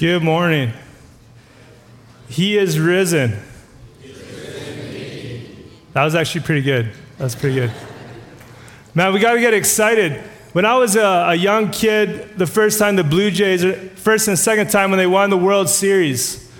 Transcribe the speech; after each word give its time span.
Good 0.00 0.22
morning. 0.22 0.72
He 2.26 2.56
is 2.56 2.80
risen. 2.80 3.36
That 5.92 6.04
was 6.04 6.14
actually 6.14 6.40
pretty 6.40 6.62
good. 6.62 6.90
That 7.18 7.24
was 7.24 7.34
pretty 7.34 7.56
good. 7.56 7.70
Man, 8.94 9.12
we 9.12 9.20
got 9.20 9.34
to 9.34 9.40
get 9.40 9.52
excited. 9.52 10.22
When 10.54 10.64
I 10.64 10.78
was 10.78 10.96
a, 10.96 11.04
a, 11.04 11.34
young 11.34 11.70
kid, 11.70 12.38
the 12.38 12.46
first 12.46 12.78
time 12.78 12.96
the 12.96 13.04
Blue 13.04 13.30
Jays, 13.30 13.62
first 14.00 14.26
and 14.26 14.38
second 14.38 14.70
time 14.70 14.90
when 14.90 14.96
they 14.96 15.06
won 15.06 15.28
the 15.28 15.36
World 15.36 15.68
Series, 15.68 16.50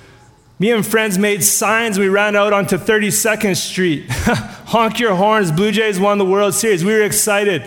me 0.58 0.70
and 0.72 0.86
friends 0.86 1.16
made 1.16 1.42
signs. 1.42 1.98
We 1.98 2.10
ran 2.10 2.36
out 2.36 2.52
onto 2.52 2.76
32nd 2.76 3.56
Street. 3.56 4.04
Honk 4.10 5.00
your 5.00 5.14
horns, 5.14 5.50
Blue 5.50 5.72
Jays 5.72 5.98
won 5.98 6.18
the 6.18 6.26
World 6.26 6.52
Series. 6.52 6.84
We 6.84 6.92
were 6.92 7.04
excited. 7.04 7.64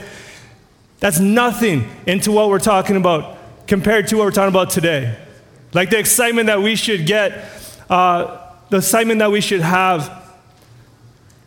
That's 1.00 1.20
nothing 1.20 1.90
into 2.06 2.32
what 2.32 2.50
we're 2.50 2.60
talking 2.60 2.96
about 2.96 3.66
compared 3.66 4.08
to 4.10 4.18
what 4.18 4.26
we're 4.26 4.32
talking 4.32 4.54
about 4.54 4.70
today. 4.70 5.18
Like 5.74 5.90
the 5.90 5.98
excitement 5.98 6.48
that 6.48 6.62
we 6.62 6.76
should 6.76 7.06
get, 7.06 7.50
uh, 7.90 8.40
the 8.70 8.78
excitement 8.78 9.20
that 9.20 9.32
we 9.32 9.42
should 9.42 9.62
have. 9.62 10.22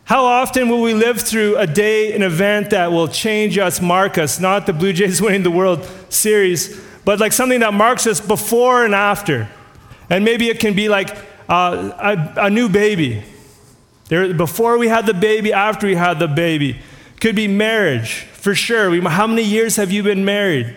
How 0.03 0.23
often 0.23 0.69
will 0.69 0.81
we 0.81 0.93
live 0.93 1.19
through 1.21 1.57
a 1.57 1.67
day, 1.67 2.13
an 2.13 2.21
event 2.21 2.69
that 2.69 2.91
will 2.91 3.07
change 3.07 3.57
us, 3.57 3.81
mark 3.81 4.17
us? 4.17 4.39
Not 4.39 4.65
the 4.65 4.73
Blue 4.73 4.93
Jays 4.93 5.21
winning 5.21 5.43
the 5.43 5.51
World 5.51 5.85
Series, 6.09 6.79
but 7.03 7.19
like 7.19 7.33
something 7.33 7.59
that 7.59 7.73
marks 7.73 8.07
us 8.07 8.21
before 8.21 8.85
and 8.85 8.95
after. 8.95 9.49
And 10.09 10.23
maybe 10.23 10.47
it 10.47 10.59
can 10.59 10.73
be 10.73 10.87
like 10.87 11.09
uh, 11.49 11.91
a, 12.37 12.45
a, 12.45 12.49
new 12.49 12.69
baby. 12.69 13.23
There, 14.07 14.33
before 14.33 14.77
we 14.77 14.87
had 14.87 15.05
the 15.05 15.13
baby, 15.13 15.51
after 15.51 15.87
we 15.87 15.95
had 15.95 16.19
the 16.19 16.27
baby. 16.27 16.79
Could 17.19 17.35
be 17.35 17.47
marriage, 17.47 18.21
for 18.33 18.55
sure. 18.55 18.89
We, 18.89 19.01
how 19.01 19.27
many 19.27 19.43
years 19.43 19.75
have 19.75 19.91
you 19.91 20.03
been 20.03 20.23
married? 20.23 20.75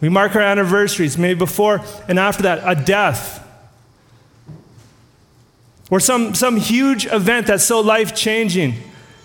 We 0.00 0.08
mark 0.08 0.34
our 0.34 0.42
anniversaries, 0.42 1.18
maybe 1.18 1.38
before 1.38 1.82
and 2.08 2.18
after 2.18 2.42
that, 2.44 2.62
a 2.64 2.80
death. 2.80 3.46
Or 5.90 6.00
some, 6.00 6.34
some 6.34 6.56
huge 6.56 7.06
event 7.06 7.48
that's 7.48 7.64
so 7.64 7.80
life 7.80 8.14
changing. 8.14 8.74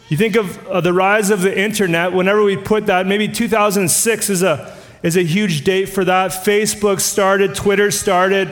You 0.09 0.17
think 0.17 0.35
of 0.35 0.67
uh, 0.67 0.81
the 0.81 0.93
rise 0.93 1.29
of 1.29 1.41
the 1.41 1.57
internet, 1.57 2.13
whenever 2.13 2.43
we 2.43 2.57
put 2.57 2.87
that, 2.87 3.07
maybe 3.07 3.27
2006 3.27 4.29
is 4.29 4.43
a, 4.43 4.75
is 5.03 5.15
a 5.15 5.23
huge 5.23 5.63
date 5.63 5.87
for 5.87 6.03
that. 6.05 6.31
Facebook 6.31 6.99
started, 6.99 7.55
Twitter 7.55 7.91
started, 7.91 8.51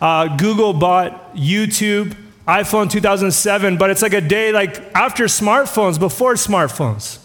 uh, 0.00 0.36
Google 0.36 0.72
bought 0.72 1.34
YouTube, 1.34 2.16
iPhone 2.46 2.90
2007, 2.90 3.78
but 3.78 3.90
it's 3.90 4.02
like 4.02 4.12
a 4.12 4.20
day 4.20 4.50
like 4.50 4.80
after 4.94 5.24
smartphones, 5.24 5.98
before 5.98 6.34
smartphones. 6.34 7.21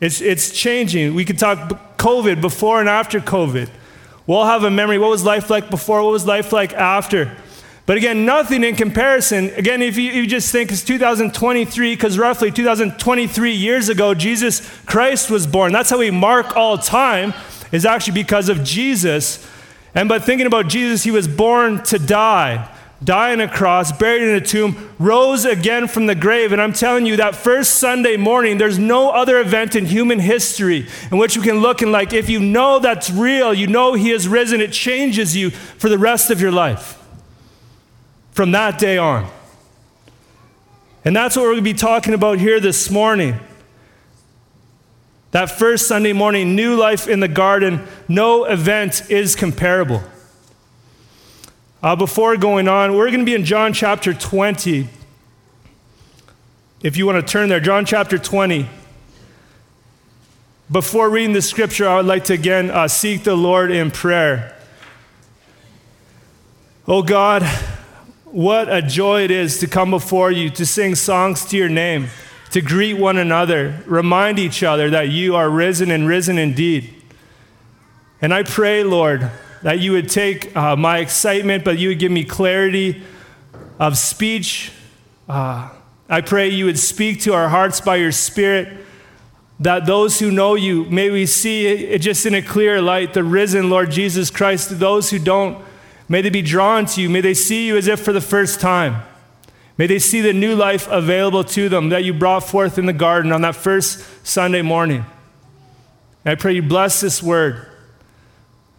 It's, 0.00 0.20
it's 0.20 0.50
changing. 0.52 1.14
We 1.14 1.24
could 1.24 1.38
talk 1.38 1.96
COVID, 1.98 2.40
before 2.40 2.80
and 2.80 2.88
after 2.88 3.20
COVID. 3.20 3.68
We'll 4.26 4.44
have 4.44 4.62
a 4.62 4.70
memory. 4.70 4.98
What 4.98 5.10
was 5.10 5.24
life 5.24 5.50
like 5.50 5.70
before? 5.70 6.02
What 6.02 6.12
was 6.12 6.26
life 6.26 6.52
like 6.52 6.72
after? 6.74 7.36
But 7.86 7.96
again, 7.96 8.26
nothing 8.26 8.62
in 8.62 8.76
comparison. 8.76 9.46
Again, 9.56 9.80
if 9.80 9.96
you, 9.96 10.12
you 10.12 10.26
just 10.26 10.52
think 10.52 10.70
it's 10.70 10.84
2023, 10.84 11.94
because 11.94 12.18
roughly 12.18 12.50
2023 12.50 13.52
years 13.52 13.88
ago, 13.88 14.14
Jesus 14.14 14.60
Christ 14.84 15.30
was 15.30 15.46
born. 15.46 15.72
That's 15.72 15.88
how 15.88 15.98
we 15.98 16.10
mark 16.10 16.56
all 16.56 16.76
time, 16.76 17.32
is 17.72 17.86
actually 17.86 18.12
because 18.12 18.50
of 18.50 18.62
Jesus. 18.62 19.48
And 19.94 20.08
but 20.08 20.22
thinking 20.24 20.46
about 20.46 20.68
Jesus, 20.68 21.02
he 21.02 21.10
was 21.10 21.26
born 21.26 21.82
to 21.84 21.98
die 21.98 22.68
die 23.02 23.32
on 23.32 23.40
a 23.40 23.48
cross, 23.48 23.92
buried 23.92 24.22
in 24.22 24.34
a 24.34 24.40
tomb, 24.40 24.90
rose 24.98 25.44
again 25.44 25.86
from 25.86 26.06
the 26.06 26.14
grave. 26.14 26.50
And 26.52 26.60
I'm 26.60 26.72
telling 26.72 27.06
you, 27.06 27.16
that 27.16 27.36
first 27.36 27.74
Sunday 27.74 28.16
morning, 28.16 28.58
there's 28.58 28.78
no 28.78 29.10
other 29.10 29.38
event 29.38 29.76
in 29.76 29.86
human 29.86 30.18
history 30.18 30.88
in 31.10 31.18
which 31.18 31.36
you 31.36 31.42
can 31.42 31.58
look 31.58 31.80
and, 31.80 31.92
like, 31.92 32.12
if 32.12 32.28
you 32.28 32.40
know 32.40 32.78
that's 32.80 33.10
real, 33.10 33.54
you 33.54 33.68
know 33.68 33.94
He 33.94 34.10
has 34.10 34.26
risen, 34.26 34.60
it 34.60 34.72
changes 34.72 35.36
you 35.36 35.50
for 35.50 35.88
the 35.88 35.98
rest 35.98 36.30
of 36.30 36.40
your 36.40 36.52
life 36.52 36.98
from 38.32 38.50
that 38.52 38.78
day 38.78 38.98
on. 38.98 39.30
And 41.04 41.14
that's 41.14 41.36
what 41.36 41.42
we're 41.42 41.52
going 41.52 41.64
to 41.64 41.72
be 41.72 41.74
talking 41.74 42.14
about 42.14 42.38
here 42.38 42.60
this 42.60 42.90
morning. 42.90 43.38
That 45.30 45.50
first 45.50 45.86
Sunday 45.86 46.12
morning, 46.12 46.56
new 46.56 46.74
life 46.74 47.06
in 47.06 47.20
the 47.20 47.28
garden, 47.28 47.86
no 48.08 48.44
event 48.44 49.10
is 49.10 49.36
comparable. 49.36 50.02
Uh, 51.80 51.94
before 51.94 52.36
going 52.36 52.66
on, 52.66 52.96
we're 52.96 53.06
going 53.06 53.20
to 53.20 53.24
be 53.24 53.36
in 53.36 53.44
John 53.44 53.72
chapter 53.72 54.12
20. 54.12 54.88
If 56.82 56.96
you 56.96 57.06
want 57.06 57.24
to 57.24 57.32
turn 57.32 57.48
there, 57.48 57.60
John 57.60 57.84
chapter 57.84 58.18
20. 58.18 58.68
Before 60.72 61.08
reading 61.08 61.34
the 61.34 61.42
scripture, 61.42 61.88
I 61.88 61.96
would 61.98 62.06
like 62.06 62.24
to 62.24 62.32
again 62.32 62.72
uh, 62.72 62.88
seek 62.88 63.22
the 63.22 63.36
Lord 63.36 63.70
in 63.70 63.92
prayer. 63.92 64.56
Oh 66.88 67.00
God, 67.04 67.44
what 68.24 68.68
a 68.68 68.82
joy 68.82 69.22
it 69.22 69.30
is 69.30 69.58
to 69.60 69.68
come 69.68 69.92
before 69.92 70.32
you, 70.32 70.50
to 70.50 70.66
sing 70.66 70.96
songs 70.96 71.44
to 71.46 71.56
your 71.56 71.68
name, 71.68 72.08
to 72.50 72.60
greet 72.60 72.94
one 72.94 73.18
another, 73.18 73.84
remind 73.86 74.40
each 74.40 74.64
other 74.64 74.90
that 74.90 75.10
you 75.10 75.36
are 75.36 75.48
risen 75.48 75.92
and 75.92 76.08
risen 76.08 76.38
indeed. 76.38 76.92
And 78.20 78.34
I 78.34 78.42
pray, 78.42 78.82
Lord, 78.82 79.30
that 79.62 79.80
you 79.80 79.92
would 79.92 80.08
take 80.08 80.54
uh, 80.56 80.76
my 80.76 80.98
excitement, 80.98 81.64
but 81.64 81.78
you 81.78 81.88
would 81.88 81.98
give 81.98 82.12
me 82.12 82.24
clarity 82.24 83.02
of 83.78 83.98
speech. 83.98 84.72
Uh, 85.28 85.70
I 86.08 86.20
pray 86.20 86.48
you 86.48 86.66
would 86.66 86.78
speak 86.78 87.20
to 87.22 87.34
our 87.34 87.48
hearts 87.48 87.80
by 87.80 87.96
your 87.96 88.12
Spirit, 88.12 88.84
that 89.60 89.86
those 89.86 90.20
who 90.20 90.30
know 90.30 90.54
you, 90.54 90.84
may 90.84 91.10
we 91.10 91.26
see 91.26 91.66
it 91.66 91.98
just 91.98 92.24
in 92.24 92.34
a 92.34 92.42
clear 92.42 92.80
light, 92.80 93.12
the 93.12 93.24
risen 93.24 93.68
Lord 93.68 93.90
Jesus 93.90 94.30
Christ. 94.30 94.78
Those 94.78 95.10
who 95.10 95.18
don't, 95.18 95.62
may 96.08 96.22
they 96.22 96.30
be 96.30 96.42
drawn 96.42 96.86
to 96.86 97.02
you. 97.02 97.10
May 97.10 97.20
they 97.20 97.34
see 97.34 97.66
you 97.66 97.76
as 97.76 97.88
if 97.88 98.00
for 98.00 98.12
the 98.12 98.20
first 98.20 98.60
time. 98.60 99.02
May 99.76 99.86
they 99.86 99.98
see 99.98 100.20
the 100.20 100.32
new 100.32 100.54
life 100.54 100.88
available 100.88 101.44
to 101.44 101.68
them 101.68 101.90
that 101.90 102.04
you 102.04 102.14
brought 102.14 102.40
forth 102.40 102.78
in 102.78 102.86
the 102.86 102.92
garden 102.92 103.32
on 103.32 103.42
that 103.42 103.56
first 103.56 104.26
Sunday 104.26 104.62
morning. 104.62 105.04
And 106.24 106.32
I 106.32 106.34
pray 106.34 106.54
you 106.54 106.62
bless 106.62 107.00
this 107.00 107.22
word 107.22 107.67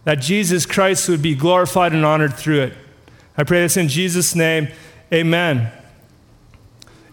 that 0.04 0.16
Jesus 0.16 0.66
Christ 0.66 1.08
would 1.08 1.22
be 1.22 1.34
glorified 1.34 1.92
and 1.92 2.04
honored 2.04 2.34
through 2.34 2.60
it. 2.60 2.74
I 3.36 3.44
pray 3.44 3.60
this 3.62 3.76
in 3.76 3.88
Jesus' 3.88 4.34
name. 4.34 4.68
Amen. 5.12 5.72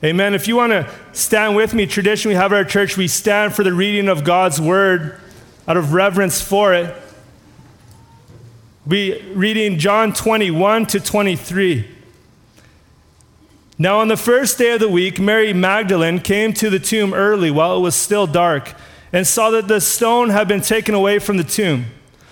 Amen. 0.04 0.34
If 0.36 0.48
you 0.48 0.56
want 0.56 0.72
to 0.72 0.90
stand 1.12 1.56
with 1.56 1.74
me, 1.74 1.88
tradition 1.88 2.30
we 2.30 2.36
have 2.36 2.54
at 2.54 2.58
our 2.58 2.64
church, 2.64 2.98
we 2.98 3.08
stand 3.08 3.56
for 3.56 3.64
the 3.64 3.74
reading 3.74 4.08
of 4.08 4.24
God's 4.24 4.62
word 4.62 5.20
out 5.68 5.76
of 5.76 5.94
reverence 5.94 6.42
for 6.42 6.74
it. 6.74 6.96
We 8.86 9.22
reading 9.34 9.80
John 9.80 10.14
21 10.14 10.86
to 10.88 11.00
23. 11.00 11.88
Now, 13.80 14.00
on 14.00 14.08
the 14.08 14.18
first 14.18 14.58
day 14.58 14.74
of 14.74 14.80
the 14.80 14.88
week, 14.88 15.20
Mary 15.20 15.52
Magdalene 15.52 16.20
came 16.20 16.54
to 16.54 16.70
the 16.70 16.80
tomb 16.80 17.14
early 17.14 17.52
while 17.52 17.78
it 17.78 17.82
was 17.82 17.96
still 17.96 18.26
dark 18.26 18.74
and 19.12 19.26
saw 19.26 19.50
that 19.52 19.68
the 19.68 19.82
stone 19.82 20.30
had 20.30 20.48
been 20.48 20.62
taken 20.62 20.96
away 20.96 21.20
from 21.20 21.38
the 21.38 21.44
tomb. 21.44 21.86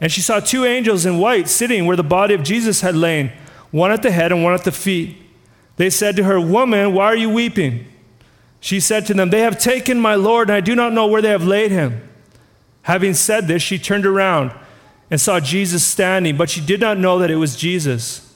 And 0.00 0.10
she 0.10 0.20
saw 0.20 0.40
two 0.40 0.64
angels 0.64 1.06
in 1.06 1.18
white 1.18 1.48
sitting 1.48 1.86
where 1.86 1.96
the 1.96 2.02
body 2.02 2.34
of 2.34 2.42
Jesus 2.42 2.80
had 2.80 2.94
lain, 2.94 3.32
one 3.70 3.90
at 3.90 4.02
the 4.02 4.10
head 4.10 4.32
and 4.32 4.42
one 4.42 4.54
at 4.54 4.64
the 4.64 4.72
feet. 4.72 5.16
They 5.76 5.90
said 5.90 6.16
to 6.16 6.24
her, 6.24 6.40
Woman, 6.40 6.92
why 6.92 7.06
are 7.06 7.16
you 7.16 7.30
weeping? 7.30 7.86
She 8.60 8.80
said 8.80 9.06
to 9.06 9.14
them, 9.14 9.30
They 9.30 9.40
have 9.40 9.58
taken 9.58 10.00
my 10.00 10.14
Lord, 10.14 10.48
and 10.48 10.56
I 10.56 10.60
do 10.60 10.74
not 10.74 10.92
know 10.92 11.06
where 11.06 11.22
they 11.22 11.30
have 11.30 11.44
laid 11.44 11.70
him. 11.70 12.08
Having 12.82 13.14
said 13.14 13.48
this, 13.48 13.62
she 13.62 13.78
turned 13.78 14.06
around 14.06 14.52
and 15.10 15.20
saw 15.20 15.40
Jesus 15.40 15.84
standing, 15.84 16.36
but 16.36 16.50
she 16.50 16.60
did 16.60 16.80
not 16.80 16.98
know 16.98 17.18
that 17.18 17.30
it 17.30 17.36
was 17.36 17.56
Jesus. 17.56 18.34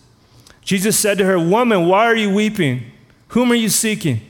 Jesus 0.63 0.99
said 0.99 1.19
to 1.19 1.25
her, 1.25 1.39
Woman, 1.39 1.87
why 1.87 2.05
are 2.05 2.17
you 2.17 2.31
weeping? 2.31 2.91
Whom 3.29 3.53
are 3.53 3.57
you 3.57 3.69
seeking? 3.69 4.21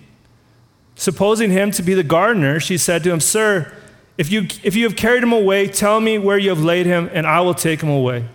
Supposing 0.95 1.51
him 1.51 1.71
to 1.73 1.83
be 1.83 1.95
the 1.95 2.03
gardener, 2.03 2.59
she 2.59 2.79
said 2.79 3.05
to 3.05 3.13
him, 3.13 3.21
Sir, 3.21 3.73
if 4.19 4.31
you, 4.33 4.49
if 4.65 4.75
you 4.75 4.85
have 4.85 4.97
carried 4.97 5.23
him 5.23 5.33
away, 5.33 5.69
tell 5.69 6.01
me 6.01 6.19
where 6.19 6.37
you 6.37 6.51
have 6.51 6.61
laid 6.61 6.87
him, 6.87 7.09
and 7.13 7.27
I 7.27 7.41
will 7.41 7.55
take 7.55 7.81
him 7.81 7.89
away. 7.89 8.27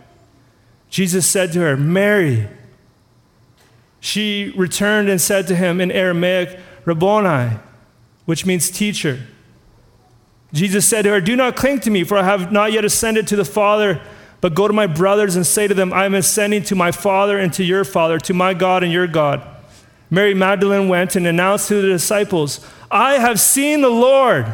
Jesus 0.90 1.28
said 1.28 1.52
to 1.54 1.60
her, 1.60 1.78
Mary. 1.78 2.48
She 4.00 4.54
returned 4.56 5.10
and 5.10 5.20
said 5.20 5.48
to 5.48 5.56
him 5.56 5.80
in 5.80 5.92
Aramaic, 5.92 6.60
Rabboni, 6.86 7.58
which 8.26 8.46
means 8.46 8.70
teacher. 8.70 9.22
Jesus 10.52 10.88
said 10.88 11.04
to 11.04 11.10
her, 11.12 11.22
Do 11.22 11.36
not 11.36 11.56
cling 11.56 11.80
to 11.82 11.90
me, 11.90 12.04
for 12.04 12.18
I 12.18 12.24
have 12.24 12.52
not 12.52 12.72
yet 12.72 12.86
ascended 12.86 13.28
to 13.28 13.36
the 13.36 13.46
Father, 13.46 14.02
but 14.40 14.56
go 14.56 14.68
to 14.68 14.74
my 14.74 14.88
brothers 14.88 15.36
and 15.36 15.48
say 15.48 15.68
to 15.68 15.74
them, 15.74 15.92
I 15.94 16.06
am 16.06 16.14
ascending 16.14 16.64
to 16.64 16.76
my 16.76 16.92
Father 16.92 17.40
and 17.40 17.52
to 17.54 17.64
your 17.64 17.84
Father, 17.84 18.20
to 18.20 18.34
my 18.34 18.54
God 18.54 18.84
and 18.84 18.92
your 18.92 19.08
God. 19.08 19.42
Mary 20.10 20.34
Magdalene 20.34 20.90
went 20.90 21.16
and 21.16 21.26
announced 21.26 21.70
to 21.70 21.82
the 21.82 21.88
disciples, 21.88 22.60
I 22.92 23.14
have 23.14 23.40
seen 23.40 23.82
the 23.82 23.90
Lord, 23.90 24.54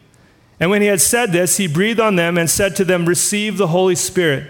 And 0.61 0.69
when 0.69 0.83
he 0.83 0.87
had 0.87 1.01
said 1.01 1.31
this, 1.31 1.57
he 1.57 1.65
breathed 1.65 1.99
on 1.99 2.17
them 2.17 2.37
and 2.37 2.47
said 2.47 2.75
to 2.75 2.85
them, 2.85 3.07
Receive 3.07 3.57
the 3.57 3.67
Holy 3.67 3.95
Spirit. 3.95 4.47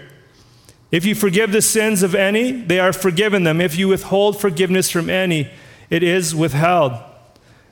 If 0.90 1.06
you 1.06 1.14
forgive 1.14 1.52
the 1.52 1.62
sins 1.62 2.02
of 2.02 2.14
any, 2.14 2.52
they 2.52 2.78
are 2.78 2.92
forgiven 2.92 3.44
them. 3.44 3.62
If 3.62 3.78
you 3.78 3.88
withhold 3.88 4.38
forgiveness 4.38 4.90
from 4.90 5.08
any, 5.08 5.50
it 5.88 6.02
is 6.02 6.34
withheld. 6.34 6.92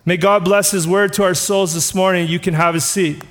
May 0.06 0.16
God 0.16 0.42
bless 0.42 0.70
his 0.70 0.88
word 0.88 1.12
to 1.12 1.22
our 1.22 1.34
souls 1.34 1.74
this 1.74 1.94
morning. 1.94 2.28
You 2.28 2.38
can 2.38 2.54
have 2.54 2.74
a 2.74 2.80
seat. 2.80 3.22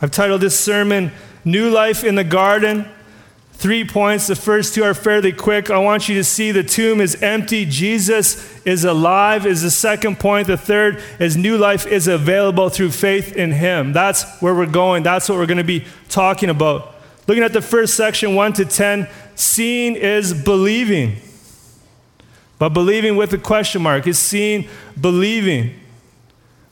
I've 0.00 0.12
titled 0.12 0.40
this 0.40 0.58
sermon, 0.58 1.10
New 1.44 1.68
Life 1.68 2.04
in 2.04 2.14
the 2.14 2.22
Garden. 2.22 2.88
Three 3.58 3.84
points. 3.84 4.28
The 4.28 4.36
first 4.36 4.76
two 4.76 4.84
are 4.84 4.94
fairly 4.94 5.32
quick. 5.32 5.68
I 5.68 5.78
want 5.78 6.08
you 6.08 6.14
to 6.14 6.22
see 6.22 6.52
the 6.52 6.62
tomb 6.62 7.00
is 7.00 7.20
empty. 7.20 7.66
Jesus 7.66 8.64
is 8.64 8.84
alive, 8.84 9.46
is 9.46 9.62
the 9.62 9.70
second 9.72 10.20
point. 10.20 10.46
The 10.46 10.56
third 10.56 11.02
is 11.18 11.36
new 11.36 11.58
life 11.58 11.84
is 11.84 12.06
available 12.06 12.68
through 12.68 12.92
faith 12.92 13.34
in 13.34 13.50
Him. 13.50 13.92
That's 13.92 14.40
where 14.40 14.54
we're 14.54 14.66
going. 14.66 15.02
That's 15.02 15.28
what 15.28 15.38
we're 15.38 15.46
going 15.46 15.58
to 15.58 15.64
be 15.64 15.84
talking 16.08 16.50
about. 16.50 16.94
Looking 17.26 17.42
at 17.42 17.52
the 17.52 17.60
first 17.60 17.96
section, 17.96 18.36
1 18.36 18.52
to 18.54 18.64
10, 18.64 19.08
seeing 19.34 19.96
is 19.96 20.32
believing. 20.32 21.16
But 22.60 22.68
believing 22.68 23.16
with 23.16 23.32
a 23.32 23.38
question 23.38 23.82
mark 23.82 24.06
is 24.06 24.20
seeing, 24.20 24.68
believing. 25.00 25.80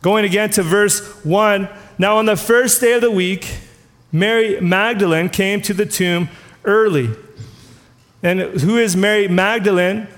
Going 0.02 0.24
again 0.24 0.50
to 0.50 0.62
verse 0.62 1.00
1 1.24 1.68
Now, 1.98 2.18
on 2.18 2.26
the 2.26 2.36
first 2.36 2.80
day 2.80 2.92
of 2.92 3.00
the 3.00 3.10
week, 3.10 3.58
Mary 4.12 4.60
Magdalene 4.60 5.28
came 5.28 5.60
to 5.62 5.74
the 5.74 5.84
tomb 5.84 6.28
early. 6.66 7.10
And 8.22 8.40
who 8.40 8.76
is 8.76 8.96
Mary 8.96 9.28
Magdalene? 9.28 10.08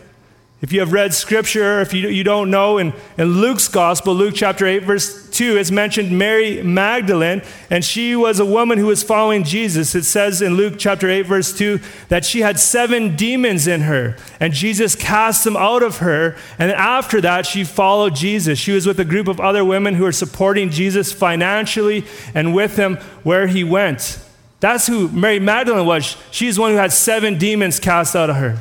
If 0.61 0.73
you 0.73 0.81
have 0.81 0.93
read 0.93 1.15
scripture, 1.15 1.81
if 1.81 1.95
you, 1.95 2.09
you 2.09 2.25
don't 2.25 2.51
know, 2.51 2.79
in, 2.79 2.93
in 3.17 3.41
Luke's 3.41 3.69
gospel, 3.69 4.13
Luke 4.13 4.35
chapter 4.35 4.67
8, 4.67 4.83
verse 4.83 5.31
2, 5.31 5.57
it's 5.57 5.71
mentioned 5.71 6.19
Mary 6.19 6.61
Magdalene, 6.65 7.43
and 7.71 7.85
she 7.85 8.17
was 8.17 8.41
a 8.41 8.45
woman 8.45 8.77
who 8.77 8.87
was 8.87 9.05
following 9.05 9.45
Jesus. 9.45 9.95
It 9.95 10.03
says 10.03 10.43
in 10.43 10.57
Luke 10.57 10.75
chapter 10.77 11.09
8, 11.09 11.23
verse 11.23 11.57
2, 11.57 11.79
that 12.09 12.25
she 12.25 12.41
had 12.41 12.59
seven 12.59 13.15
demons 13.15 13.69
in 13.69 13.83
her, 13.83 14.17
and 14.41 14.53
Jesus 14.53 14.97
cast 14.97 15.45
them 15.45 15.57
out 15.57 15.85
of 15.85 15.99
her. 15.99 16.37
And 16.59 16.73
after 16.73 17.21
that, 17.21 17.47
she 17.47 17.63
followed 17.63 18.17
Jesus. 18.17 18.59
She 18.59 18.73
was 18.73 18.85
with 18.85 18.99
a 18.99 19.05
group 19.05 19.29
of 19.29 19.39
other 19.39 19.65
women 19.65 19.95
who 19.95 20.03
were 20.03 20.13
supporting 20.13 20.71
Jesus 20.71 21.13
financially 21.13 22.05
and 22.35 22.53
with 22.53 22.75
him 22.75 22.97
where 23.23 23.47
he 23.47 23.63
went. 23.63 24.19
That's 24.61 24.87
who 24.87 25.09
Mary 25.09 25.39
Magdalene 25.39 25.87
was. 25.87 26.17
She's 26.31 26.59
one 26.59 26.73
who 26.73 26.77
had 26.77 26.93
seven 26.93 27.39
demons 27.39 27.79
cast 27.79 28.17
out 28.17 28.31
of 28.31 28.37
her 28.37 28.61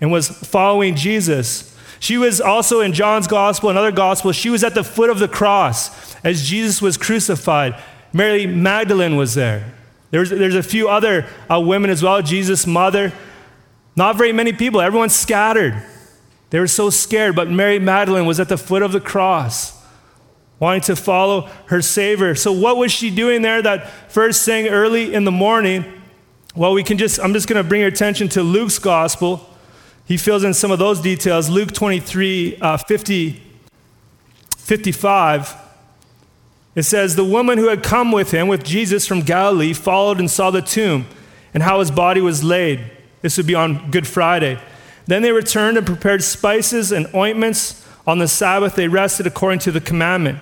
and 0.00 0.10
was 0.10 0.28
following 0.28 0.96
Jesus. 0.96 1.76
She 2.00 2.18
was 2.18 2.40
also 2.40 2.80
in 2.80 2.92
John's 2.92 3.26
gospel 3.26 3.70
and 3.70 3.78
other 3.78 3.92
gospels, 3.92 4.36
she 4.36 4.50
was 4.50 4.64
at 4.64 4.74
the 4.74 4.84
foot 4.84 5.10
of 5.10 5.18
the 5.18 5.28
cross 5.28 6.14
as 6.24 6.46
Jesus 6.46 6.82
was 6.82 6.96
crucified. 6.96 7.80
Mary 8.12 8.46
Magdalene 8.46 9.16
was 9.16 9.34
there. 9.34 9.72
There's, 10.10 10.30
there's 10.30 10.54
a 10.54 10.62
few 10.62 10.88
other 10.88 11.26
uh, 11.50 11.60
women 11.60 11.90
as 11.90 12.02
well, 12.02 12.22
Jesus' 12.22 12.66
mother. 12.66 13.12
Not 13.96 14.16
very 14.16 14.32
many 14.32 14.52
people, 14.52 14.80
everyone's 14.80 15.14
scattered. 15.14 15.82
They 16.50 16.60
were 16.60 16.68
so 16.68 16.90
scared, 16.90 17.34
but 17.34 17.50
Mary 17.50 17.78
Magdalene 17.78 18.26
was 18.26 18.38
at 18.38 18.48
the 18.48 18.58
foot 18.58 18.82
of 18.82 18.92
the 18.92 19.00
cross, 19.00 19.83
wanting 20.64 20.80
to 20.80 20.96
follow 20.96 21.42
her 21.66 21.82
Savior. 21.82 22.34
So, 22.34 22.50
what 22.50 22.78
was 22.78 22.90
she 22.90 23.10
doing 23.10 23.42
there 23.42 23.60
that 23.60 23.90
first 24.10 24.44
thing 24.46 24.66
early 24.66 25.12
in 25.12 25.24
the 25.24 25.30
morning? 25.30 25.84
Well, 26.56 26.72
we 26.72 26.82
can 26.82 26.96
just, 26.96 27.20
I'm 27.20 27.34
just 27.34 27.46
going 27.46 27.62
to 27.62 27.68
bring 27.68 27.82
your 27.82 27.90
attention 27.90 28.28
to 28.30 28.42
Luke's 28.42 28.78
gospel. 28.78 29.46
He 30.06 30.16
fills 30.16 30.42
in 30.42 30.54
some 30.54 30.70
of 30.70 30.78
those 30.78 31.00
details. 31.00 31.50
Luke 31.50 31.72
23 31.72 32.56
uh, 32.60 32.76
50, 32.78 33.42
55. 34.56 35.54
It 36.74 36.84
says, 36.84 37.14
The 37.14 37.24
woman 37.24 37.58
who 37.58 37.68
had 37.68 37.82
come 37.82 38.10
with 38.10 38.30
him, 38.30 38.48
with 38.48 38.64
Jesus 38.64 39.06
from 39.06 39.20
Galilee, 39.20 39.74
followed 39.74 40.18
and 40.18 40.30
saw 40.30 40.50
the 40.50 40.62
tomb 40.62 41.06
and 41.52 41.62
how 41.62 41.78
his 41.80 41.90
body 41.90 42.22
was 42.22 42.42
laid. 42.42 42.90
This 43.20 43.36
would 43.36 43.46
be 43.46 43.54
on 43.54 43.90
Good 43.90 44.06
Friday. 44.06 44.58
Then 45.06 45.20
they 45.20 45.32
returned 45.32 45.76
and 45.76 45.86
prepared 45.86 46.22
spices 46.22 46.90
and 46.90 47.06
ointments. 47.14 47.86
On 48.06 48.18
the 48.18 48.28
Sabbath, 48.28 48.74
they 48.74 48.88
rested 48.88 49.26
according 49.26 49.60
to 49.60 49.72
the 49.72 49.80
commandment. 49.80 50.38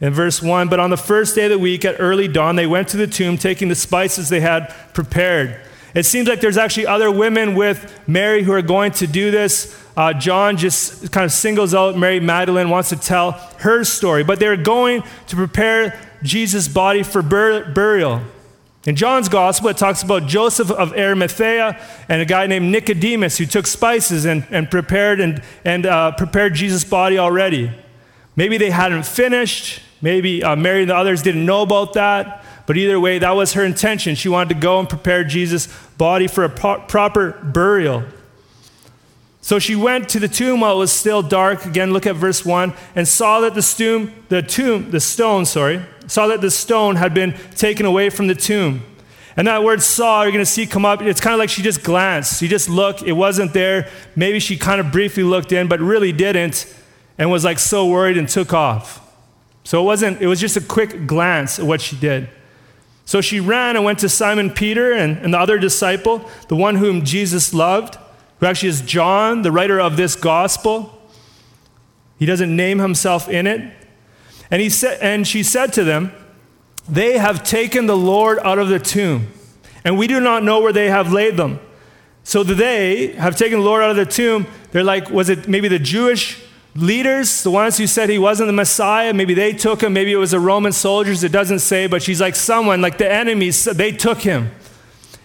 In 0.00 0.12
verse 0.12 0.40
1, 0.40 0.68
but 0.68 0.78
on 0.78 0.90
the 0.90 0.96
first 0.96 1.34
day 1.34 1.46
of 1.46 1.50
the 1.50 1.58
week 1.58 1.84
at 1.84 1.96
early 1.98 2.28
dawn, 2.28 2.54
they 2.54 2.68
went 2.68 2.88
to 2.88 2.96
the 2.96 3.06
tomb, 3.06 3.36
taking 3.36 3.68
the 3.68 3.74
spices 3.74 4.28
they 4.28 4.40
had 4.40 4.72
prepared. 4.94 5.60
It 5.94 6.06
seems 6.06 6.28
like 6.28 6.40
there's 6.40 6.56
actually 6.56 6.86
other 6.86 7.10
women 7.10 7.56
with 7.56 8.00
Mary 8.06 8.44
who 8.44 8.52
are 8.52 8.62
going 8.62 8.92
to 8.92 9.06
do 9.08 9.32
this. 9.32 9.76
Uh, 9.96 10.12
John 10.12 10.56
just 10.56 11.10
kind 11.10 11.24
of 11.24 11.32
singles 11.32 11.74
out 11.74 11.96
Mary 11.96 12.20
Magdalene, 12.20 12.70
wants 12.70 12.90
to 12.90 12.96
tell 12.96 13.32
her 13.58 13.82
story, 13.82 14.22
but 14.22 14.38
they're 14.38 14.56
going 14.56 15.02
to 15.26 15.36
prepare 15.36 15.98
Jesus' 16.22 16.68
body 16.68 17.02
for 17.02 17.20
bur- 17.20 17.72
burial. 17.72 18.20
In 18.86 18.94
John's 18.94 19.28
gospel, 19.28 19.70
it 19.70 19.76
talks 19.76 20.04
about 20.04 20.26
Joseph 20.28 20.70
of 20.70 20.92
Arimathea 20.92 21.78
and 22.08 22.22
a 22.22 22.24
guy 22.24 22.46
named 22.46 22.70
Nicodemus 22.70 23.36
who 23.36 23.46
took 23.46 23.66
spices 23.66 24.24
and, 24.24 24.46
and 24.50 24.70
prepared 24.70 25.20
and, 25.20 25.42
and 25.64 25.84
uh, 25.84 26.12
prepared 26.12 26.54
Jesus' 26.54 26.84
body 26.84 27.18
already. 27.18 27.72
Maybe 28.36 28.56
they 28.56 28.70
hadn't 28.70 29.04
finished. 29.04 29.82
Maybe 30.00 30.42
uh, 30.42 30.56
Mary 30.56 30.82
and 30.82 30.90
the 30.90 30.96
others 30.96 31.22
didn't 31.22 31.44
know 31.44 31.62
about 31.62 31.94
that. 31.94 32.44
But 32.66 32.76
either 32.76 33.00
way, 33.00 33.18
that 33.18 33.32
was 33.32 33.54
her 33.54 33.64
intention. 33.64 34.14
She 34.14 34.28
wanted 34.28 34.54
to 34.54 34.60
go 34.60 34.78
and 34.78 34.88
prepare 34.88 35.24
Jesus' 35.24 35.66
body 35.96 36.26
for 36.26 36.44
a 36.44 36.48
pro- 36.48 36.80
proper 36.80 37.32
burial. 37.32 38.04
So 39.40 39.58
she 39.58 39.74
went 39.74 40.10
to 40.10 40.20
the 40.20 40.28
tomb 40.28 40.60
while 40.60 40.76
it 40.76 40.78
was 40.78 40.92
still 40.92 41.22
dark. 41.22 41.64
Again, 41.64 41.92
look 41.92 42.06
at 42.06 42.16
verse 42.16 42.44
1 42.44 42.74
and 42.94 43.08
saw 43.08 43.40
that 43.40 43.54
the 43.54 44.12
the 44.28 44.42
tomb, 44.42 44.90
the 44.90 45.00
stone, 45.00 45.46
sorry, 45.46 45.80
saw 46.06 46.26
that 46.26 46.42
the 46.42 46.50
stone 46.50 46.96
had 46.96 47.14
been 47.14 47.34
taken 47.56 47.86
away 47.86 48.10
from 48.10 48.26
the 48.26 48.34
tomb. 48.34 48.82
And 49.38 49.46
that 49.46 49.62
word 49.62 49.80
saw, 49.80 50.22
you're 50.22 50.32
going 50.32 50.44
to 50.44 50.50
see 50.50 50.66
come 50.66 50.84
up. 50.84 51.00
It's 51.00 51.20
kind 51.20 51.32
of 51.32 51.38
like 51.38 51.48
she 51.48 51.62
just 51.62 51.82
glanced. 51.82 52.40
She 52.40 52.48
just 52.48 52.68
looked. 52.68 53.02
It 53.02 53.12
wasn't 53.12 53.54
there. 53.54 53.88
Maybe 54.16 54.40
she 54.40 54.58
kind 54.58 54.80
of 54.80 54.92
briefly 54.92 55.22
looked 55.22 55.52
in, 55.52 55.68
but 55.68 55.80
really 55.80 56.12
didn't 56.12 56.66
and 57.16 57.30
was 57.30 57.44
like 57.44 57.58
so 57.58 57.86
worried 57.86 58.18
and 58.18 58.28
took 58.28 58.52
off. 58.52 59.07
So 59.68 59.82
it 59.82 59.84
wasn't, 59.84 60.22
it 60.22 60.26
was 60.26 60.40
just 60.40 60.56
a 60.56 60.62
quick 60.62 61.06
glance 61.06 61.58
at 61.58 61.66
what 61.66 61.82
she 61.82 61.94
did. 61.94 62.30
So 63.04 63.20
she 63.20 63.38
ran 63.38 63.76
and 63.76 63.84
went 63.84 63.98
to 63.98 64.08
Simon 64.08 64.48
Peter 64.48 64.94
and, 64.94 65.18
and 65.18 65.34
the 65.34 65.38
other 65.38 65.58
disciple, 65.58 66.26
the 66.48 66.56
one 66.56 66.76
whom 66.76 67.04
Jesus 67.04 67.52
loved, 67.52 67.98
who 68.40 68.46
actually 68.46 68.70
is 68.70 68.80
John, 68.80 69.42
the 69.42 69.52
writer 69.52 69.78
of 69.78 69.98
this 69.98 70.16
gospel. 70.16 70.98
He 72.18 72.24
doesn't 72.24 72.56
name 72.56 72.78
himself 72.78 73.28
in 73.28 73.46
it. 73.46 73.60
And, 74.50 74.62
he 74.62 74.70
said, 74.70 75.00
and 75.02 75.28
she 75.28 75.42
said 75.42 75.74
to 75.74 75.84
them, 75.84 76.12
They 76.88 77.18
have 77.18 77.44
taken 77.44 77.84
the 77.84 77.96
Lord 77.96 78.38
out 78.38 78.58
of 78.58 78.70
the 78.70 78.78
tomb, 78.78 79.28
and 79.84 79.98
we 79.98 80.06
do 80.06 80.18
not 80.18 80.42
know 80.42 80.62
where 80.62 80.72
they 80.72 80.88
have 80.88 81.12
laid 81.12 81.36
them. 81.36 81.60
So 82.24 82.42
they 82.42 83.08
have 83.08 83.36
taken 83.36 83.58
the 83.58 83.66
Lord 83.66 83.82
out 83.82 83.90
of 83.90 83.96
the 83.96 84.06
tomb. 84.06 84.46
They're 84.70 84.82
like, 84.82 85.10
was 85.10 85.28
it 85.28 85.46
maybe 85.46 85.68
the 85.68 85.78
Jewish 85.78 86.42
leaders, 86.74 87.42
the 87.42 87.50
ones 87.50 87.78
who 87.78 87.86
said 87.86 88.08
he 88.08 88.18
wasn't 88.18 88.46
the 88.46 88.52
Messiah, 88.52 89.12
maybe 89.12 89.34
they 89.34 89.52
took 89.52 89.82
him, 89.82 89.92
maybe 89.92 90.12
it 90.12 90.16
was 90.16 90.30
the 90.30 90.40
Roman 90.40 90.72
soldiers, 90.72 91.24
it 91.24 91.32
doesn't 91.32 91.60
say, 91.60 91.86
but 91.86 92.02
she's 92.02 92.20
like 92.20 92.36
someone, 92.36 92.80
like 92.80 92.98
the 92.98 93.10
enemies, 93.10 93.64
they 93.64 93.92
took 93.92 94.18
him. 94.18 94.50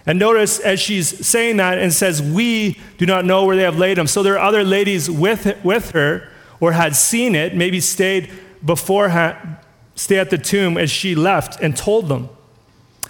And 0.05 0.19
notice 0.19 0.59
as 0.59 0.79
she's 0.79 1.25
saying 1.25 1.57
that 1.57 1.77
and 1.77 1.93
says, 1.93 2.21
We 2.21 2.79
do 2.97 3.05
not 3.05 3.25
know 3.25 3.45
where 3.45 3.55
they 3.55 3.63
have 3.63 3.77
laid 3.77 3.97
him. 3.97 4.07
So 4.07 4.21
there 4.21 4.33
are 4.33 4.45
other 4.45 4.63
ladies 4.63 5.09
with, 5.09 5.63
with 5.63 5.91
her 5.91 6.29
or 6.59 6.73
had 6.73 6.95
seen 6.95 7.35
it, 7.35 7.55
maybe 7.55 7.79
stayed 7.79 8.29
beforehand, 8.65 9.57
stay 9.95 10.17
at 10.17 10.29
the 10.29 10.37
tomb 10.37 10.77
as 10.77 10.91
she 10.91 11.15
left 11.15 11.61
and 11.61 11.75
told 11.75 12.09
them. 12.09 12.29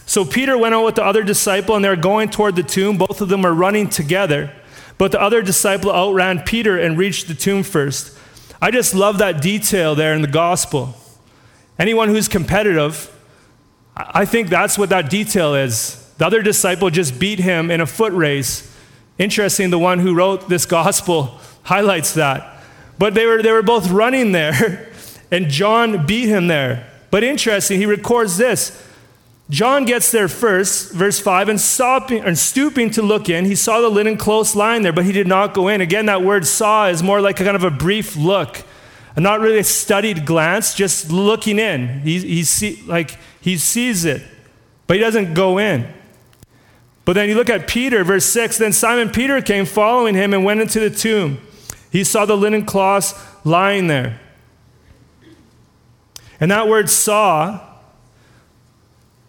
So 0.06 0.26
Peter 0.26 0.58
went 0.58 0.76
out 0.76 0.86
with 0.86 0.96
the 0.96 1.04
other 1.04 1.24
disciple 1.24 1.76
and 1.76 1.84
they're 1.84 1.96
going 1.96 2.30
toward 2.30 2.56
the 2.56 2.64
tomb. 2.64 2.98
Both 2.98 3.22
of 3.22 3.30
them 3.30 3.46
are 3.46 3.54
running 3.54 3.90
together. 3.90 4.54
But 4.98 5.12
the 5.12 5.22
other 5.22 5.42
disciple 5.42 5.92
outran 5.92 6.44
Peter 6.44 6.78
and 6.78 6.98
reached 6.98 7.28
the 7.28 7.34
tomb 7.34 7.64
first. 7.64 8.18
I 8.64 8.72
just 8.72 8.96
love 8.96 9.18
that 9.18 9.42
detail 9.42 9.94
there 9.94 10.14
in 10.14 10.22
the 10.22 10.28
gospel. 10.30 10.96
Anyone 11.78 12.08
who's 12.08 12.30
competitive, 12.30 13.14
I 13.94 14.24
think 14.24 14.48
that's 14.48 14.78
what 14.78 14.88
that 14.88 15.10
detail 15.10 15.54
is. 15.54 16.10
The 16.18 16.26
other 16.28 16.42
disciple 16.42 16.90
just 16.90 17.20
beat 17.20 17.40
him 17.40 17.70
in 17.70 17.82
a 17.82 17.86
foot 17.86 18.14
race. 18.14 18.74
Interesting, 19.18 19.70
the 19.70 19.78
one 19.78 20.00
who 20.00 20.16
wrote 20.16 20.48
this 20.48 20.66
gospel 20.66 21.42
highlights 21.64 22.14
that. 22.14 22.64
But 22.98 23.16
they 23.16 23.26
were, 23.26 23.44
they 23.44 23.52
were 23.52 23.64
both 23.64 23.90
running 23.90 24.32
there, 24.32 24.90
and 25.30 25.50
John 25.50 26.06
beat 26.06 26.30
him 26.30 26.48
there. 26.48 26.90
But 27.12 27.26
interesting, 27.26 27.82
he 27.82 27.86
records 27.86 28.38
this. 28.38 28.82
John 29.54 29.86
gets 29.86 30.10
there 30.10 30.28
first, 30.28 30.94
verse 30.94 31.20
5, 31.20 31.48
and, 31.48 31.62
stopping, 31.62 32.24
and 32.24 32.36
stooping 32.36 32.90
to 32.90 33.04
look 33.04 33.30
in, 33.30 33.46
he 33.46 33.54
saw 33.54 33.82
the 33.82 33.88
linen 33.88 34.18
clothes 34.18 34.56
lying 34.56 34.82
there, 34.82 34.92
but 34.92 35.06
he 35.06 35.12
did 35.12 35.28
not 35.28 35.54
go 35.54 35.68
in. 35.68 35.80
Again, 35.80 36.08
that 36.08 36.24
word 36.24 36.48
saw 36.48 36.88
is 36.88 37.04
more 37.04 37.22
like 37.22 37.40
a 37.40 37.44
kind 37.44 37.56
of 37.56 37.64
a 37.64 37.70
brief 37.70 38.16
look, 38.16 38.64
not 39.16 39.42
really 39.42 39.60
a 39.60 39.64
studied 39.64 40.26
glance, 40.26 40.74
just 40.74 41.12
looking 41.12 41.60
in. 41.60 42.00
He, 42.00 42.18
he, 42.18 42.44
see, 42.44 42.82
like, 42.88 43.20
he 43.42 43.58
sees 43.58 44.06
it, 44.06 44.24
but 44.88 44.96
he 44.98 45.00
doesn't 45.00 45.36
go 45.36 45.60
in. 45.60 45.88
But 47.06 47.14
then 47.14 47.30
you 47.30 47.36
look 47.36 47.52
at 47.52 47.68
Peter, 47.68 48.04
verse 48.04 48.26
6 48.26 48.58
Then 48.58 48.74
Simon 48.74 49.12
Peter 49.12 49.40
came 49.40 49.68
following 49.68 50.16
him 50.16 50.34
and 50.34 50.44
went 50.44 50.62
into 50.62 50.80
the 50.80 50.90
tomb. 50.90 51.40
He 51.92 52.04
saw 52.04 52.26
the 52.26 52.36
linen 52.36 52.66
cloths 52.66 53.14
lying 53.44 53.86
there. 53.86 54.20
And 56.40 56.50
that 56.50 56.68
word 56.68 56.90
saw 56.90 57.73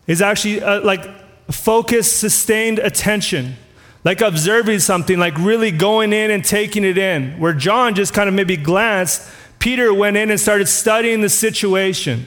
is 0.06 0.20
actually 0.22 0.62
uh, 0.62 0.80
like 0.82 1.04
focused, 1.50 2.18
sustained 2.18 2.78
attention, 2.78 3.56
like 4.04 4.20
observing 4.20 4.80
something, 4.80 5.18
like 5.18 5.36
really 5.38 5.70
going 5.70 6.12
in 6.12 6.30
and 6.30 6.44
taking 6.44 6.84
it 6.84 6.98
in. 6.98 7.38
Where 7.38 7.52
John 7.52 7.94
just 7.94 8.12
kind 8.12 8.28
of 8.28 8.34
maybe 8.34 8.56
glanced, 8.56 9.28
Peter 9.58 9.92
went 9.92 10.16
in 10.16 10.30
and 10.30 10.38
started 10.38 10.66
studying 10.66 11.20
the 11.20 11.28
situation. 11.28 12.26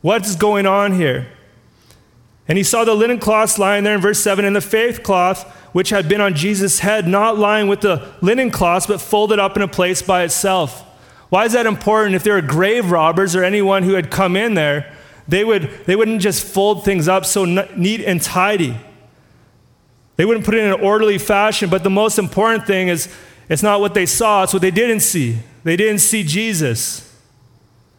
What's 0.00 0.36
going 0.36 0.66
on 0.66 0.92
here? 0.92 1.28
And 2.46 2.58
he 2.58 2.64
saw 2.64 2.84
the 2.84 2.94
linen 2.94 3.18
cloths 3.18 3.58
lying 3.58 3.84
there 3.84 3.94
in 3.94 4.00
verse 4.00 4.20
7, 4.20 4.44
and 4.44 4.54
the 4.54 4.60
faith 4.60 5.02
cloth 5.02 5.50
which 5.74 5.90
had 5.90 6.08
been 6.08 6.20
on 6.20 6.34
Jesus' 6.34 6.78
head, 6.78 7.08
not 7.08 7.36
lying 7.36 7.66
with 7.66 7.80
the 7.80 8.14
linen 8.20 8.48
cloths, 8.48 8.86
but 8.86 9.00
folded 9.00 9.40
up 9.40 9.56
in 9.56 9.62
a 9.62 9.66
place 9.66 10.02
by 10.02 10.22
itself. 10.22 10.82
Why 11.30 11.46
is 11.46 11.52
that 11.52 11.66
important? 11.66 12.14
If 12.14 12.22
there 12.22 12.34
were 12.34 12.42
grave 12.42 12.92
robbers 12.92 13.34
or 13.34 13.42
anyone 13.42 13.82
who 13.82 13.94
had 13.94 14.08
come 14.08 14.36
in 14.36 14.54
there, 14.54 14.94
they, 15.26 15.44
would, 15.44 15.70
they 15.86 15.96
wouldn't 15.96 16.20
just 16.20 16.44
fold 16.44 16.84
things 16.84 17.08
up 17.08 17.24
so 17.24 17.44
neat 17.44 18.00
and 18.00 18.20
tidy. 18.20 18.76
They 20.16 20.24
wouldn't 20.24 20.44
put 20.44 20.54
it 20.54 20.64
in 20.64 20.72
an 20.72 20.80
orderly 20.80 21.18
fashion, 21.18 21.70
but 21.70 21.82
the 21.82 21.90
most 21.90 22.18
important 22.18 22.66
thing 22.66 22.88
is 22.88 23.12
it's 23.48 23.62
not 23.62 23.80
what 23.80 23.94
they 23.94 24.06
saw, 24.06 24.44
it's 24.44 24.52
what 24.52 24.62
they 24.62 24.70
didn't 24.70 25.00
see. 25.00 25.38
They 25.64 25.76
didn't 25.76 26.00
see 26.00 26.22
Jesus. 26.22 27.10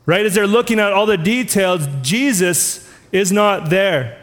Right? 0.06 0.26
As 0.26 0.36
they're 0.36 0.48
looking 0.48 0.80
at 0.80 0.94
all 0.94 1.06
the 1.06 1.18
details, 1.18 1.88
Jesus 2.02 2.90
is 3.12 3.32
not 3.32 3.70
there. 3.70 4.22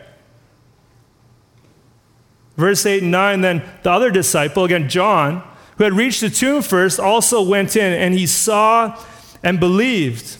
Verse 2.57 2.85
8 2.87 3.03
and 3.03 3.11
9 3.11 3.41
then 3.41 3.63
the 3.83 3.91
other 3.91 4.11
disciple, 4.11 4.65
again, 4.65 4.89
John, 4.89 5.43
who 5.77 5.85
had 5.85 5.95
reached 5.95 6.21
the 6.21 6.31
tomb 6.31 6.63
first, 6.63 7.01
also 7.01 7.43
went 7.43 7.77
in, 7.77 7.93
and 7.93 8.15
he 8.15 8.27
saw 8.27 9.03
and 9.43 9.59
believed. 9.59 10.37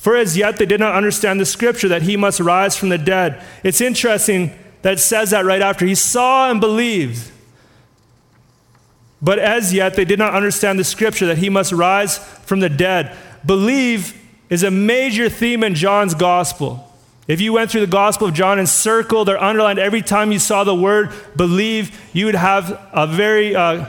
For 0.00 0.16
as 0.16 0.34
yet 0.34 0.56
they 0.56 0.64
did 0.64 0.80
not 0.80 0.94
understand 0.94 1.38
the 1.38 1.44
scripture 1.44 1.86
that 1.88 2.00
he 2.00 2.16
must 2.16 2.40
rise 2.40 2.74
from 2.74 2.88
the 2.88 2.96
dead. 2.96 3.42
It's 3.62 3.82
interesting 3.82 4.50
that 4.80 4.94
it 4.94 4.98
says 4.98 5.28
that 5.32 5.44
right 5.44 5.60
after. 5.60 5.84
He 5.84 5.94
saw 5.94 6.50
and 6.50 6.58
believed. 6.58 7.30
But 9.20 9.38
as 9.38 9.74
yet 9.74 9.96
they 9.96 10.06
did 10.06 10.18
not 10.18 10.32
understand 10.32 10.78
the 10.78 10.84
scripture 10.84 11.26
that 11.26 11.36
he 11.36 11.50
must 11.50 11.70
rise 11.70 12.16
from 12.16 12.60
the 12.60 12.70
dead. 12.70 13.14
Believe 13.44 14.18
is 14.48 14.62
a 14.62 14.70
major 14.70 15.28
theme 15.28 15.62
in 15.62 15.74
John's 15.74 16.14
gospel. 16.14 16.90
If 17.28 17.42
you 17.42 17.52
went 17.52 17.70
through 17.70 17.82
the 17.82 17.86
Gospel 17.86 18.28
of 18.28 18.34
John 18.34 18.58
and 18.58 18.66
circled 18.66 19.28
or 19.28 19.36
underlined 19.36 19.78
every 19.78 20.00
time 20.00 20.32
you 20.32 20.38
saw 20.38 20.64
the 20.64 20.74
word 20.74 21.12
believe, 21.36 22.00
you 22.14 22.24
would 22.24 22.34
have 22.34 22.88
a 22.94 23.06
very, 23.06 23.54
uh, 23.54 23.84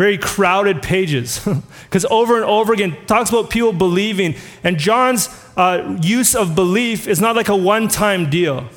very 0.00 0.16
crowded 0.16 0.82
pages. 0.82 1.46
Because 1.84 2.06
over 2.08 2.36
and 2.36 2.44
over 2.44 2.72
again, 2.72 2.96
talks 3.08 3.30
about 3.30 3.50
people 3.50 3.72
believing. 3.72 4.36
And 4.62 4.78
John's 4.78 5.28
uh, 5.56 5.98
use 6.00 6.36
of 6.36 6.54
belief 6.54 7.08
is 7.08 7.20
not 7.20 7.34
like 7.34 7.48
a 7.48 7.56
one 7.56 7.88
time 7.88 8.30
deal, 8.30 8.68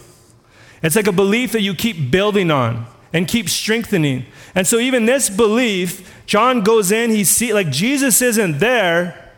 it's 0.81 0.95
like 0.95 1.07
a 1.07 1.11
belief 1.13 1.51
that 1.51 1.61
you 1.61 1.75
keep 1.75 2.09
building 2.09 2.49
on 2.49 2.87
and 3.13 3.27
keep 3.27 3.47
strengthening. 3.49 4.25
And 4.55 4.65
so, 4.65 4.79
even 4.79 5.05
this 5.05 5.29
belief, 5.29 6.11
John 6.25 6.61
goes 6.61 6.91
in, 6.91 7.11
he 7.11 7.23
sees, 7.23 7.53
like 7.53 7.69
Jesus 7.69 8.21
isn't 8.21 8.57
there, 8.57 9.31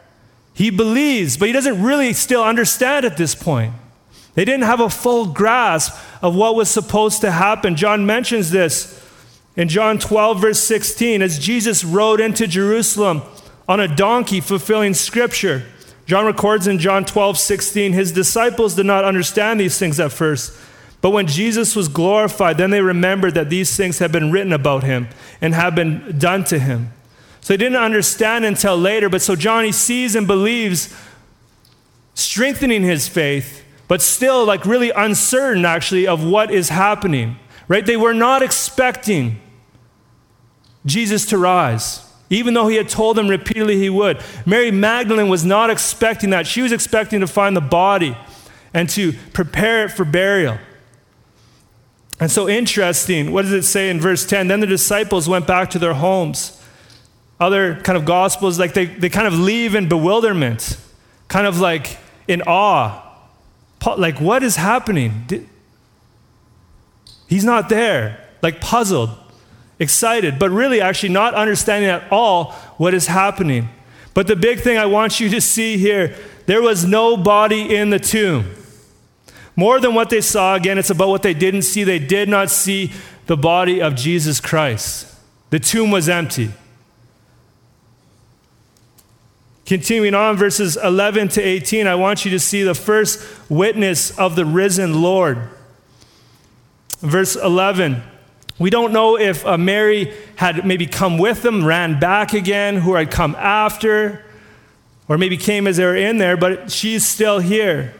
he 0.53 0.69
believes, 0.69 1.35
but 1.37 1.49
he 1.49 1.53
doesn't 1.53 1.83
really 1.83 2.13
still 2.13 2.43
understand 2.43 3.05
at 3.05 3.17
this 3.17 3.35
point. 3.35 3.73
They 4.35 4.45
didn't 4.45 4.63
have 4.63 4.79
a 4.79 4.89
full 4.89 5.25
grasp 5.27 5.93
of 6.21 6.33
what 6.33 6.55
was 6.55 6.69
supposed 6.69 7.21
to 7.21 7.31
happen. 7.31 7.75
John 7.75 8.05
mentions 8.05 8.51
this 8.51 9.04
in 9.55 9.69
John 9.69 9.97
12, 9.97 10.41
verse 10.41 10.59
16, 10.61 11.21
as 11.21 11.39
Jesus 11.39 11.83
rode 11.83 12.19
into 12.19 12.47
Jerusalem 12.47 13.21
on 13.67 13.79
a 13.79 13.93
donkey, 13.93 14.41
fulfilling 14.41 14.93
scripture. 14.93 15.63
John 16.05 16.25
records 16.25 16.67
in 16.67 16.77
John 16.77 17.05
12, 17.05 17.37
16, 17.37 17.93
his 17.93 18.11
disciples 18.11 18.75
did 18.75 18.85
not 18.85 19.05
understand 19.05 19.59
these 19.59 19.77
things 19.79 19.99
at 19.99 20.11
first. 20.11 20.57
But 21.01 21.11
when 21.11 21.27
Jesus 21.27 21.75
was 21.75 21.87
glorified, 21.87 22.57
then 22.57 22.71
they 22.71 22.81
remembered 22.81 23.33
that 23.35 23.49
these 23.49 23.75
things 23.75 23.99
had 23.99 24.11
been 24.11 24.31
written 24.31 24.53
about 24.53 24.83
him 24.83 25.07
and 25.41 25.53
had 25.53 25.75
been 25.75 26.17
done 26.17 26.43
to 26.45 26.59
him. 26.59 26.91
So 27.41 27.53
they 27.53 27.57
didn't 27.57 27.77
understand 27.77 28.45
until 28.45 28.77
later. 28.77 29.09
But 29.09 29.21
so 29.21 29.35
John, 29.35 29.65
he 29.65 29.71
sees 29.71 30.15
and 30.15 30.25
believes, 30.25 30.95
strengthening 32.13 32.83
his 32.83 33.07
faith 33.07 33.65
but 33.87 34.01
still 34.01 34.45
like 34.45 34.65
really 34.65 34.91
uncertain 34.91 35.65
actually 35.65 36.07
of 36.07 36.23
what 36.23 36.51
is 36.51 36.69
happening. 36.69 37.37
Right? 37.67 37.85
They 37.85 37.97
were 37.97 38.13
not 38.13 38.41
expecting 38.41 39.41
Jesus 40.85 41.25
to 41.27 41.37
rise, 41.37 42.01
even 42.29 42.53
though 42.53 42.67
he 42.67 42.75
had 42.75 42.89
told 42.89 43.17
them 43.17 43.27
repeatedly 43.27 43.77
he 43.77 43.89
would. 43.89 44.21
Mary 44.45 44.71
Magdalene 44.71 45.29
was 45.29 45.43
not 45.43 45.69
expecting 45.69 46.29
that. 46.31 46.47
She 46.47 46.61
was 46.61 46.71
expecting 46.71 47.21
to 47.21 47.27
find 47.27 47.55
the 47.55 47.61
body 47.61 48.17
and 48.73 48.89
to 48.89 49.13
prepare 49.33 49.85
it 49.85 49.91
for 49.91 50.05
burial. 50.05 50.57
And 52.19 52.31
so 52.31 52.47
interesting, 52.47 53.31
what 53.31 53.41
does 53.41 53.51
it 53.51 53.63
say 53.63 53.89
in 53.89 53.99
verse 53.99 54.25
10? 54.25 54.47
Then 54.47 54.59
the 54.59 54.67
disciples 54.67 55.27
went 55.27 55.47
back 55.47 55.69
to 55.71 55.79
their 55.79 55.93
homes. 55.93 56.61
Other 57.39 57.75
kind 57.81 57.97
of 57.97 58.05
gospels, 58.05 58.57
like 58.57 58.73
they, 58.73 58.85
they 58.85 59.09
kind 59.09 59.27
of 59.27 59.33
leave 59.33 59.75
in 59.75 59.89
bewilderment, 59.89 60.77
kind 61.27 61.45
of 61.45 61.59
like 61.59 61.97
in 62.27 62.41
awe 62.43 63.05
like, 63.95 64.19
what 64.19 64.43
is 64.43 64.55
happening? 64.55 65.49
He's 67.27 67.43
not 67.43 67.69
there. 67.69 68.27
Like, 68.41 68.61
puzzled, 68.61 69.09
excited, 69.79 70.39
but 70.39 70.49
really 70.49 70.81
actually 70.81 71.09
not 71.09 71.33
understanding 71.33 71.89
at 71.89 72.11
all 72.11 72.51
what 72.77 72.93
is 72.93 73.07
happening. 73.07 73.69
But 74.13 74.27
the 74.27 74.35
big 74.35 74.61
thing 74.61 74.77
I 74.77 74.85
want 74.85 75.19
you 75.19 75.29
to 75.29 75.41
see 75.41 75.77
here 75.77 76.15
there 76.45 76.61
was 76.61 76.85
no 76.85 77.17
body 77.17 77.75
in 77.75 77.89
the 77.89 77.99
tomb. 77.99 78.55
More 79.55 79.79
than 79.79 79.93
what 79.93 80.09
they 80.09 80.21
saw, 80.21 80.55
again, 80.55 80.77
it's 80.77 80.89
about 80.89 81.07
what 81.09 81.23
they 81.23 81.33
didn't 81.33 81.63
see. 81.63 81.83
They 81.83 81.99
did 81.99 82.29
not 82.29 82.49
see 82.49 82.91
the 83.25 83.37
body 83.37 83.81
of 83.81 83.95
Jesus 83.95 84.39
Christ. 84.39 85.11
The 85.49 85.59
tomb 85.59 85.91
was 85.91 86.07
empty. 86.07 86.51
Continuing 89.65 90.13
on, 90.13 90.37
verses 90.37 90.77
11 90.77 91.29
to 91.29 91.41
18, 91.41 91.87
I 91.87 91.95
want 91.95 92.23
you 92.23 92.31
to 92.31 92.39
see 92.39 92.61
the 92.61 92.75
first 92.75 93.19
witness 93.49 94.15
of 94.19 94.35
the 94.35 94.45
risen 94.45 95.01
Lord. 95.01 95.49
Verse 96.99 97.35
11. 97.35 98.03
We 98.57 98.69
don't 98.69 98.93
know 98.93 99.17
if 99.17 99.45
uh, 99.45 99.57
Mary 99.57 100.13
had 100.37 100.65
maybe 100.65 100.85
come 100.85 101.17
with 101.17 101.41
them, 101.41 101.65
ran 101.65 101.99
back 101.99 102.33
again, 102.33 102.77
who 102.77 102.95
had 102.95 103.11
come 103.11 103.35
after, 103.35 104.23
or 105.09 105.17
maybe 105.17 105.35
came 105.37 105.67
as 105.67 105.77
they 105.77 105.85
were 105.85 105.95
in 105.95 106.17
there, 106.17 106.37
but 106.37 106.71
she's 106.71 107.05
still 107.05 107.39
here. 107.39 107.93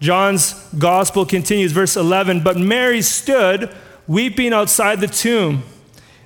John's 0.00 0.54
gospel 0.78 1.26
continues, 1.26 1.72
verse 1.72 1.96
11. 1.96 2.42
But 2.42 2.56
Mary 2.56 3.02
stood 3.02 3.74
weeping 4.06 4.52
outside 4.52 5.00
the 5.00 5.06
tomb. 5.06 5.62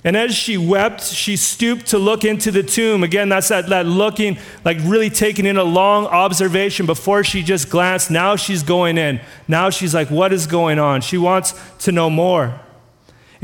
And 0.04 0.18
as 0.18 0.34
she 0.34 0.58
wept, 0.58 1.02
she 1.02 1.36
stooped 1.36 1.86
to 1.86 1.98
look 1.98 2.24
into 2.24 2.50
the 2.50 2.62
tomb. 2.62 3.02
Again, 3.02 3.30
that's 3.30 3.48
that, 3.48 3.68
that 3.70 3.86
looking, 3.86 4.38
like 4.62 4.76
really 4.82 5.08
taking 5.08 5.46
in 5.46 5.56
a 5.56 5.64
long 5.64 6.06
observation 6.06 6.84
before 6.84 7.24
she 7.24 7.42
just 7.42 7.70
glanced. 7.70 8.10
Now 8.10 8.36
she's 8.36 8.62
going 8.62 8.98
in. 8.98 9.20
Now 9.48 9.70
she's 9.70 9.94
like, 9.94 10.10
what 10.10 10.32
is 10.32 10.46
going 10.46 10.78
on? 10.78 11.00
She 11.00 11.16
wants 11.16 11.54
to 11.80 11.92
know 11.92 12.10
more. 12.10 12.60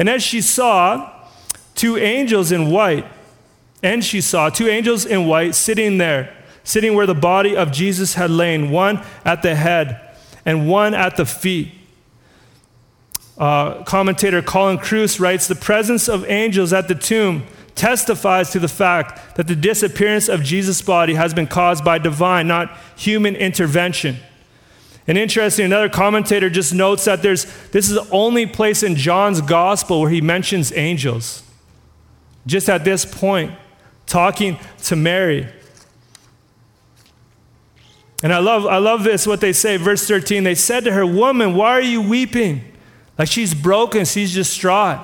And 0.01 0.09
as 0.09 0.23
she 0.23 0.41
saw 0.41 1.13
two 1.75 1.99
angels 1.99 2.51
in 2.53 2.71
white, 2.71 3.05
and 3.83 4.03
she 4.03 4.23
saw 4.23 4.49
two 4.49 4.67
angels 4.67 5.05
in 5.05 5.27
white 5.27 5.55
sitting 5.55 5.99
there, 5.99 6.35
sitting 6.65 6.95
where 6.95 7.05
the 7.05 7.15
body 7.15 7.55
of 7.55 7.71
Jesus 7.71 8.15
had 8.15 8.31
lain, 8.31 8.71
one 8.71 9.05
at 9.27 9.43
the 9.43 9.55
head 9.55 10.17
and 10.47 10.67
one 10.67 10.95
at 10.95 11.19
the 11.19 11.27
feet. 11.27 11.73
Uh, 13.37 13.85
commentator 13.85 14.41
Colin 14.41 14.79
Kruse 14.79 15.21
writes 15.21 15.47
The 15.47 15.55
presence 15.55 16.09
of 16.09 16.25
angels 16.31 16.73
at 16.73 16.89
the 16.89 16.95
tomb 16.95 17.47
testifies 17.75 18.49
to 18.53 18.59
the 18.59 18.69
fact 18.69 19.37
that 19.37 19.49
the 19.49 19.55
disappearance 19.55 20.31
of 20.31 20.43
Jesus' 20.43 20.81
body 20.81 21.13
has 21.13 21.35
been 21.35 21.47
caused 21.47 21.85
by 21.85 21.99
divine, 21.99 22.47
not 22.47 22.75
human 22.97 23.37
intervention. 23.37 24.17
And 25.07 25.17
interesting, 25.19 25.65
another 25.65 25.89
commentator 25.89 26.51
just 26.51 26.75
notes 26.75 27.05
that 27.07 27.23
there's, 27.23 27.45
this 27.69 27.89
is 27.89 27.95
the 27.95 28.09
only 28.11 28.47
place 28.47 28.83
in 28.83 28.97
John's 28.97 29.41
gospel 29.41 30.01
where 30.01 30.11
he 30.11 30.21
mentions 30.21 30.73
angels. 30.73 31.43
Just 32.47 32.69
at 32.69 32.85
this 32.85 33.05
point, 33.05 33.53
talking 34.07 34.59
to 34.85 34.97
Mary. 34.97 35.49
And 38.23 38.33
I 38.33 38.39
love, 38.39 38.67
I 38.67 38.79
love 38.79 39.03
this, 39.03 39.27
what 39.27 39.41
they 39.41 39.53
say, 39.53 39.77
verse 39.79 40.07
13. 40.07 40.45
They 40.45 40.55
said 40.55 40.85
to 40.85 40.93
her, 40.93 41.07
Woman, 41.07 41.55
why 41.55 41.71
are 41.71 41.81
you 41.81 42.03
weeping? 42.03 42.63
Like 43.19 43.29
she's 43.29 43.55
broken, 43.55 44.05
she's 44.05 44.35
distraught, 44.35 44.99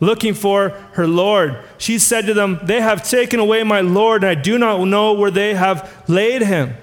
looking 0.00 0.34
for 0.34 0.70
her 0.92 1.06
Lord. 1.06 1.58
She 1.78 1.98
said 1.98 2.26
to 2.26 2.34
them, 2.34 2.60
They 2.62 2.80
have 2.80 3.08
taken 3.08 3.40
away 3.40 3.62
my 3.62 3.80
Lord, 3.80 4.24
and 4.24 4.30
I 4.30 4.40
do 4.40 4.58
not 4.58 4.82
know 4.84 5.12
where 5.14 5.30
they 5.30 5.54
have 5.54 6.04
laid 6.08 6.42
him. 6.42 6.74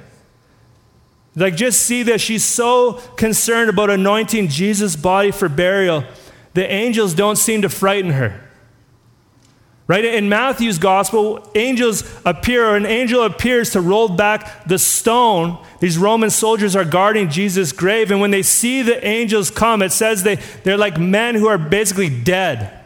Like, 1.35 1.55
just 1.55 1.81
see 1.81 2.03
that 2.03 2.19
she's 2.19 2.43
so 2.43 2.93
concerned 3.15 3.69
about 3.69 3.89
anointing 3.89 4.50
Jesus' 4.50 4.95
body 4.95 5.31
for 5.31 5.47
burial. 5.47 6.03
The 6.53 6.69
angels 6.69 7.13
don't 7.13 7.38
seem 7.38 7.61
to 7.61 7.69
frighten 7.69 8.11
her. 8.11 8.50
Right? 9.88 10.05
In 10.05 10.29
Matthew's 10.29 10.77
gospel, 10.77 11.45
angels 11.55 12.09
appear, 12.25 12.65
or 12.65 12.75
an 12.77 12.85
angel 12.85 13.23
appears 13.23 13.71
to 13.71 13.81
roll 13.81 14.07
back 14.07 14.65
the 14.65 14.79
stone. 14.79 15.61
These 15.79 15.97
Roman 15.97 16.29
soldiers 16.29 16.75
are 16.75 16.85
guarding 16.85 17.29
Jesus' 17.29 17.71
grave, 17.71 18.11
and 18.11 18.21
when 18.21 18.31
they 18.31 18.43
see 18.43 18.81
the 18.81 19.05
angels 19.05 19.50
come, 19.50 19.81
it 19.81 19.91
says 19.91 20.23
they, 20.23 20.35
they're 20.63 20.77
like 20.77 20.97
men 20.97 21.35
who 21.35 21.47
are 21.47 21.57
basically 21.57 22.09
dead. 22.09 22.77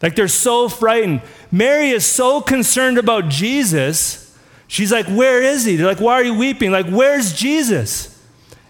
Like 0.00 0.14
they're 0.14 0.28
so 0.28 0.68
frightened. 0.68 1.22
Mary 1.50 1.90
is 1.90 2.06
so 2.06 2.40
concerned 2.40 2.98
about 2.98 3.28
Jesus. 3.28 4.27
She's 4.68 4.92
like, 4.92 5.06
Where 5.06 5.42
is 5.42 5.64
he? 5.64 5.74
They're 5.74 5.86
like, 5.86 6.00
Why 6.00 6.14
are 6.14 6.22
you 6.22 6.34
weeping? 6.34 6.70
Like, 6.70 6.86
where's 6.86 7.32
Jesus? 7.32 8.14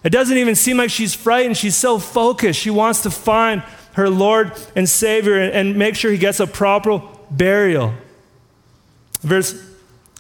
It 0.03 0.11
doesn't 0.11 0.39
even 0.39 0.55
seem 0.55 0.79
like 0.79 0.91
she's 0.91 1.15
frightened. 1.15 1.57
She's 1.57 1.77
so 1.77 1.99
focused. 1.99 2.59
She 2.59 2.71
wants 2.71 3.03
to 3.03 3.11
find 3.11 3.63
her 3.93 4.09
Lord 4.09 4.53
and 4.77 4.89
Savior 4.89 5.39
and 5.39 5.77
make 5.77 5.97
sure 5.97 6.11
he 6.11 6.19
gets 6.19 6.41
a 6.41 6.47
proper 6.47 7.03
burial. 7.31 7.95
Verse 9.21 9.61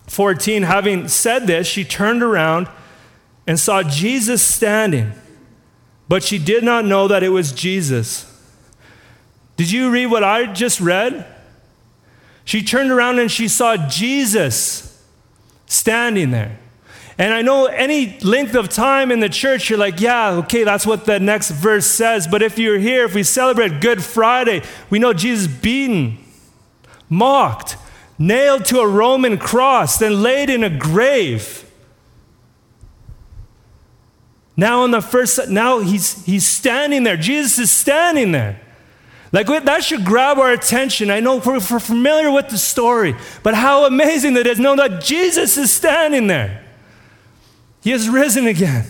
14 0.08 0.64
Having 0.64 1.08
said 1.08 1.46
this, 1.46 1.66
she 1.66 1.84
turned 1.84 2.22
around 2.22 2.68
and 3.46 3.58
saw 3.58 3.82
Jesus 3.82 4.42
standing, 4.42 5.12
but 6.08 6.24
she 6.24 6.38
did 6.38 6.64
not 6.64 6.84
know 6.84 7.06
that 7.06 7.22
it 7.22 7.28
was 7.28 7.52
Jesus. 7.52 8.24
Did 9.56 9.70
you 9.70 9.90
read 9.90 10.06
what 10.06 10.24
I 10.24 10.52
just 10.52 10.80
read? 10.80 11.24
She 12.44 12.62
turned 12.62 12.90
around 12.90 13.18
and 13.20 13.30
she 13.30 13.46
saw 13.46 13.76
Jesus 13.88 14.87
standing 15.68 16.30
there. 16.30 16.58
And 17.18 17.34
I 17.34 17.42
know 17.42 17.66
any 17.66 18.18
length 18.20 18.54
of 18.54 18.68
time 18.68 19.10
in 19.10 19.18
the 19.18 19.28
church, 19.28 19.68
you're 19.68 19.78
like, 19.78 20.00
yeah, 20.00 20.30
okay, 20.30 20.62
that's 20.62 20.86
what 20.86 21.04
the 21.04 21.18
next 21.18 21.50
verse 21.50 21.86
says. 21.86 22.28
But 22.28 22.42
if 22.42 22.58
you're 22.58 22.78
here, 22.78 23.04
if 23.04 23.14
we 23.14 23.24
celebrate 23.24 23.80
Good 23.80 24.04
Friday, 24.04 24.62
we 24.88 25.00
know 25.00 25.12
Jesus 25.12 25.48
beaten, 25.48 26.18
mocked, 27.08 27.76
nailed 28.18 28.64
to 28.66 28.78
a 28.80 28.86
Roman 28.86 29.36
cross, 29.36 29.98
then 29.98 30.22
laid 30.22 30.48
in 30.48 30.62
a 30.62 30.70
grave. 30.70 31.68
Now 34.56 34.82
on 34.82 34.92
the 34.92 35.00
first, 35.00 35.48
now 35.48 35.80
he's 35.80 36.24
he's 36.24 36.46
standing 36.46 37.04
there. 37.04 37.16
Jesus 37.16 37.58
is 37.58 37.70
standing 37.70 38.32
there. 38.32 38.60
Like 39.30 39.46
that 39.46 39.84
should 39.84 40.04
grab 40.04 40.38
our 40.38 40.52
attention. 40.52 41.10
I 41.10 41.20
know 41.20 41.36
we're, 41.36 41.60
we're 41.70 41.80
familiar 41.80 42.30
with 42.30 42.48
the 42.48 42.56
story, 42.56 43.14
but 43.42 43.54
how 43.54 43.84
amazing 43.86 44.34
that 44.34 44.46
it 44.46 44.52
is. 44.52 44.58
Know 44.58 44.76
that 44.76 45.02
Jesus 45.02 45.58
is 45.58 45.70
standing 45.70 46.28
there. 46.28 46.64
He 47.82 47.90
has 47.90 48.08
risen 48.08 48.46
again. 48.46 48.86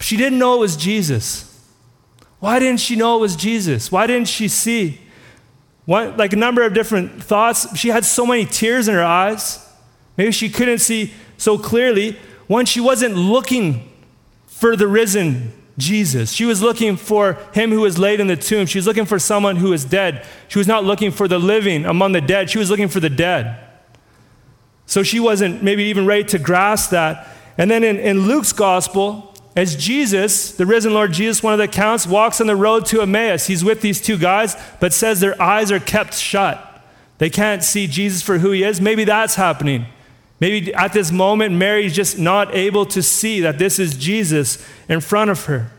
She 0.00 0.16
didn't 0.16 0.38
know 0.38 0.56
it 0.56 0.60
was 0.60 0.76
Jesus. 0.76 1.48
Why 2.38 2.58
didn't 2.58 2.80
she 2.80 2.96
know 2.96 3.18
it 3.18 3.20
was 3.20 3.36
Jesus? 3.36 3.90
Why 3.90 4.06
didn't 4.06 4.28
she 4.28 4.48
see? 4.48 5.00
Like 5.86 6.32
a 6.32 6.36
number 6.36 6.62
of 6.62 6.74
different 6.74 7.22
thoughts. 7.22 7.76
She 7.76 7.88
had 7.88 8.04
so 8.04 8.24
many 8.24 8.44
tears 8.44 8.88
in 8.88 8.94
her 8.94 9.04
eyes. 9.04 9.68
Maybe 10.16 10.32
she 10.32 10.48
couldn't 10.48 10.78
see 10.78 11.12
so 11.36 11.58
clearly. 11.58 12.18
One, 12.46 12.64
she 12.64 12.80
wasn't 12.80 13.16
looking 13.16 13.88
for 14.46 14.76
the 14.76 14.86
risen 14.86 15.52
Jesus. 15.78 16.32
She 16.32 16.44
was 16.44 16.62
looking 16.62 16.96
for 16.96 17.34
him 17.54 17.70
who 17.70 17.80
was 17.80 17.98
laid 17.98 18.20
in 18.20 18.26
the 18.26 18.36
tomb. 18.36 18.66
She 18.66 18.78
was 18.78 18.86
looking 18.86 19.06
for 19.06 19.18
someone 19.18 19.56
who 19.56 19.70
was 19.70 19.84
dead. 19.84 20.26
She 20.48 20.58
was 20.58 20.66
not 20.66 20.84
looking 20.84 21.10
for 21.10 21.28
the 21.28 21.38
living 21.38 21.84
among 21.86 22.12
the 22.12 22.20
dead. 22.20 22.50
She 22.50 22.58
was 22.58 22.70
looking 22.70 22.88
for 22.88 23.00
the 23.00 23.10
dead. 23.10 23.58
So 24.86 25.02
she 25.02 25.20
wasn't 25.20 25.62
maybe 25.62 25.84
even 25.84 26.06
ready 26.06 26.24
to 26.24 26.38
grasp 26.38 26.90
that. 26.90 27.28
And 27.56 27.70
then 27.70 27.84
in, 27.84 27.98
in 27.98 28.26
Luke's 28.26 28.52
gospel, 28.52 29.34
as 29.54 29.76
Jesus, 29.76 30.52
the 30.52 30.66
risen 30.66 30.94
Lord 30.94 31.12
Jesus, 31.12 31.42
one 31.42 31.52
of 31.52 31.58
the 31.58 31.64
accounts, 31.64 32.06
walks 32.06 32.40
on 32.40 32.46
the 32.46 32.56
road 32.56 32.86
to 32.86 33.02
Emmaus, 33.02 33.46
he's 33.46 33.64
with 33.64 33.80
these 33.80 34.00
two 34.00 34.16
guys, 34.16 34.56
but 34.80 34.92
says 34.92 35.20
their 35.20 35.40
eyes 35.40 35.70
are 35.70 35.80
kept 35.80 36.14
shut. 36.14 36.68
They 37.18 37.30
can't 37.30 37.62
see 37.62 37.86
Jesus 37.86 38.22
for 38.22 38.38
who 38.38 38.50
he 38.50 38.64
is. 38.64 38.80
Maybe 38.80 39.04
that's 39.04 39.34
happening. 39.34 39.86
Maybe 40.42 40.74
at 40.74 40.92
this 40.92 41.12
moment, 41.12 41.54
Mary's 41.54 41.94
just 41.94 42.18
not 42.18 42.52
able 42.52 42.84
to 42.86 43.00
see 43.00 43.42
that 43.42 43.58
this 43.58 43.78
is 43.78 43.96
Jesus 43.96 44.58
in 44.88 45.00
front 45.00 45.30
of 45.30 45.44
her. 45.44 45.70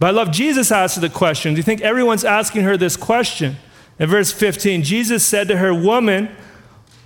But 0.00 0.08
I 0.08 0.10
love 0.10 0.32
Jesus 0.32 0.72
asked 0.72 1.00
the 1.00 1.08
question. 1.08 1.54
Do 1.54 1.58
you 1.58 1.62
think 1.62 1.80
everyone's 1.80 2.24
asking 2.24 2.62
her 2.62 2.76
this 2.76 2.96
question? 2.96 3.54
In 4.00 4.10
verse 4.10 4.32
15, 4.32 4.82
Jesus 4.82 5.24
said 5.24 5.46
to 5.46 5.58
her, 5.58 5.72
Woman, 5.72 6.28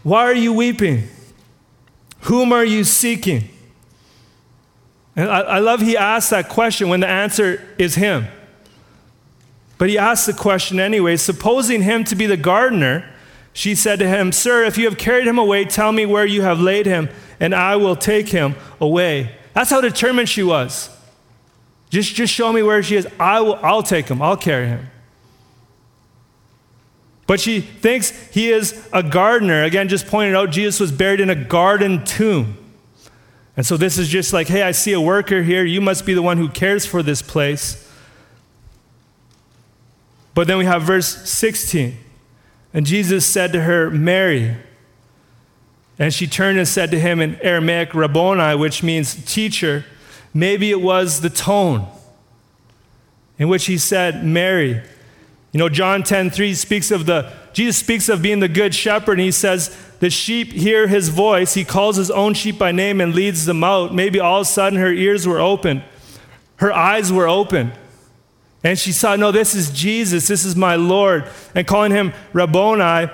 why 0.02 0.22
are 0.22 0.32
you 0.32 0.54
weeping? 0.54 1.08
Whom 2.20 2.54
are 2.54 2.64
you 2.64 2.82
seeking? 2.82 3.50
And 5.14 5.28
I, 5.28 5.40
I 5.40 5.58
love 5.58 5.82
he 5.82 5.94
asked 5.94 6.30
that 6.30 6.48
question 6.48 6.88
when 6.88 7.00
the 7.00 7.06
answer 7.06 7.62
is 7.76 7.96
him. 7.96 8.28
But 9.76 9.90
he 9.90 9.98
asked 9.98 10.24
the 10.24 10.32
question 10.32 10.80
anyway. 10.80 11.18
Supposing 11.18 11.82
him 11.82 12.02
to 12.04 12.14
be 12.14 12.24
the 12.24 12.38
gardener, 12.38 13.12
she 13.56 13.74
said 13.74 13.98
to 14.00 14.06
him, 14.06 14.32
Sir, 14.32 14.64
if 14.64 14.76
you 14.76 14.84
have 14.84 14.98
carried 14.98 15.26
him 15.26 15.38
away, 15.38 15.64
tell 15.64 15.90
me 15.90 16.04
where 16.04 16.26
you 16.26 16.42
have 16.42 16.60
laid 16.60 16.84
him, 16.84 17.08
and 17.40 17.54
I 17.54 17.76
will 17.76 17.96
take 17.96 18.28
him 18.28 18.54
away. 18.82 19.34
That's 19.54 19.70
how 19.70 19.80
determined 19.80 20.28
she 20.28 20.42
was. 20.42 20.94
Just, 21.88 22.14
just 22.14 22.34
show 22.34 22.52
me 22.52 22.62
where 22.62 22.82
she 22.82 22.96
is. 22.96 23.08
I 23.18 23.40
will, 23.40 23.54
I'll 23.62 23.82
take 23.82 24.08
him, 24.08 24.20
I'll 24.20 24.36
carry 24.36 24.66
him. 24.66 24.90
But 27.26 27.40
she 27.40 27.62
thinks 27.62 28.10
he 28.26 28.50
is 28.50 28.86
a 28.92 29.02
gardener. 29.02 29.64
Again, 29.64 29.88
just 29.88 30.06
pointed 30.06 30.36
out 30.36 30.50
Jesus 30.50 30.78
was 30.78 30.92
buried 30.92 31.20
in 31.20 31.30
a 31.30 31.34
garden 31.34 32.04
tomb. 32.04 32.58
And 33.56 33.64
so 33.64 33.78
this 33.78 33.96
is 33.96 34.08
just 34.08 34.34
like, 34.34 34.48
hey, 34.48 34.64
I 34.64 34.72
see 34.72 34.92
a 34.92 35.00
worker 35.00 35.42
here. 35.42 35.64
You 35.64 35.80
must 35.80 36.04
be 36.04 36.12
the 36.12 36.20
one 36.20 36.36
who 36.36 36.50
cares 36.50 36.84
for 36.84 37.02
this 37.02 37.22
place. 37.22 37.90
But 40.34 40.46
then 40.46 40.58
we 40.58 40.66
have 40.66 40.82
verse 40.82 41.26
16. 41.30 42.00
And 42.76 42.84
Jesus 42.84 43.24
said 43.24 43.54
to 43.54 43.62
her, 43.62 43.90
Mary. 43.90 44.54
And 45.98 46.12
she 46.12 46.26
turned 46.26 46.58
and 46.58 46.68
said 46.68 46.90
to 46.90 47.00
him 47.00 47.22
in 47.22 47.36
Aramaic, 47.40 47.94
Rabboni, 47.94 48.54
which 48.54 48.82
means 48.82 49.14
teacher. 49.24 49.86
Maybe 50.34 50.70
it 50.70 50.82
was 50.82 51.22
the 51.22 51.30
tone 51.30 51.88
in 53.38 53.48
which 53.48 53.64
he 53.64 53.78
said, 53.78 54.22
Mary. 54.22 54.82
You 55.52 55.58
know, 55.58 55.70
John 55.70 56.02
10 56.02 56.28
3 56.28 56.52
speaks 56.52 56.90
of 56.90 57.06
the, 57.06 57.32
Jesus 57.54 57.78
speaks 57.78 58.10
of 58.10 58.20
being 58.20 58.40
the 58.40 58.48
good 58.48 58.74
shepherd, 58.74 59.12
and 59.12 59.22
he 59.22 59.30
says, 59.30 59.74
The 60.00 60.10
sheep 60.10 60.52
hear 60.52 60.86
his 60.86 61.08
voice. 61.08 61.54
He 61.54 61.64
calls 61.64 61.96
his 61.96 62.10
own 62.10 62.34
sheep 62.34 62.58
by 62.58 62.72
name 62.72 63.00
and 63.00 63.14
leads 63.14 63.46
them 63.46 63.64
out. 63.64 63.94
Maybe 63.94 64.20
all 64.20 64.42
of 64.42 64.46
a 64.46 64.50
sudden 64.50 64.78
her 64.78 64.92
ears 64.92 65.26
were 65.26 65.40
open, 65.40 65.82
her 66.56 66.74
eyes 66.74 67.10
were 67.10 67.26
open. 67.26 67.72
And 68.64 68.78
she 68.78 68.92
saw, 68.92 69.16
No, 69.16 69.32
this 69.32 69.54
is 69.54 69.70
Jesus, 69.70 70.28
this 70.28 70.44
is 70.44 70.56
my 70.56 70.76
Lord. 70.76 71.28
And 71.54 71.66
calling 71.66 71.92
him 71.92 72.12
Rabboni, 72.32 73.10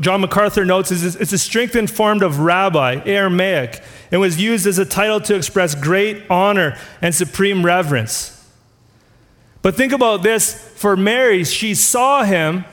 John 0.00 0.20
MacArthur 0.20 0.64
notes, 0.64 0.90
is 0.90 1.16
it's 1.16 1.32
a 1.32 1.38
strengthened 1.38 1.90
form 1.90 2.22
of 2.22 2.40
rabbi, 2.40 3.00
Aramaic, 3.04 3.82
and 4.10 4.20
was 4.20 4.40
used 4.40 4.66
as 4.66 4.78
a 4.78 4.84
title 4.84 5.20
to 5.20 5.36
express 5.36 5.74
great 5.74 6.28
honor 6.28 6.76
and 7.00 7.14
supreme 7.14 7.64
reverence. 7.64 8.36
But 9.62 9.76
think 9.76 9.92
about 9.92 10.22
this 10.22 10.54
for 10.76 10.96
Mary, 10.96 11.44
she 11.44 11.74
saw 11.74 12.24
him 12.24 12.64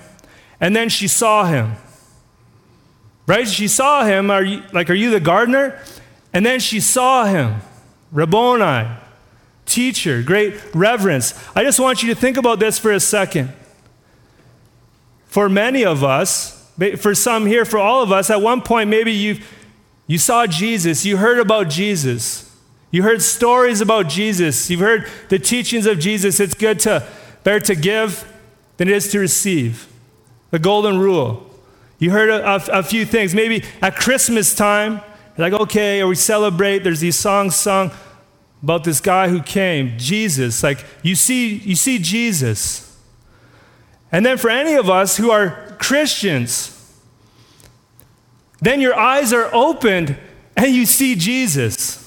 and 0.60 0.76
then 0.76 0.90
she 0.90 1.08
saw 1.08 1.46
him. 1.46 1.76
Right? 3.28 3.48
She 3.48 3.68
saw 3.68 4.06
him, 4.06 4.32
are 4.32 4.44
you, 4.44 4.64
like, 4.72 4.90
are 4.90 4.96
you 4.96 5.10
the 5.10 5.20
gardener? 5.20 5.80
And 6.34 6.46
then 6.46 6.60
she 6.60 6.80
saw 6.80 7.26
him, 7.26 7.62
Rabboni, 8.12 8.88
teacher, 9.68 10.24
great 10.24 10.56
reverence. 10.74 11.34
I 11.56 11.64
just 11.64 11.80
want 11.80 12.02
you 12.02 12.14
to 12.14 12.20
think 12.20 12.38
about 12.38 12.60
this 12.60 12.80
for 12.80 12.92
a 12.92 13.00
second. 13.00 13.54
For 15.28 15.50
many 15.50 15.86
of 15.86 16.04
us, 16.04 16.72
for 16.98 17.14
some 17.14 17.46
here, 17.46 17.66
for 17.66 17.78
all 17.78 18.02
of 18.02 18.12
us, 18.12 18.30
at 18.30 18.42
one 18.42 18.62
point, 18.62 18.90
maybe 18.90 19.12
you, 19.12 19.40
you 20.08 20.18
saw 20.18 20.48
Jesus, 20.48 21.06
you 21.06 21.18
heard 21.18 21.40
about 21.40 21.70
Jesus. 21.70 22.44
You 22.90 23.04
heard 23.04 23.22
stories 23.22 23.82
about 23.82 24.08
Jesus. 24.08 24.70
You've 24.70 24.80
heard 24.80 25.10
the 25.28 25.38
teachings 25.38 25.86
of 25.86 26.00
Jesus. 26.00 26.40
It's 26.40 26.54
good 26.54 26.80
to 26.82 27.06
better 27.44 27.60
to 27.60 27.76
give 27.76 28.26
than 28.78 28.88
it 28.88 28.96
is 28.96 29.12
to 29.12 29.20
receive. 29.20 29.88
The 30.52 30.60
golden 30.60 30.98
rule. 30.98 31.50
You 32.00 32.12
heard 32.12 32.30
a, 32.30 32.56
a, 32.56 32.80
a 32.80 32.84
few 32.84 33.06
things. 33.06 33.36
Maybe 33.36 33.66
at 33.82 33.98
Christmas 33.98 34.56
time, 34.56 35.02
like, 35.38 35.54
okay, 35.54 36.02
or 36.02 36.08
we 36.08 36.16
celebrate, 36.16 36.80
there's 36.80 37.02
these 37.02 37.18
songs 37.18 37.56
sung 37.56 37.92
about 38.62 38.84
this 38.84 39.00
guy 39.00 39.30
who 39.30 39.42
came, 39.42 39.98
Jesus. 39.98 40.64
Like 40.64 40.84
you 41.04 41.16
see, 41.16 41.56
you 41.56 41.76
see 41.76 42.00
Jesus. 42.00 42.98
And 44.12 44.26
then 44.26 44.38
for 44.38 44.50
any 44.50 44.74
of 44.74 44.90
us 44.90 45.18
who 45.18 45.32
are 45.32 45.76
Christians, 45.80 46.74
then 48.60 48.82
your 48.82 48.98
eyes 48.98 49.34
are 49.34 49.54
opened 49.54 50.18
and 50.56 50.74
you 50.74 50.86
see 50.86 51.16
Jesus. 51.16 52.07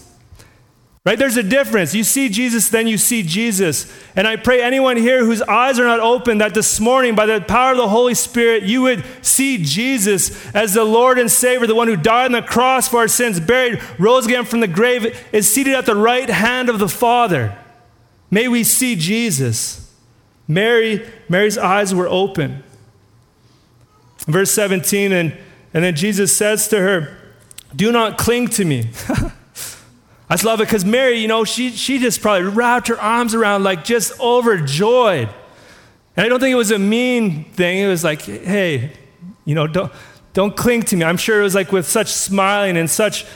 Right? 1.02 1.18
There's 1.18 1.38
a 1.38 1.42
difference. 1.42 1.94
You 1.94 2.04
see 2.04 2.28
Jesus, 2.28 2.68
then 2.68 2.86
you 2.86 2.98
see 2.98 3.22
Jesus. 3.22 3.90
And 4.14 4.26
I 4.26 4.36
pray 4.36 4.62
anyone 4.62 4.98
here 4.98 5.24
whose 5.24 5.40
eyes 5.40 5.78
are 5.78 5.84
not 5.84 6.00
open 6.00 6.38
that 6.38 6.52
this 6.52 6.78
morning, 6.78 7.14
by 7.14 7.24
the 7.24 7.40
power 7.40 7.72
of 7.72 7.78
the 7.78 7.88
Holy 7.88 8.12
Spirit, 8.12 8.64
you 8.64 8.82
would 8.82 9.02
see 9.22 9.64
Jesus 9.64 10.46
as 10.54 10.74
the 10.74 10.84
Lord 10.84 11.18
and 11.18 11.30
Savior, 11.30 11.66
the 11.66 11.74
one 11.74 11.88
who 11.88 11.96
died 11.96 12.26
on 12.26 12.32
the 12.32 12.42
cross 12.42 12.86
for 12.86 12.98
our 12.98 13.08
sins, 13.08 13.40
buried, 13.40 13.80
rose 13.98 14.26
again 14.26 14.44
from 14.44 14.60
the 14.60 14.68
grave, 14.68 15.18
is 15.32 15.50
seated 15.50 15.72
at 15.72 15.86
the 15.86 15.96
right 15.96 16.28
hand 16.28 16.68
of 16.68 16.78
the 16.78 16.88
Father. 16.88 17.56
May 18.30 18.46
we 18.48 18.62
see 18.62 18.94
Jesus. 18.94 19.90
Mary, 20.46 21.08
Mary's 21.30 21.56
eyes 21.56 21.94
were 21.94 22.08
open. 22.08 22.62
Verse 24.26 24.50
17, 24.50 25.12
and, 25.12 25.34
and 25.72 25.82
then 25.82 25.96
Jesus 25.96 26.36
says 26.36 26.68
to 26.68 26.78
her, 26.78 27.16
Do 27.74 27.90
not 27.90 28.18
cling 28.18 28.48
to 28.48 28.66
me. 28.66 28.90
I 30.30 30.34
just 30.34 30.44
love 30.44 30.60
it 30.60 30.68
because 30.68 30.84
Mary, 30.84 31.18
you 31.18 31.26
know, 31.26 31.44
she, 31.44 31.70
she 31.70 31.98
just 31.98 32.22
probably 32.22 32.48
wrapped 32.48 32.86
her 32.86 33.00
arms 33.00 33.34
around, 33.34 33.64
like 33.64 33.82
just 33.82 34.18
overjoyed. 34.20 35.28
And 36.16 36.24
I 36.24 36.28
don't 36.28 36.38
think 36.38 36.52
it 36.52 36.56
was 36.56 36.70
a 36.70 36.78
mean 36.78 37.44
thing. 37.44 37.78
It 37.78 37.88
was 37.88 38.04
like, 38.04 38.22
hey, 38.22 38.92
you 39.44 39.56
know, 39.56 39.66
don't, 39.66 39.92
don't 40.32 40.56
cling 40.56 40.82
to 40.84 40.96
me. 40.96 41.04
I'm 41.04 41.16
sure 41.16 41.40
it 41.40 41.42
was 41.42 41.56
like 41.56 41.72
with 41.72 41.84
such 41.84 42.12
smiling 42.12 42.76
and 42.76 42.88
such 42.88 43.26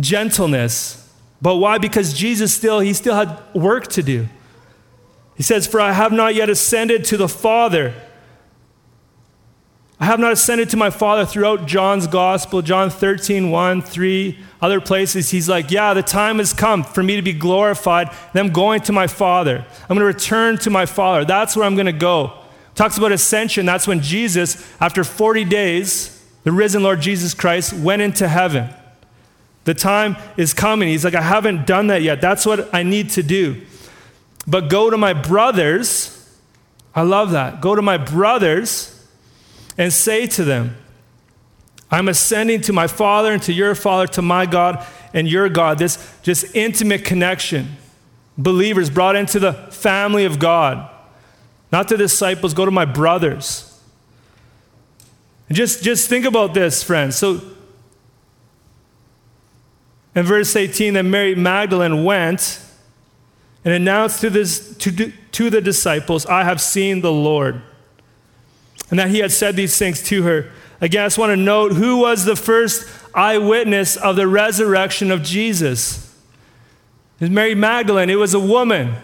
gentleness. 0.00 0.98
But 1.42 1.56
why? 1.56 1.76
Because 1.76 2.14
Jesus 2.14 2.54
still, 2.54 2.80
he 2.80 2.94
still 2.94 3.14
had 3.14 3.42
work 3.54 3.88
to 3.88 4.02
do. 4.02 4.28
He 5.34 5.42
says, 5.42 5.66
For 5.66 5.78
I 5.78 5.92
have 5.92 6.12
not 6.12 6.34
yet 6.34 6.48
ascended 6.48 7.04
to 7.06 7.18
the 7.18 7.28
Father. 7.28 7.94
I 10.02 10.06
have 10.06 10.18
not 10.18 10.32
ascended 10.32 10.68
to 10.70 10.76
my 10.76 10.90
Father 10.90 11.24
throughout 11.24 11.64
John's 11.64 12.08
gospel, 12.08 12.60
John 12.60 12.90
13, 12.90 13.52
1, 13.52 13.82
3, 13.82 14.38
other 14.60 14.80
places. 14.80 15.30
He's 15.30 15.48
like, 15.48 15.70
Yeah, 15.70 15.94
the 15.94 16.02
time 16.02 16.38
has 16.38 16.52
come 16.52 16.82
for 16.82 17.04
me 17.04 17.14
to 17.14 17.22
be 17.22 17.32
glorified, 17.32 18.08
I'm 18.34 18.50
going 18.50 18.80
to 18.80 18.92
my 18.92 19.06
Father. 19.06 19.64
I'm 19.82 19.96
going 19.96 20.00
to 20.00 20.04
return 20.04 20.58
to 20.58 20.70
my 20.70 20.86
Father. 20.86 21.24
That's 21.24 21.54
where 21.54 21.64
I'm 21.64 21.76
going 21.76 21.86
to 21.86 21.92
go. 21.92 22.32
Talks 22.74 22.98
about 22.98 23.12
ascension. 23.12 23.64
That's 23.64 23.86
when 23.86 24.00
Jesus, 24.00 24.68
after 24.80 25.04
40 25.04 25.44
days, 25.44 26.20
the 26.42 26.50
risen 26.50 26.82
Lord 26.82 27.00
Jesus 27.00 27.32
Christ 27.32 27.72
went 27.72 28.02
into 28.02 28.26
heaven. 28.26 28.70
The 29.66 29.74
time 29.74 30.16
is 30.36 30.52
coming. 30.52 30.88
He's 30.88 31.04
like, 31.04 31.14
I 31.14 31.22
haven't 31.22 31.64
done 31.64 31.86
that 31.86 32.02
yet. 32.02 32.20
That's 32.20 32.44
what 32.44 32.74
I 32.74 32.82
need 32.82 33.10
to 33.10 33.22
do. 33.22 33.62
But 34.48 34.68
go 34.68 34.90
to 34.90 34.96
my 34.96 35.12
brothers. 35.12 36.28
I 36.92 37.02
love 37.02 37.30
that. 37.30 37.60
Go 37.60 37.76
to 37.76 37.82
my 37.82 37.98
brothers 37.98 38.91
and 39.78 39.92
say 39.92 40.26
to 40.26 40.44
them, 40.44 40.76
I'm 41.90 42.08
ascending 42.08 42.62
to 42.62 42.72
my 42.72 42.86
Father 42.86 43.32
and 43.32 43.42
to 43.42 43.52
your 43.52 43.74
Father, 43.74 44.06
to 44.14 44.22
my 44.22 44.46
God 44.46 44.84
and 45.12 45.28
your 45.28 45.48
God. 45.48 45.78
This 45.78 46.18
just 46.22 46.54
intimate 46.54 47.04
connection. 47.04 47.76
Believers 48.38 48.88
brought 48.88 49.14
into 49.14 49.38
the 49.38 49.52
family 49.52 50.24
of 50.24 50.38
God. 50.38 50.88
Not 51.70 51.88
the 51.88 51.96
disciples, 51.96 52.54
go 52.54 52.64
to 52.64 52.70
my 52.70 52.86
brothers. 52.86 53.68
And 55.48 55.56
just, 55.56 55.82
just 55.82 56.08
think 56.08 56.24
about 56.24 56.54
this, 56.54 56.82
friends. 56.82 57.16
So, 57.16 57.40
in 60.14 60.24
verse 60.24 60.56
18, 60.56 60.94
that 60.94 61.02
Mary 61.04 61.34
Magdalene 61.34 62.04
went 62.04 62.60
and 63.64 63.72
announced 63.74 64.20
to, 64.22 64.30
this, 64.30 64.76
to, 64.78 65.12
to 65.32 65.50
the 65.50 65.60
disciples, 65.60 66.26
I 66.26 66.44
have 66.44 66.60
seen 66.60 67.00
the 67.00 67.12
Lord 67.12 67.62
and 68.92 68.98
that 68.98 69.08
he 69.08 69.20
had 69.20 69.32
said 69.32 69.56
these 69.56 69.78
things 69.78 70.02
to 70.02 70.22
her. 70.22 70.50
Again, 70.82 71.04
I 71.04 71.06
just 71.06 71.16
want 71.16 71.30
to 71.30 71.36
note 71.36 71.72
who 71.72 71.96
was 71.96 72.26
the 72.26 72.36
first 72.36 72.86
eyewitness 73.14 73.96
of 73.96 74.16
the 74.16 74.28
resurrection 74.28 75.10
of 75.10 75.22
Jesus? 75.22 76.14
It 77.18 77.24
was 77.24 77.30
Mary 77.30 77.54
Magdalene. 77.54 78.10
It 78.10 78.16
was 78.16 78.34
a 78.34 78.38
woman. 78.38 78.94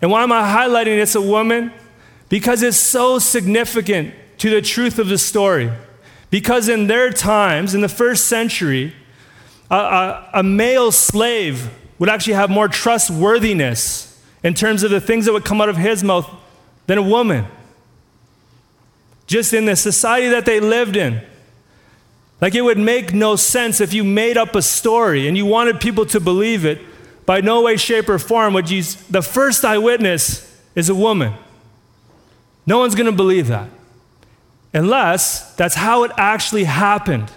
And 0.00 0.12
why 0.12 0.22
am 0.22 0.30
I 0.30 0.42
highlighting 0.42 1.02
it's 1.02 1.16
a 1.16 1.20
woman? 1.20 1.72
Because 2.28 2.62
it's 2.62 2.76
so 2.76 3.18
significant 3.18 4.14
to 4.38 4.50
the 4.50 4.62
truth 4.62 5.00
of 5.00 5.08
the 5.08 5.18
story. 5.18 5.72
Because 6.30 6.68
in 6.68 6.86
their 6.86 7.10
times, 7.10 7.74
in 7.74 7.80
the 7.80 7.88
first 7.88 8.26
century, 8.26 8.94
a, 9.68 9.74
a, 9.74 10.30
a 10.34 10.42
male 10.44 10.92
slave 10.92 11.70
would 11.98 12.08
actually 12.08 12.34
have 12.34 12.50
more 12.50 12.68
trustworthiness 12.68 14.22
in 14.44 14.54
terms 14.54 14.84
of 14.84 14.92
the 14.92 15.00
things 15.00 15.24
that 15.24 15.32
would 15.32 15.44
come 15.44 15.60
out 15.60 15.68
of 15.68 15.76
his 15.76 16.04
mouth 16.04 16.30
than 16.86 16.98
a 16.98 17.02
woman 17.02 17.44
just 19.28 19.52
in 19.52 19.66
the 19.66 19.76
society 19.76 20.28
that 20.30 20.44
they 20.44 20.58
lived 20.58 20.96
in. 20.96 21.20
Like 22.40 22.54
it 22.54 22.62
would 22.62 22.78
make 22.78 23.12
no 23.12 23.36
sense 23.36 23.80
if 23.80 23.92
you 23.92 24.02
made 24.02 24.36
up 24.36 24.56
a 24.56 24.62
story 24.62 25.28
and 25.28 25.36
you 25.36 25.46
wanted 25.46 25.80
people 25.80 26.06
to 26.06 26.18
believe 26.18 26.64
it. 26.64 26.80
By 27.26 27.42
no 27.42 27.62
way, 27.62 27.76
shape, 27.76 28.08
or 28.08 28.18
form 28.18 28.54
would 28.54 28.70
you. 28.70 28.82
The 29.10 29.22
first 29.22 29.64
eyewitness 29.64 30.44
is 30.74 30.88
a 30.88 30.94
woman. 30.94 31.34
No 32.64 32.78
one's 32.78 32.94
going 32.94 33.06
to 33.06 33.12
believe 33.12 33.48
that. 33.48 33.68
Unless 34.72 35.54
that's 35.56 35.74
how 35.74 36.04
it 36.04 36.12
actually 36.16 36.64
happened. 36.64 37.30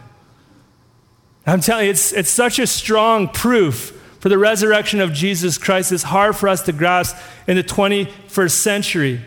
I'm 1.46 1.60
telling 1.60 1.86
you, 1.86 1.92
it's, 1.92 2.14
it's 2.14 2.30
such 2.30 2.60
a 2.60 2.68
strong 2.68 3.28
proof 3.28 3.98
for 4.20 4.30
the 4.30 4.38
resurrection 4.38 5.02
of 5.02 5.12
Jesus 5.12 5.58
Christ. 5.58 5.92
It's 5.92 6.04
hard 6.04 6.38
for 6.38 6.48
us 6.48 6.62
to 6.64 6.72
grasp 6.72 7.18
in 7.48 7.58
the 7.58 7.64
21st 7.64 8.52
century. 8.52 9.22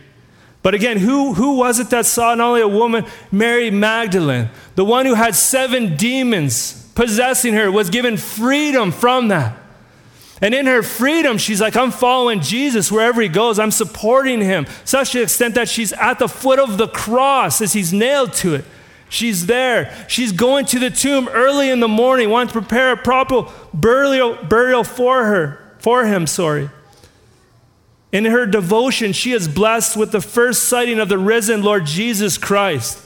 But 0.64 0.72
again, 0.72 0.96
who, 0.96 1.34
who 1.34 1.58
was 1.58 1.78
it 1.78 1.90
that 1.90 2.06
saw 2.06 2.34
not 2.34 2.48
only 2.48 2.62
a 2.62 2.66
woman, 2.66 3.04
Mary 3.30 3.70
Magdalene, 3.70 4.48
the 4.76 4.84
one 4.84 5.04
who 5.04 5.12
had 5.12 5.34
seven 5.34 5.94
demons 5.94 6.90
possessing 6.94 7.52
her, 7.52 7.70
was 7.70 7.90
given 7.90 8.16
freedom 8.16 8.90
from 8.90 9.28
that. 9.28 9.58
And 10.40 10.54
in 10.54 10.64
her 10.64 10.82
freedom, 10.82 11.36
she's 11.36 11.60
like, 11.60 11.76
I'm 11.76 11.90
following 11.90 12.40
Jesus 12.40 12.90
wherever 12.90 13.20
he 13.20 13.28
goes. 13.28 13.58
I'm 13.58 13.70
supporting 13.70 14.40
him, 14.40 14.64
such 14.86 15.12
the 15.12 15.20
extent 15.20 15.54
that 15.56 15.68
she's 15.68 15.92
at 15.92 16.18
the 16.18 16.28
foot 16.28 16.58
of 16.58 16.78
the 16.78 16.88
cross 16.88 17.60
as 17.60 17.74
he's 17.74 17.92
nailed 17.92 18.32
to 18.34 18.54
it. 18.54 18.64
She's 19.10 19.44
there. 19.44 19.94
She's 20.08 20.32
going 20.32 20.64
to 20.66 20.78
the 20.78 20.88
tomb 20.88 21.28
early 21.28 21.68
in 21.68 21.80
the 21.80 21.88
morning, 21.88 22.30
wanting 22.30 22.54
to 22.54 22.60
prepare 22.62 22.92
a 22.92 22.96
proper 22.96 23.52
burial, 23.74 24.38
burial 24.42 24.82
for 24.82 25.26
her, 25.26 25.76
for 25.78 26.06
him, 26.06 26.26
sorry. 26.26 26.70
In 28.14 28.26
her 28.26 28.46
devotion, 28.46 29.12
she 29.12 29.32
is 29.32 29.48
blessed 29.48 29.96
with 29.96 30.12
the 30.12 30.20
first 30.20 30.68
sighting 30.68 31.00
of 31.00 31.08
the 31.08 31.18
risen 31.18 31.64
Lord 31.64 31.84
Jesus 31.84 32.38
Christ. 32.38 33.00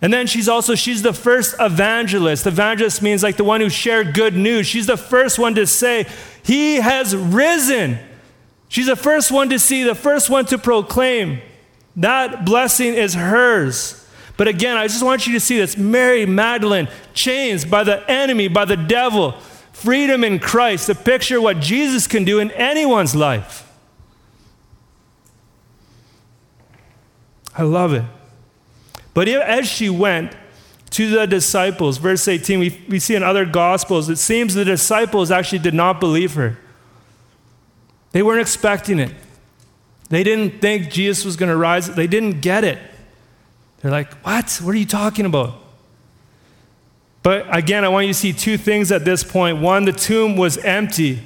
And 0.00 0.10
then 0.10 0.26
she's 0.26 0.48
also 0.48 0.74
she's 0.74 1.02
the 1.02 1.12
first 1.12 1.54
evangelist. 1.60 2.46
Evangelist 2.46 3.02
means 3.02 3.22
like 3.22 3.36
the 3.36 3.44
one 3.44 3.60
who 3.60 3.68
shared 3.68 4.14
good 4.14 4.34
news. 4.34 4.66
She's 4.66 4.86
the 4.86 4.96
first 4.96 5.38
one 5.38 5.54
to 5.56 5.66
say, 5.66 6.06
"He 6.42 6.76
has 6.76 7.14
risen." 7.14 7.98
She's 8.68 8.86
the 8.86 8.96
first 8.96 9.30
one 9.30 9.50
to 9.50 9.58
see, 9.58 9.82
the 9.82 9.94
first 9.94 10.30
one 10.30 10.46
to 10.46 10.56
proclaim. 10.56 11.42
That 11.96 12.46
blessing 12.46 12.94
is 12.94 13.12
hers. 13.12 14.02
But 14.38 14.48
again, 14.48 14.78
I 14.78 14.86
just 14.86 15.02
want 15.02 15.26
you 15.26 15.34
to 15.34 15.40
see 15.40 15.58
this 15.58 15.76
Mary 15.76 16.24
Magdalene, 16.24 16.88
chains 17.12 17.66
by 17.66 17.84
the 17.84 18.02
enemy, 18.10 18.48
by 18.48 18.64
the 18.64 18.76
devil, 18.78 19.34
freedom 19.74 20.24
in 20.24 20.38
Christ, 20.38 20.88
a 20.88 20.94
picture 20.94 21.36
of 21.36 21.42
what 21.42 21.60
Jesus 21.60 22.06
can 22.06 22.24
do 22.24 22.38
in 22.38 22.50
anyone's 22.52 23.14
life. 23.14 23.64
I 27.58 27.62
love 27.62 27.92
it. 27.92 28.04
But 29.12 29.28
as 29.28 29.68
she 29.68 29.90
went 29.90 30.32
to 30.90 31.10
the 31.10 31.26
disciples, 31.26 31.98
verse 31.98 32.26
18, 32.26 32.58
we, 32.60 32.82
we 32.88 32.98
see 33.00 33.16
in 33.16 33.22
other 33.22 33.44
gospels, 33.44 34.08
it 34.08 34.16
seems 34.16 34.54
the 34.54 34.64
disciples 34.64 35.30
actually 35.30 35.58
did 35.58 35.74
not 35.74 36.00
believe 36.00 36.34
her. 36.34 36.56
They 38.12 38.22
weren't 38.22 38.40
expecting 38.40 38.98
it. 38.98 39.12
They 40.08 40.22
didn't 40.22 40.60
think 40.60 40.90
Jesus 40.90 41.24
was 41.24 41.36
going 41.36 41.50
to 41.50 41.56
rise. 41.56 41.92
They 41.94 42.06
didn't 42.06 42.40
get 42.40 42.64
it. 42.64 42.78
They're 43.80 43.90
like, 43.90 44.14
What? 44.24 44.50
What 44.62 44.74
are 44.74 44.78
you 44.78 44.86
talking 44.86 45.26
about? 45.26 45.54
But 47.22 47.54
again, 47.54 47.84
I 47.84 47.88
want 47.88 48.06
you 48.06 48.12
to 48.12 48.18
see 48.18 48.32
two 48.32 48.56
things 48.56 48.90
at 48.90 49.04
this 49.04 49.22
point. 49.22 49.58
One, 49.58 49.84
the 49.84 49.92
tomb 49.92 50.36
was 50.36 50.56
empty. 50.58 51.22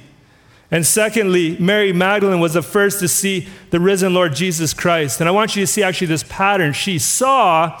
And 0.73 0.87
secondly, 0.87 1.55
Mary 1.59 1.93
Magdalene 1.93 2.39
was 2.39 2.55
the 2.55 2.63
first 2.63 2.99
to 3.01 3.07
see 3.07 3.47
the 3.69 3.79
risen 3.79 4.15
Lord 4.15 4.33
Jesus 4.33 4.73
Christ. 4.73 5.19
And 5.19 5.29
I 5.29 5.31
want 5.31 5.55
you 5.55 5.61
to 5.61 5.67
see 5.67 5.83
actually 5.83 6.07
this 6.07 6.23
pattern. 6.23 6.73
She 6.73 6.97
saw, 6.97 7.79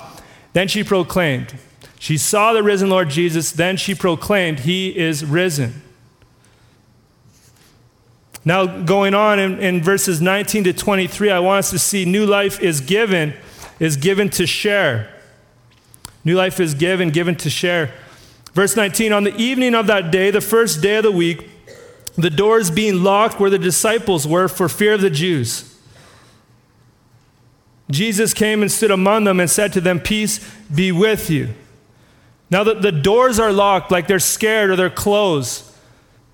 then 0.53 0.67
she 0.67 0.83
proclaimed. 0.83 1.55
She 1.97 2.19
saw 2.19 2.53
the 2.53 2.61
risen 2.61 2.91
Lord 2.91 3.09
Jesus, 3.09 3.51
then 3.51 3.77
she 3.77 3.95
proclaimed, 3.95 4.59
He 4.59 4.95
is 4.95 5.25
risen. 5.25 5.81
Now, 8.45 8.67
going 8.67 9.15
on 9.15 9.39
in, 9.39 9.57
in 9.57 9.81
verses 9.81 10.21
19 10.21 10.65
to 10.65 10.73
23, 10.73 11.31
I 11.31 11.39
want 11.39 11.59
us 11.59 11.71
to 11.71 11.79
see 11.79 12.05
new 12.05 12.27
life 12.27 12.59
is 12.59 12.79
given, 12.79 13.33
is 13.79 13.97
given 13.97 14.29
to 14.31 14.45
share. 14.45 15.11
New 16.23 16.35
life 16.35 16.59
is 16.59 16.75
given, 16.75 17.09
given 17.09 17.37
to 17.37 17.49
share. 17.49 17.91
Verse 18.53 18.75
19 18.75 19.11
On 19.13 19.23
the 19.23 19.35
evening 19.35 19.73
of 19.73 19.87
that 19.87 20.11
day, 20.11 20.29
the 20.29 20.41
first 20.41 20.79
day 20.79 20.97
of 20.97 21.03
the 21.03 21.11
week, 21.11 21.49
the 22.15 22.29
doors 22.29 22.69
being 22.69 23.03
locked 23.03 23.39
where 23.39 23.49
the 23.49 23.57
disciples 23.57 24.27
were 24.27 24.47
for 24.47 24.69
fear 24.69 24.93
of 24.93 25.01
the 25.01 25.09
Jews. 25.09 25.69
Jesus 27.89 28.33
came 28.33 28.61
and 28.61 28.71
stood 28.71 28.91
among 28.91 29.23
them 29.23 29.39
and 29.39 29.49
said 29.49 29.73
to 29.73 29.81
them, 29.81 29.99
Peace 29.99 30.39
be 30.73 30.91
with 30.91 31.29
you. 31.29 31.53
Now 32.49 32.63
that 32.63 32.81
the 32.81 32.91
doors 32.91 33.39
are 33.39 33.51
locked, 33.51 33.91
like 33.91 34.07
they're 34.07 34.19
scared 34.19 34.69
or 34.69 34.75
they're 34.75 34.89
closed. 34.89 35.65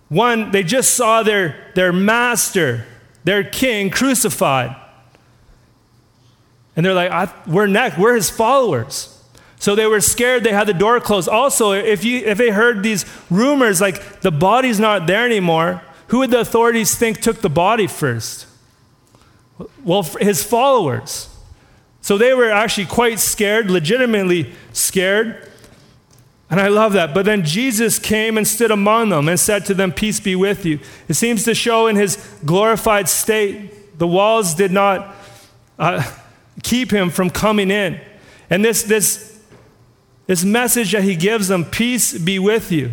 One, 0.10 0.52
they 0.52 0.64
just 0.64 0.96
saw 0.96 1.24
their, 1.24 1.72
their 1.76 1.94
master, 1.94 2.86
their 3.24 3.44
king, 3.44 3.90
crucified. 3.90 4.76
And 6.76 6.86
they're 6.86 6.94
like, 6.94 7.48
we're 7.48 7.68
next, 7.68 7.98
we're 7.98 8.16
his 8.16 8.30
followers. 8.30 9.19
So 9.60 9.76
they 9.76 9.86
were 9.86 10.00
scared, 10.00 10.46
they 10.46 10.54
had 10.54 10.68
the 10.68 10.74
door 10.74 11.00
closed. 11.02 11.28
Also, 11.28 11.74
if, 11.74 12.06
you, 12.06 12.20
if 12.20 12.38
they 12.38 12.50
heard 12.50 12.82
these 12.82 13.06
rumors, 13.30 13.82
like 13.82 14.22
the 14.22 14.32
body's 14.32 14.80
not 14.80 15.06
there 15.06 15.26
anymore, 15.26 15.82
who 16.08 16.20
would 16.20 16.32
the 16.32 16.40
authorities 16.40 16.96
think 16.96 17.20
took 17.20 17.42
the 17.42 17.50
body 17.50 17.86
first? 17.86 18.48
Well, 19.84 20.04
his 20.04 20.42
followers. 20.42 21.28
So 22.02 22.18
they 22.18 22.34
were 22.34 22.50
actually 22.50 22.86
quite 22.86 23.20
scared, 23.20 23.70
legitimately 23.70 24.54
scared. 24.72 25.46
And 26.50 26.60
I 26.60 26.70
love 26.70 26.94
that. 26.94 27.14
But 27.14 27.26
then 27.26 27.44
Jesus 27.44 28.00
came 28.00 28.38
and 28.38 28.48
stood 28.48 28.72
among 28.72 29.10
them 29.10 29.28
and 29.28 29.38
said 29.40 29.66
to 29.66 29.74
them, 29.74 29.92
Peace 29.92 30.22
be 30.22 30.36
with 30.36 30.66
you. 30.66 30.80
It 31.08 31.16
seems 31.16 31.44
to 31.44 31.54
show 31.54 31.88
in 31.88 31.98
his 31.98 32.16
glorified 32.46 33.10
state, 33.10 34.00
the 34.00 34.08
walls 34.08 34.56
did 34.56 34.72
not 34.72 35.14
uh, 35.78 36.10
keep 36.64 36.92
him 36.92 37.10
from 37.10 37.30
coming 37.30 37.70
in. 37.70 38.00
And 38.50 38.66
this, 38.66 38.84
this, 38.84 39.29
this 40.30 40.46
message 40.46 40.92
that 40.92 41.02
he 41.02 41.16
gives 41.16 41.48
them, 41.48 41.66
Peace 41.66 42.16
be 42.16 42.38
with 42.38 42.72
you. 42.72 42.92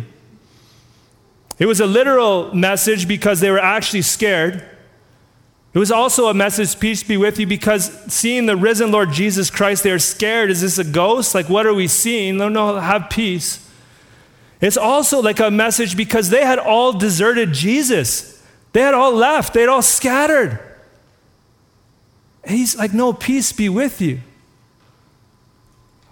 It 1.59 1.67
was 1.67 1.79
a 1.79 1.85
literal 1.85 2.51
message 2.51 3.07
because 3.07 3.41
they 3.41 3.51
were 3.51 3.59
actually 3.59 4.01
scared. 4.01 4.67
It 5.71 5.77
was 5.77 5.91
also 5.91 6.29
a 6.29 6.33
message, 6.33 6.79
peace 6.79 7.03
be 7.03 7.15
with 7.15 7.37
you, 7.37 7.45
because 7.45 7.91
seeing 8.11 8.47
the 8.47 8.57
risen 8.57 8.91
Lord 8.91 9.11
Jesus 9.11 9.51
Christ, 9.51 9.83
they're 9.83 9.99
scared. 9.99 10.49
Is 10.49 10.61
this 10.61 10.79
a 10.79 10.83
ghost? 10.83 11.35
Like, 11.35 11.47
what 11.47 11.67
are 11.67 11.75
we 11.75 11.87
seeing? 11.87 12.37
No, 12.37 12.49
no, 12.49 12.77
have 12.77 13.07
peace. 13.11 13.69
It's 14.59 14.75
also 14.75 15.21
like 15.21 15.39
a 15.39 15.51
message 15.51 15.95
because 15.95 16.31
they 16.31 16.43
had 16.43 16.57
all 16.57 16.91
deserted 16.91 17.53
Jesus. 17.53 18.43
They 18.73 18.81
had 18.81 18.95
all 18.95 19.13
left, 19.13 19.53
they 19.53 19.59
had 19.59 19.69
all 19.69 19.83
scattered. 19.83 20.59
And 22.43 22.57
he's 22.57 22.75
like, 22.75 22.95
no, 22.95 23.13
peace 23.13 23.51
be 23.51 23.69
with 23.69 24.01
you. 24.01 24.21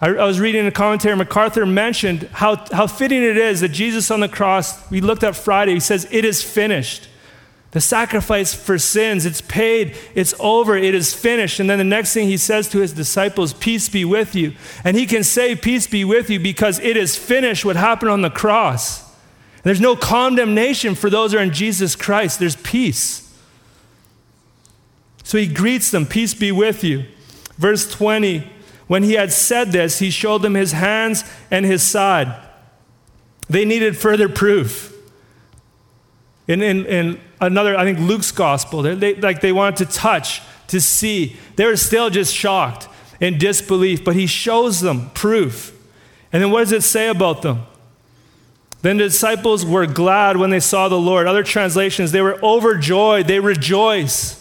I, 0.00 0.08
I 0.08 0.24
was 0.24 0.38
reading 0.40 0.66
a 0.66 0.70
commentary, 0.70 1.16
MacArthur 1.16 1.64
mentioned 1.64 2.28
how, 2.32 2.56
how 2.72 2.86
fitting 2.86 3.22
it 3.22 3.36
is 3.36 3.60
that 3.60 3.70
Jesus 3.70 4.10
on 4.10 4.20
the 4.20 4.28
cross, 4.28 4.90
we 4.90 5.00
looked 5.00 5.24
at 5.24 5.34
Friday, 5.36 5.74
he 5.74 5.80
says, 5.80 6.06
It 6.10 6.24
is 6.24 6.42
finished. 6.42 7.08
The 7.72 7.80
sacrifice 7.80 8.54
for 8.54 8.78
sins, 8.78 9.26
it's 9.26 9.42
paid, 9.42 9.96
it's 10.14 10.34
over, 10.38 10.76
it 10.76 10.94
is 10.94 11.12
finished. 11.12 11.60
And 11.60 11.68
then 11.68 11.78
the 11.78 11.84
next 11.84 12.14
thing 12.14 12.28
he 12.28 12.36
says 12.36 12.68
to 12.70 12.78
his 12.78 12.92
disciples, 12.92 13.52
Peace 13.52 13.88
be 13.88 14.04
with 14.04 14.34
you. 14.34 14.54
And 14.84 14.96
he 14.96 15.06
can 15.06 15.24
say, 15.24 15.54
Peace 15.54 15.86
be 15.86 16.04
with 16.04 16.30
you 16.30 16.40
because 16.40 16.78
it 16.78 16.96
is 16.96 17.16
finished 17.16 17.64
what 17.64 17.76
happened 17.76 18.10
on 18.10 18.22
the 18.22 18.30
cross. 18.30 19.04
There's 19.62 19.80
no 19.80 19.96
condemnation 19.96 20.94
for 20.94 21.10
those 21.10 21.32
who 21.32 21.38
are 21.38 21.42
in 21.42 21.52
Jesus 21.52 21.96
Christ, 21.96 22.38
there's 22.38 22.56
peace. 22.56 23.22
So 25.24 25.38
he 25.38 25.48
greets 25.48 25.90
them, 25.90 26.06
Peace 26.06 26.34
be 26.34 26.52
with 26.52 26.84
you. 26.84 27.04
Verse 27.58 27.90
20, 27.90 28.48
when 28.86 29.02
he 29.02 29.14
had 29.14 29.32
said 29.32 29.72
this, 29.72 29.98
he 29.98 30.10
showed 30.10 30.42
them 30.42 30.54
his 30.54 30.72
hands 30.72 31.24
and 31.50 31.66
his 31.66 31.82
side. 31.82 32.34
They 33.48 33.64
needed 33.64 33.96
further 33.96 34.28
proof. 34.28 34.92
In, 36.48 36.62
in, 36.62 36.86
in 36.86 37.20
another, 37.40 37.76
I 37.76 37.84
think 37.84 37.98
Luke's 37.98 38.30
gospel, 38.30 38.82
they, 38.82 38.94
they, 38.94 39.14
like 39.16 39.40
they 39.40 39.52
wanted 39.52 39.86
to 39.86 39.92
touch, 39.92 40.40
to 40.68 40.80
see. 40.80 41.36
They 41.56 41.64
were 41.64 41.76
still 41.76 42.10
just 42.10 42.34
shocked 42.34 42.88
in 43.20 43.38
disbelief, 43.38 44.04
but 44.04 44.14
he 44.14 44.26
shows 44.26 44.80
them 44.80 45.10
proof. 45.10 45.72
And 46.32 46.42
then 46.42 46.50
what 46.50 46.60
does 46.60 46.72
it 46.72 46.82
say 46.82 47.08
about 47.08 47.42
them? 47.42 47.66
Then 48.82 48.98
the 48.98 49.04
disciples 49.04 49.64
were 49.64 49.86
glad 49.86 50.36
when 50.36 50.50
they 50.50 50.60
saw 50.60 50.88
the 50.88 50.98
Lord. 50.98 51.26
Other 51.26 51.42
translations, 51.42 52.12
they 52.12 52.20
were 52.20 52.38
overjoyed, 52.44 53.26
they 53.26 53.40
rejoice. 53.40 54.35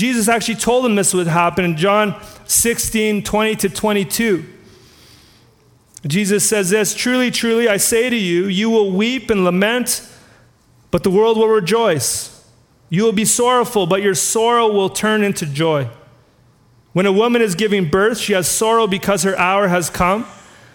Jesus 0.00 0.28
actually 0.28 0.54
told 0.54 0.84
them 0.84 0.94
this 0.94 1.12
would 1.12 1.26
happen 1.26 1.64
in 1.64 1.76
John 1.76 2.18
16 2.46 3.22
20 3.22 3.56
to 3.56 3.68
22. 3.68 4.46
Jesus 6.06 6.48
says 6.48 6.70
this 6.70 6.94
Truly, 6.94 7.30
truly, 7.30 7.68
I 7.68 7.76
say 7.76 8.08
to 8.08 8.16
you, 8.16 8.46
you 8.46 8.70
will 8.70 8.90
weep 8.90 9.28
and 9.28 9.44
lament 9.44 10.02
but 10.90 11.02
the 11.02 11.10
world 11.10 11.36
will 11.36 11.48
rejoice. 11.48 12.44
You 12.88 13.04
will 13.04 13.12
be 13.12 13.24
sorrowful, 13.24 13.86
but 13.86 14.02
your 14.02 14.14
sorrow 14.14 14.72
will 14.72 14.90
turn 14.90 15.22
into 15.22 15.46
joy. 15.46 15.88
When 16.92 17.06
a 17.06 17.12
woman 17.12 17.40
is 17.40 17.54
giving 17.54 17.88
birth, 17.88 18.18
she 18.18 18.32
has 18.32 18.48
sorrow 18.48 18.88
because 18.88 19.22
her 19.22 19.38
hour 19.38 19.68
has 19.68 19.90
come. 19.90 20.26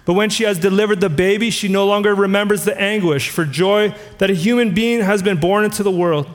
But 0.06 0.14
when 0.14 0.30
she 0.30 0.44
has 0.44 0.60
delivered 0.60 1.02
the 1.02 1.10
baby, 1.10 1.50
she 1.50 1.68
no 1.68 1.86
longer 1.86 2.16
remembers 2.16 2.64
the 2.64 2.80
anguish 2.80 3.30
for 3.30 3.44
joy 3.44 3.94
that 4.20 4.30
a 4.30 4.34
human 4.34 4.74
being 4.74 5.02
has 5.02 5.22
been 5.22 5.40
born 5.40 5.66
into 5.66 5.84
the 5.84 5.92
world. 5.92 6.28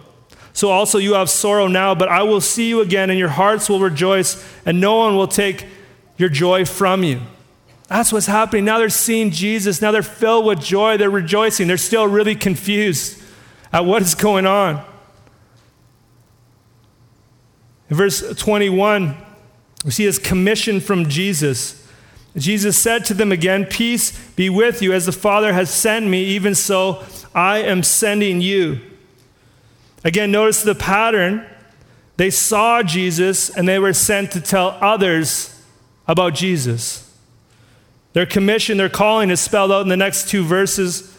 So 0.52 0.70
also 0.70 0.98
you 0.98 1.14
have 1.14 1.30
sorrow 1.30 1.66
now, 1.68 1.94
but 1.94 2.08
I 2.08 2.22
will 2.22 2.40
see 2.40 2.68
you 2.68 2.80
again, 2.80 3.10
and 3.10 3.18
your 3.18 3.28
hearts 3.28 3.68
will 3.68 3.80
rejoice, 3.80 4.44
and 4.66 4.80
no 4.80 4.96
one 4.96 5.16
will 5.16 5.28
take 5.28 5.66
your 6.16 6.28
joy 6.28 6.64
from 6.64 7.02
you. 7.02 7.20
That's 7.88 8.12
what's 8.12 8.26
happening. 8.26 8.64
Now 8.64 8.78
they're 8.78 8.88
seeing 8.88 9.30
Jesus. 9.30 9.82
Now 9.82 9.90
they're 9.90 10.02
filled 10.02 10.46
with 10.46 10.60
joy. 10.60 10.96
They're 10.96 11.10
rejoicing. 11.10 11.66
They're 11.66 11.76
still 11.76 12.06
really 12.06 12.36
confused 12.36 13.20
at 13.72 13.84
what 13.84 14.02
is 14.02 14.14
going 14.14 14.46
on. 14.46 14.84
In 17.88 17.96
verse 17.96 18.36
21, 18.36 19.16
we 19.84 19.90
see 19.90 20.04
this 20.04 20.18
commission 20.18 20.80
from 20.80 21.08
Jesus. 21.08 21.88
Jesus 22.36 22.78
said 22.78 23.04
to 23.06 23.14
them 23.14 23.32
again, 23.32 23.64
Peace 23.64 24.16
be 24.36 24.48
with 24.48 24.82
you. 24.82 24.92
As 24.92 25.06
the 25.06 25.12
Father 25.12 25.52
has 25.52 25.70
sent 25.70 26.06
me, 26.06 26.22
even 26.24 26.54
so 26.54 27.04
I 27.34 27.58
am 27.58 27.82
sending 27.82 28.40
you. 28.40 28.80
Again, 30.04 30.30
notice 30.30 30.62
the 30.62 30.74
pattern. 30.74 31.46
They 32.16 32.30
saw 32.30 32.82
Jesus 32.82 33.50
and 33.50 33.68
they 33.68 33.78
were 33.78 33.92
sent 33.92 34.32
to 34.32 34.40
tell 34.40 34.78
others 34.80 35.62
about 36.06 36.34
Jesus. 36.34 37.06
Their 38.12 38.26
commission, 38.26 38.76
their 38.76 38.88
calling 38.88 39.30
is 39.30 39.40
spelled 39.40 39.70
out 39.70 39.82
in 39.82 39.88
the 39.88 39.96
next 39.96 40.28
two 40.28 40.44
verses. 40.44 41.16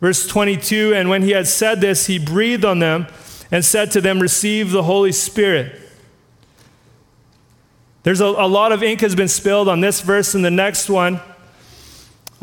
Verse 0.00 0.26
22 0.26 0.94
And 0.94 1.08
when 1.08 1.22
he 1.22 1.30
had 1.30 1.46
said 1.46 1.80
this, 1.80 2.06
he 2.06 2.18
breathed 2.18 2.64
on 2.64 2.78
them 2.78 3.06
and 3.50 3.64
said 3.64 3.90
to 3.92 4.00
them, 4.00 4.20
Receive 4.20 4.70
the 4.70 4.84
Holy 4.84 5.12
Spirit. 5.12 5.78
There's 8.02 8.20
a, 8.20 8.26
a 8.26 8.48
lot 8.48 8.72
of 8.72 8.82
ink 8.82 9.00
has 9.00 9.14
been 9.14 9.28
spilled 9.28 9.68
on 9.68 9.80
this 9.80 10.00
verse 10.00 10.34
and 10.34 10.44
the 10.44 10.50
next 10.50 10.88
one. 10.88 11.20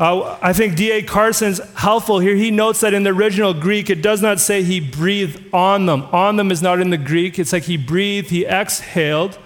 Uh, 0.00 0.38
I 0.40 0.54
think 0.54 0.76
D.A. 0.76 1.02
Carson's 1.02 1.58
helpful 1.74 2.20
here. 2.20 2.34
He 2.34 2.50
notes 2.50 2.80
that 2.80 2.94
in 2.94 3.02
the 3.02 3.10
original 3.10 3.52
Greek, 3.52 3.90
it 3.90 4.00
does 4.00 4.22
not 4.22 4.40
say 4.40 4.62
he 4.62 4.80
breathed 4.80 5.44
on 5.52 5.84
them. 5.84 6.04
On 6.04 6.36
them 6.36 6.50
is 6.50 6.62
not 6.62 6.80
in 6.80 6.88
the 6.88 6.96
Greek. 6.96 7.38
It's 7.38 7.52
like 7.52 7.64
he 7.64 7.76
breathed, 7.76 8.30
he 8.30 8.46
exhaled, 8.46 9.38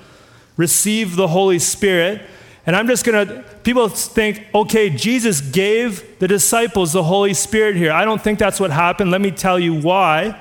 received 0.57 1.17
the 1.17 1.27
Holy 1.27 1.59
Spirit. 1.59 2.23
And 2.67 2.77
I'm 2.77 2.87
just 2.87 3.05
going 3.05 3.27
to, 3.27 3.43
people 3.65 3.89
think, 3.89 4.47
okay, 4.55 4.91
Jesus 4.91 5.41
gave 5.41 6.21
the 6.21 6.29
disciples 6.29 6.93
the 6.93 7.03
Holy 7.03 7.35
Spirit 7.35 7.75
here. 7.75 7.91
I 7.91 8.05
don't 8.05 8.23
think 8.23 8.39
that's 8.39 8.61
what 8.61 8.71
happened. 8.71 9.11
Let 9.11 9.21
me 9.21 9.33
tell 9.33 9.59
you 9.59 9.75
why. 9.75 10.41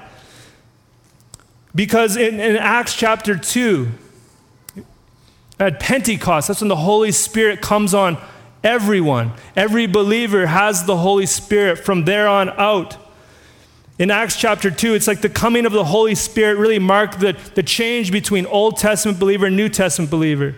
Because 1.73 2.17
in, 2.17 2.39
in 2.39 2.55
Acts 2.55 2.93
chapter 2.93 3.35
2, 3.35 3.89
at 5.59 5.79
Pentecost, 5.79 6.49
that's 6.49 6.61
when 6.61 6.67
the 6.67 6.75
Holy 6.75 7.11
Spirit 7.11 7.61
comes 7.61 7.95
on 7.95 8.19
everyone. 8.63 9.33
Every 9.55 9.87
believer 9.87 10.45
has 10.47 10.85
the 10.85 10.97
Holy 10.97 11.25
Spirit 11.25 11.79
from 11.79 12.05
there 12.05 12.27
on 12.27 12.49
out. 12.51 12.97
In 13.99 14.09
Acts 14.09 14.35
chapter 14.35 14.71
2, 14.71 14.95
it's 14.95 15.07
like 15.07 15.21
the 15.21 15.29
coming 15.29 15.65
of 15.65 15.71
the 15.71 15.83
Holy 15.83 16.15
Spirit 16.15 16.57
really 16.57 16.79
marked 16.79 17.19
the, 17.19 17.37
the 17.53 17.63
change 17.63 18.11
between 18.11 18.45
Old 18.47 18.77
Testament 18.77 19.19
believer 19.19 19.45
and 19.45 19.55
New 19.55 19.69
Testament 19.69 20.09
believer. 20.09 20.55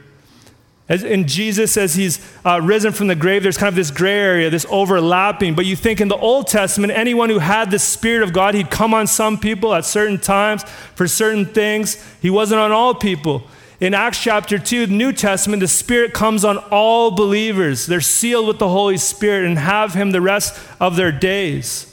As 0.87 1.03
in 1.03 1.27
Jesus, 1.27 1.77
as 1.77 1.95
he's 1.95 2.23
uh, 2.45 2.61
risen 2.61 2.91
from 2.91 3.07
the 3.07 3.15
grave, 3.15 3.41
there's 3.41 3.57
kind 3.57 3.69
of 3.69 3.75
this 3.75 3.89
gray 3.89 4.19
area, 4.19 4.49
this 4.51 4.67
overlapping. 4.69 5.55
But 5.55 5.65
you 5.65 5.75
think 5.75 5.99
in 5.99 6.09
the 6.09 6.15
Old 6.15 6.45
Testament, 6.45 6.93
anyone 6.93 7.29
who 7.29 7.39
had 7.39 7.71
the 7.71 7.79
Spirit 7.79 8.21
of 8.21 8.33
God, 8.33 8.53
he'd 8.53 8.69
come 8.69 8.93
on 8.93 9.07
some 9.07 9.39
people 9.39 9.73
at 9.73 9.83
certain 9.83 10.19
times 10.19 10.63
for 10.93 11.07
certain 11.07 11.45
things. 11.45 12.03
He 12.21 12.29
wasn't 12.29 12.61
on 12.61 12.71
all 12.71 12.93
people. 12.93 13.43
In 13.79 13.93
Acts 13.93 14.21
chapter 14.21 14.57
2, 14.57 14.87
the 14.87 14.93
New 14.93 15.11
Testament, 15.11 15.59
the 15.59 15.67
Spirit 15.67 16.13
comes 16.13 16.45
on 16.45 16.57
all 16.57 17.11
believers. 17.11 17.85
They're 17.85 18.01
sealed 18.01 18.47
with 18.47 18.59
the 18.59 18.69
Holy 18.69 18.97
Spirit 18.97 19.45
and 19.45 19.57
have 19.57 19.93
Him 19.93 20.11
the 20.11 20.21
rest 20.21 20.57
of 20.79 20.95
their 20.95 21.11
days. 21.11 21.91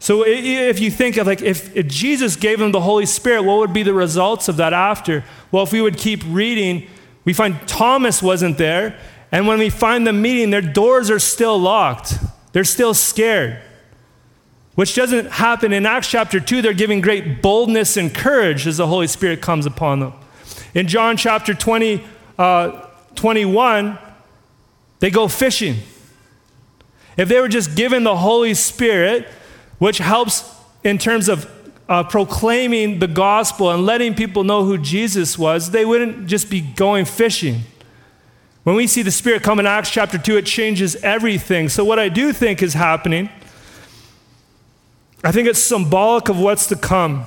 So 0.00 0.24
if 0.26 0.78
you 0.78 0.90
think 0.90 1.16
of 1.16 1.26
like 1.26 1.42
if, 1.42 1.76
if 1.76 1.88
Jesus 1.88 2.36
gave 2.36 2.58
them 2.58 2.72
the 2.72 2.80
Holy 2.80 3.06
Spirit, 3.06 3.42
what 3.42 3.58
would 3.58 3.72
be 3.72 3.82
the 3.82 3.94
results 3.94 4.48
of 4.48 4.56
that 4.56 4.72
after? 4.72 5.24
Well, 5.50 5.64
if 5.64 5.72
we 5.72 5.80
would 5.80 5.96
keep 5.96 6.22
reading, 6.26 6.88
we 7.24 7.32
find 7.32 7.56
Thomas 7.66 8.22
wasn't 8.22 8.58
there, 8.58 8.98
and 9.30 9.46
when 9.46 9.58
we 9.58 9.70
find 9.70 10.06
them 10.06 10.22
meeting, 10.22 10.50
their 10.50 10.62
doors 10.62 11.10
are 11.10 11.18
still 11.18 11.58
locked. 11.58 12.14
They're 12.52 12.64
still 12.64 12.94
scared. 12.94 13.60
Which 14.78 14.94
doesn't 14.94 15.32
happen 15.32 15.72
in 15.72 15.86
Acts 15.86 16.08
chapter 16.08 16.38
2. 16.38 16.62
They're 16.62 16.72
giving 16.72 17.00
great 17.00 17.42
boldness 17.42 17.96
and 17.96 18.14
courage 18.14 18.64
as 18.64 18.76
the 18.76 18.86
Holy 18.86 19.08
Spirit 19.08 19.40
comes 19.40 19.66
upon 19.66 19.98
them. 19.98 20.12
In 20.72 20.86
John 20.86 21.16
chapter 21.16 21.52
20, 21.52 22.04
uh, 22.38 22.86
21, 23.16 23.98
they 25.00 25.10
go 25.10 25.26
fishing. 25.26 25.78
If 27.16 27.28
they 27.28 27.40
were 27.40 27.48
just 27.48 27.74
given 27.74 28.04
the 28.04 28.18
Holy 28.18 28.54
Spirit, 28.54 29.26
which 29.78 29.98
helps 29.98 30.48
in 30.84 30.96
terms 30.96 31.28
of 31.28 31.50
uh, 31.88 32.04
proclaiming 32.04 33.00
the 33.00 33.08
gospel 33.08 33.72
and 33.72 33.84
letting 33.84 34.14
people 34.14 34.44
know 34.44 34.62
who 34.62 34.78
Jesus 34.78 35.36
was, 35.36 35.72
they 35.72 35.84
wouldn't 35.84 36.28
just 36.28 36.48
be 36.50 36.60
going 36.60 37.04
fishing. 37.04 37.62
When 38.62 38.76
we 38.76 38.86
see 38.86 39.02
the 39.02 39.10
Spirit 39.10 39.42
come 39.42 39.58
in 39.58 39.66
Acts 39.66 39.90
chapter 39.90 40.18
2, 40.18 40.36
it 40.36 40.46
changes 40.46 40.94
everything. 41.02 41.68
So, 41.68 41.84
what 41.84 41.98
I 41.98 42.08
do 42.08 42.32
think 42.32 42.62
is 42.62 42.74
happening, 42.74 43.28
I 45.24 45.32
think 45.32 45.48
it's 45.48 45.58
symbolic 45.58 46.28
of 46.28 46.38
what's 46.38 46.66
to 46.68 46.76
come. 46.76 47.26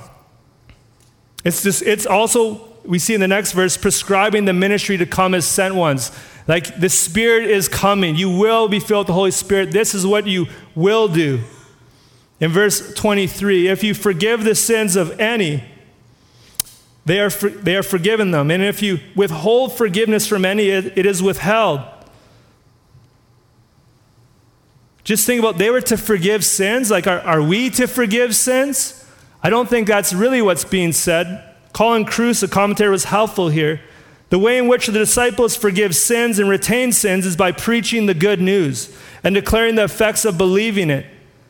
It's, 1.44 1.62
just, 1.62 1.82
it's 1.82 2.06
also, 2.06 2.68
we 2.84 2.98
see 2.98 3.14
in 3.14 3.20
the 3.20 3.28
next 3.28 3.52
verse, 3.52 3.76
prescribing 3.76 4.44
the 4.44 4.52
ministry 4.52 4.96
to 4.96 5.06
come 5.06 5.34
as 5.34 5.46
sent 5.46 5.74
ones. 5.74 6.10
Like 6.48 6.80
the 6.80 6.88
Spirit 6.88 7.50
is 7.50 7.68
coming. 7.68 8.16
You 8.16 8.30
will 8.30 8.68
be 8.68 8.80
filled 8.80 9.02
with 9.02 9.06
the 9.08 9.12
Holy 9.12 9.30
Spirit. 9.30 9.72
This 9.72 9.94
is 9.94 10.06
what 10.06 10.26
you 10.26 10.46
will 10.74 11.08
do. 11.08 11.40
In 12.40 12.50
verse 12.50 12.94
23, 12.94 13.68
if 13.68 13.84
you 13.84 13.94
forgive 13.94 14.42
the 14.42 14.54
sins 14.54 14.96
of 14.96 15.18
any, 15.20 15.62
they 17.04 17.20
are, 17.20 17.30
for, 17.30 17.50
they 17.50 17.76
are 17.76 17.82
forgiven 17.82 18.30
them. 18.30 18.50
And 18.50 18.62
if 18.62 18.82
you 18.82 19.00
withhold 19.14 19.76
forgiveness 19.76 20.26
from 20.26 20.44
any, 20.44 20.68
it, 20.68 20.96
it 20.96 21.06
is 21.06 21.22
withheld. 21.22 21.80
Just 25.04 25.26
think 25.26 25.40
about 25.40 25.58
they 25.58 25.70
were 25.70 25.80
to 25.82 25.96
forgive 25.96 26.44
sins. 26.44 26.90
Like, 26.90 27.06
are, 27.06 27.20
are 27.20 27.42
we 27.42 27.70
to 27.70 27.86
forgive 27.86 28.36
sins? 28.36 29.04
I 29.42 29.50
don't 29.50 29.68
think 29.68 29.88
that's 29.88 30.12
really 30.12 30.40
what's 30.40 30.64
being 30.64 30.92
said. 30.92 31.42
Colin 31.72 32.04
Kruse, 32.04 32.42
a 32.42 32.48
commentator, 32.48 32.90
was 32.90 33.04
helpful 33.04 33.48
here. 33.48 33.80
The 34.30 34.38
way 34.38 34.56
in 34.56 34.68
which 34.68 34.86
the 34.86 34.92
disciples 34.92 35.56
forgive 35.56 35.94
sins 35.94 36.38
and 36.38 36.48
retain 36.48 36.92
sins 36.92 37.26
is 37.26 37.36
by 37.36 37.52
preaching 37.52 38.06
the 38.06 38.14
good 38.14 38.40
news 38.40 38.96
and 39.22 39.34
declaring 39.34 39.74
the 39.74 39.84
effects 39.84 40.24
of 40.24 40.38
believing 40.38 40.90
it 40.90 41.06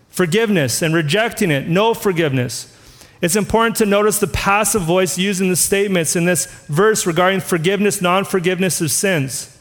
forgiveness 0.08 0.82
and 0.82 0.94
rejecting 0.94 1.50
it, 1.50 1.68
no 1.68 1.94
forgiveness. 1.94 2.68
It's 3.20 3.36
important 3.36 3.76
to 3.76 3.86
notice 3.86 4.18
the 4.18 4.26
passive 4.26 4.82
voice 4.82 5.16
used 5.16 5.40
in 5.40 5.48
the 5.48 5.56
statements 5.56 6.16
in 6.16 6.24
this 6.24 6.46
verse 6.66 7.06
regarding 7.06 7.40
forgiveness, 7.40 8.02
non 8.02 8.24
forgiveness 8.24 8.80
of 8.80 8.90
sins. 8.90 9.51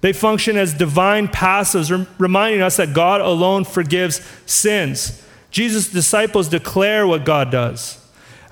They 0.00 0.12
function 0.12 0.56
as 0.56 0.74
divine 0.74 1.28
passives, 1.28 2.06
reminding 2.18 2.62
us 2.62 2.76
that 2.76 2.94
God 2.94 3.20
alone 3.20 3.64
forgives 3.64 4.20
sins. 4.44 5.22
Jesus' 5.50 5.88
disciples 5.88 6.48
declare 6.48 7.06
what 7.06 7.24
God 7.24 7.50
does. 7.50 7.98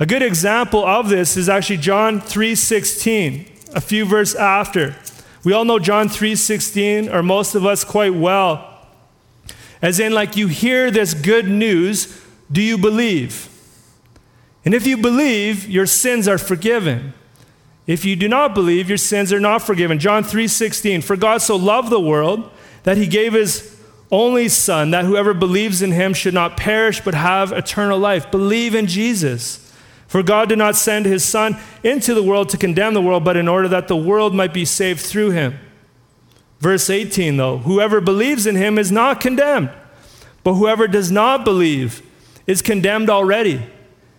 A 0.00 0.06
good 0.06 0.22
example 0.22 0.84
of 0.84 1.08
this 1.08 1.36
is 1.36 1.48
actually 1.48 1.76
John 1.76 2.20
3:16, 2.20 3.46
a 3.74 3.80
few 3.80 4.04
verses 4.04 4.34
after. 4.36 4.96
We 5.44 5.52
all 5.52 5.64
know 5.64 5.78
John 5.78 6.08
3:16, 6.08 7.08
or 7.08 7.22
most 7.22 7.54
of 7.54 7.66
us 7.66 7.84
quite 7.84 8.14
well. 8.14 8.70
As 9.82 10.00
in, 10.00 10.12
like, 10.12 10.36
you 10.36 10.48
hear 10.48 10.90
this 10.90 11.12
good 11.12 11.46
news, 11.46 12.08
do 12.50 12.62
you 12.62 12.78
believe? 12.78 13.48
And 14.64 14.72
if 14.72 14.86
you 14.86 14.96
believe, 14.96 15.68
your 15.68 15.84
sins 15.84 16.26
are 16.26 16.38
forgiven. 16.38 17.12
If 17.86 18.04
you 18.04 18.16
do 18.16 18.28
not 18.28 18.54
believe, 18.54 18.88
your 18.88 18.98
sins 18.98 19.32
are 19.32 19.40
not 19.40 19.62
forgiven. 19.62 19.98
John 19.98 20.24
3:16 20.24 21.02
For 21.02 21.16
God 21.16 21.42
so 21.42 21.56
loved 21.56 21.90
the 21.90 22.00
world 22.00 22.50
that 22.84 22.96
he 22.96 23.06
gave 23.06 23.34
his 23.34 23.76
only 24.10 24.48
son 24.48 24.90
that 24.92 25.04
whoever 25.04 25.34
believes 25.34 25.82
in 25.82 25.92
him 25.92 26.14
should 26.14 26.34
not 26.34 26.56
perish 26.56 27.00
but 27.00 27.14
have 27.14 27.52
eternal 27.52 27.98
life. 27.98 28.30
Believe 28.30 28.74
in 28.74 28.86
Jesus. 28.86 29.60
For 30.06 30.22
God 30.22 30.48
did 30.48 30.58
not 30.58 30.76
send 30.76 31.06
his 31.06 31.24
son 31.24 31.56
into 31.82 32.14
the 32.14 32.22
world 32.22 32.48
to 32.50 32.56
condemn 32.56 32.94
the 32.94 33.02
world 33.02 33.24
but 33.24 33.36
in 33.36 33.48
order 33.48 33.68
that 33.68 33.88
the 33.88 33.96
world 33.96 34.34
might 34.34 34.54
be 34.54 34.64
saved 34.64 35.00
through 35.00 35.30
him. 35.30 35.58
Verse 36.60 36.88
18, 36.88 37.36
though, 37.36 37.58
whoever 37.58 38.00
believes 38.00 38.46
in 38.46 38.54
him 38.56 38.78
is 38.78 38.92
not 38.92 39.20
condemned, 39.20 39.70
but 40.42 40.54
whoever 40.54 40.86
does 40.86 41.10
not 41.10 41.44
believe 41.44 42.00
is 42.46 42.62
condemned 42.62 43.10
already 43.10 43.62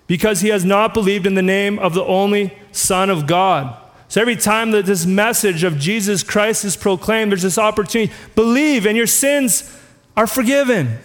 because 0.07 0.41
he 0.41 0.49
has 0.49 0.63
not 0.63 0.93
believed 0.93 1.25
in 1.25 1.33
the 1.33 1.41
name 1.41 1.79
of 1.79 1.93
the 1.93 2.03
only 2.03 2.57
Son 2.71 3.09
of 3.09 3.25
God. 3.25 3.75
So 4.07 4.21
every 4.21 4.35
time 4.35 4.71
that 4.71 4.85
this 4.85 5.05
message 5.05 5.63
of 5.63 5.79
Jesus 5.79 6.23
Christ 6.23 6.63
is 6.63 6.75
proclaimed, 6.75 7.31
there's 7.31 7.41
this 7.41 7.57
opportunity. 7.57 8.13
Believe, 8.35 8.85
and 8.85 8.95
your 8.95 9.07
sins 9.07 9.77
are 10.15 10.27
forgiven. 10.27 10.99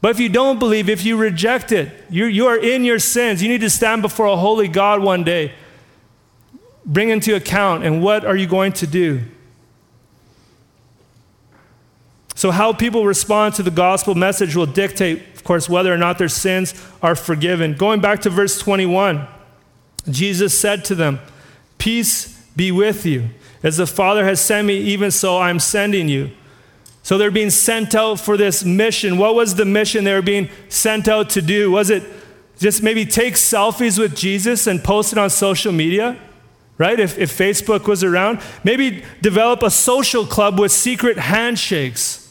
But 0.00 0.12
if 0.12 0.20
you 0.20 0.28
don't 0.28 0.58
believe, 0.58 0.88
if 0.88 1.04
you 1.04 1.16
reject 1.16 1.72
it, 1.72 1.92
you, 2.08 2.26
you 2.26 2.46
are 2.46 2.56
in 2.56 2.84
your 2.84 3.00
sins. 3.00 3.42
You 3.42 3.48
need 3.48 3.62
to 3.62 3.70
stand 3.70 4.02
before 4.02 4.26
a 4.26 4.36
holy 4.36 4.68
God 4.68 5.02
one 5.02 5.24
day. 5.24 5.52
Bring 6.86 7.10
into 7.10 7.34
account, 7.34 7.84
and 7.84 8.02
what 8.02 8.24
are 8.24 8.36
you 8.36 8.46
going 8.46 8.72
to 8.74 8.86
do? 8.86 9.24
So, 12.38 12.52
how 12.52 12.72
people 12.72 13.04
respond 13.04 13.56
to 13.56 13.64
the 13.64 13.70
gospel 13.72 14.14
message 14.14 14.54
will 14.54 14.64
dictate, 14.64 15.20
of 15.34 15.42
course, 15.42 15.68
whether 15.68 15.92
or 15.92 15.96
not 15.96 16.18
their 16.18 16.28
sins 16.28 16.72
are 17.02 17.16
forgiven. 17.16 17.74
Going 17.74 18.00
back 18.00 18.20
to 18.20 18.30
verse 18.30 18.60
21, 18.60 19.26
Jesus 20.08 20.56
said 20.56 20.84
to 20.84 20.94
them, 20.94 21.18
Peace 21.78 22.40
be 22.54 22.70
with 22.70 23.04
you. 23.04 23.30
As 23.64 23.78
the 23.78 23.88
Father 23.88 24.24
has 24.24 24.40
sent 24.40 24.68
me, 24.68 24.78
even 24.78 25.10
so 25.10 25.40
I'm 25.40 25.58
sending 25.58 26.08
you. 26.08 26.30
So 27.02 27.18
they're 27.18 27.32
being 27.32 27.50
sent 27.50 27.96
out 27.96 28.20
for 28.20 28.36
this 28.36 28.64
mission. 28.64 29.18
What 29.18 29.34
was 29.34 29.56
the 29.56 29.64
mission 29.64 30.04
they 30.04 30.14
were 30.14 30.22
being 30.22 30.48
sent 30.68 31.08
out 31.08 31.30
to 31.30 31.42
do? 31.42 31.72
Was 31.72 31.90
it 31.90 32.04
just 32.60 32.84
maybe 32.84 33.04
take 33.04 33.34
selfies 33.34 33.98
with 33.98 34.14
Jesus 34.14 34.68
and 34.68 34.84
post 34.84 35.10
it 35.10 35.18
on 35.18 35.28
social 35.28 35.72
media? 35.72 36.16
Right? 36.76 37.00
If, 37.00 37.18
if 37.18 37.36
Facebook 37.36 37.88
was 37.88 38.04
around, 38.04 38.40
maybe 38.62 39.02
develop 39.22 39.64
a 39.64 39.72
social 39.72 40.24
club 40.24 40.60
with 40.60 40.70
secret 40.70 41.18
handshakes 41.18 42.26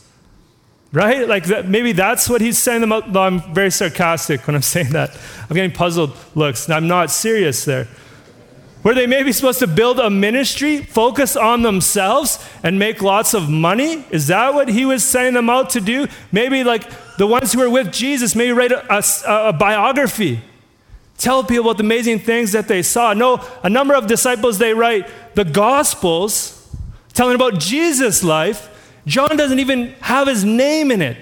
Right? 0.94 1.28
Like 1.28 1.46
that, 1.46 1.68
maybe 1.68 1.92
that's 1.92 2.30
what 2.30 2.40
he's 2.40 2.58
saying. 2.58 2.84
About, 2.84 3.12
though 3.12 3.24
I'm 3.24 3.54
very 3.54 3.72
sarcastic 3.72 4.46
when 4.48 4.56
I'm 4.56 4.62
saying 4.76 4.92
that. 4.92 5.18
I'm 5.50 5.56
getting 5.56 5.72
puzzled 5.72 6.16
looks. 6.36 6.70
I'm 6.70 6.88
not 6.88 7.12
serious 7.12 7.66
there. 7.66 7.88
Were 8.84 8.94
they 8.94 9.08
maybe 9.08 9.34
supposed 9.34 9.60
to 9.60 9.68
build 9.68 10.00
a 10.00 10.10
ministry, 10.10 10.82
focus 10.82 11.36
on 11.36 11.62
themselves, 11.62 12.40
and 12.64 12.80
make 12.80 13.02
lots 13.02 13.34
of 13.34 13.50
money? 13.50 14.06
Is 14.12 14.28
that 14.28 14.54
what 14.54 14.70
he 14.70 14.86
was 14.86 15.04
sending 15.04 15.34
them 15.34 15.50
out 15.50 15.72
to 15.72 15.82
do? 15.82 16.08
Maybe 16.32 16.64
like 16.64 16.90
the 17.18 17.28
ones 17.28 17.52
who 17.52 17.60
were 17.60 17.70
with 17.70 17.92
Jesus, 17.92 18.36
maybe 18.36 18.54
write 18.54 18.72
a, 18.72 19.04
a, 19.28 19.50
a 19.50 19.54
biography. 19.54 20.40
Tell 21.18 21.44
people 21.44 21.66
about 21.66 21.78
the 21.78 21.84
amazing 21.84 22.20
things 22.20 22.52
that 22.52 22.68
they 22.68 22.84
saw. 22.84 23.14
No, 23.14 23.44
a 23.64 23.70
number 23.70 23.96
of 23.96 24.08
disciples, 24.08 24.60
they 24.60 24.74
write 24.74 25.10
the 25.34 25.44
Gospels 25.44 26.54
telling 27.14 27.36
about 27.36 27.60
Jesus' 27.60 28.24
life 28.24 28.70
John 29.08 29.38
doesn't 29.38 29.60
even 29.60 29.94
have 30.02 30.28
his 30.28 30.44
name 30.44 30.92
in 30.92 31.02
it. 31.02 31.18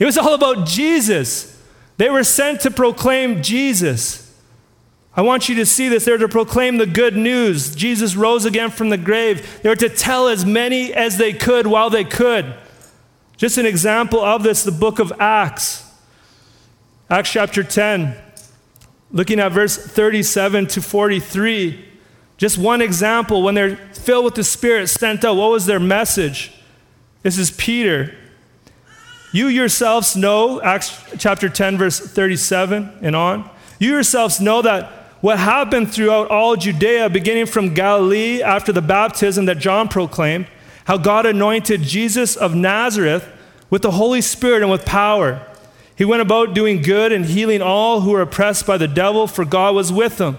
It 0.00 0.04
was 0.04 0.18
all 0.18 0.34
about 0.34 0.66
Jesus. 0.66 1.56
They 1.96 2.10
were 2.10 2.24
sent 2.24 2.60
to 2.62 2.70
proclaim 2.70 3.40
Jesus. 3.40 4.26
I 5.14 5.22
want 5.22 5.48
you 5.48 5.54
to 5.56 5.66
see 5.66 5.88
this. 5.88 6.04
They're 6.04 6.18
to 6.18 6.28
proclaim 6.28 6.78
the 6.78 6.86
good 6.86 7.16
news. 7.16 7.74
Jesus 7.74 8.16
rose 8.16 8.44
again 8.44 8.70
from 8.70 8.88
the 8.88 8.96
grave. 8.98 9.60
They 9.62 9.68
were 9.68 9.76
to 9.76 9.88
tell 9.88 10.28
as 10.28 10.44
many 10.44 10.92
as 10.92 11.18
they 11.18 11.32
could 11.32 11.66
while 11.68 11.88
they 11.88 12.04
could. 12.04 12.54
Just 13.36 13.56
an 13.56 13.66
example 13.66 14.20
of 14.20 14.42
this, 14.42 14.64
the 14.64 14.72
book 14.72 14.98
of 14.98 15.12
Acts. 15.20 15.88
Acts 17.08 17.30
chapter 17.30 17.62
10, 17.62 18.16
looking 19.12 19.40
at 19.40 19.52
verse 19.52 19.76
37 19.76 20.66
to 20.68 20.82
43. 20.82 21.89
Just 22.40 22.56
one 22.56 22.80
example 22.80 23.42
when 23.42 23.54
they're 23.54 23.76
filled 23.76 24.24
with 24.24 24.34
the 24.34 24.44
Spirit, 24.44 24.88
sent 24.88 25.26
out, 25.26 25.36
what 25.36 25.50
was 25.50 25.66
their 25.66 25.78
message? 25.78 26.50
This 27.22 27.36
is 27.36 27.50
Peter. 27.50 28.14
You 29.30 29.48
yourselves 29.48 30.16
know, 30.16 30.58
Acts 30.62 31.04
chapter 31.18 31.50
10, 31.50 31.76
verse 31.76 32.00
37 32.00 33.00
and 33.02 33.14
on, 33.14 33.50
you 33.78 33.90
yourselves 33.90 34.40
know 34.40 34.62
that 34.62 34.90
what 35.20 35.38
happened 35.38 35.92
throughout 35.92 36.30
all 36.30 36.56
Judea, 36.56 37.10
beginning 37.10 37.44
from 37.44 37.74
Galilee 37.74 38.40
after 38.40 38.72
the 38.72 38.80
baptism 38.80 39.44
that 39.44 39.58
John 39.58 39.88
proclaimed, 39.88 40.46
how 40.86 40.96
God 40.96 41.26
anointed 41.26 41.82
Jesus 41.82 42.36
of 42.36 42.54
Nazareth 42.54 43.28
with 43.68 43.82
the 43.82 43.90
Holy 43.90 44.22
Spirit 44.22 44.62
and 44.62 44.70
with 44.70 44.86
power. 44.86 45.46
He 45.94 46.06
went 46.06 46.22
about 46.22 46.54
doing 46.54 46.80
good 46.80 47.12
and 47.12 47.26
healing 47.26 47.60
all 47.60 48.00
who 48.00 48.12
were 48.12 48.22
oppressed 48.22 48.66
by 48.66 48.78
the 48.78 48.88
devil, 48.88 49.26
for 49.26 49.44
God 49.44 49.74
was 49.74 49.92
with 49.92 50.18
him. 50.18 50.38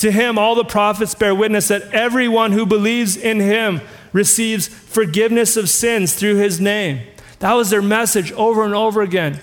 To 0.00 0.10
him, 0.10 0.38
all 0.38 0.54
the 0.54 0.64
prophets 0.64 1.14
bear 1.14 1.34
witness 1.34 1.68
that 1.68 1.92
everyone 1.92 2.52
who 2.52 2.64
believes 2.64 3.18
in 3.18 3.38
him 3.38 3.82
receives 4.14 4.66
forgiveness 4.66 5.58
of 5.58 5.68
sins 5.68 6.14
through 6.14 6.36
his 6.36 6.58
name. 6.58 7.02
That 7.40 7.52
was 7.52 7.68
their 7.68 7.82
message 7.82 8.32
over 8.32 8.64
and 8.64 8.74
over 8.74 9.02
again. 9.02 9.40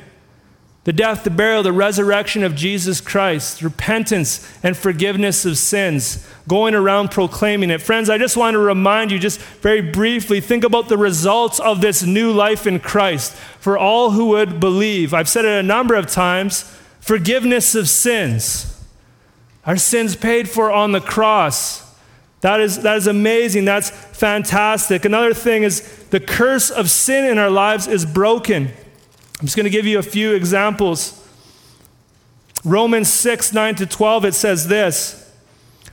The 0.83 0.93
death, 0.93 1.23
the 1.23 1.29
burial, 1.29 1.61
the 1.61 1.73
resurrection 1.73 2.43
of 2.43 2.55
Jesus 2.55 3.01
Christ, 3.01 3.61
repentance 3.61 4.51
and 4.63 4.75
forgiveness 4.75 5.45
of 5.45 5.59
sins, 5.59 6.27
going 6.47 6.73
around 6.73 7.11
proclaiming 7.11 7.69
it. 7.69 7.81
Friends, 7.81 8.09
I 8.09 8.17
just 8.17 8.35
want 8.35 8.55
to 8.55 8.59
remind 8.59 9.11
you, 9.11 9.19
just 9.19 9.39
very 9.39 9.81
briefly, 9.81 10.41
think 10.41 10.63
about 10.63 10.89
the 10.89 10.97
results 10.97 11.59
of 11.59 11.81
this 11.81 12.01
new 12.01 12.31
life 12.31 12.65
in 12.65 12.79
Christ 12.79 13.33
for 13.59 13.77
all 13.77 14.11
who 14.11 14.29
would 14.29 14.59
believe. 14.59 15.13
I've 15.13 15.29
said 15.29 15.45
it 15.45 15.59
a 15.59 15.63
number 15.63 15.93
of 15.93 16.07
times 16.07 16.63
forgiveness 16.99 17.75
of 17.75 17.87
sins. 17.89 18.76
Our 19.68 19.76
sins 19.78 20.15
paid 20.15 20.49
for 20.49 20.72
on 20.72 20.93
the 20.93 21.01
cross. 21.01 21.84
That 22.39 22.61
is, 22.61 22.82
that 22.84 22.95
is 22.95 23.05
amazing. 23.05 23.65
That's 23.65 23.89
fantastic. 23.89 25.03
Another 25.03 25.34
thing 25.34 25.63
is 25.63 25.82
the 26.09 26.22
curse 26.22 26.70
of 26.70 26.89
sin 26.89 27.26
in 27.26 27.38
our 27.38 27.49
lives 27.49 27.86
is 27.86 28.05
broken. 28.05 28.68
I'm 29.39 29.45
just 29.45 29.57
going 29.57 29.65
to 29.65 29.70
give 29.70 29.86
you 29.86 29.99
a 29.99 30.03
few 30.03 30.34
examples. 30.34 31.22
Romans 32.63 33.09
6, 33.09 33.53
9 33.53 33.76
to 33.76 33.86
12, 33.86 34.26
it 34.26 34.34
says 34.34 34.68
this 34.70 35.32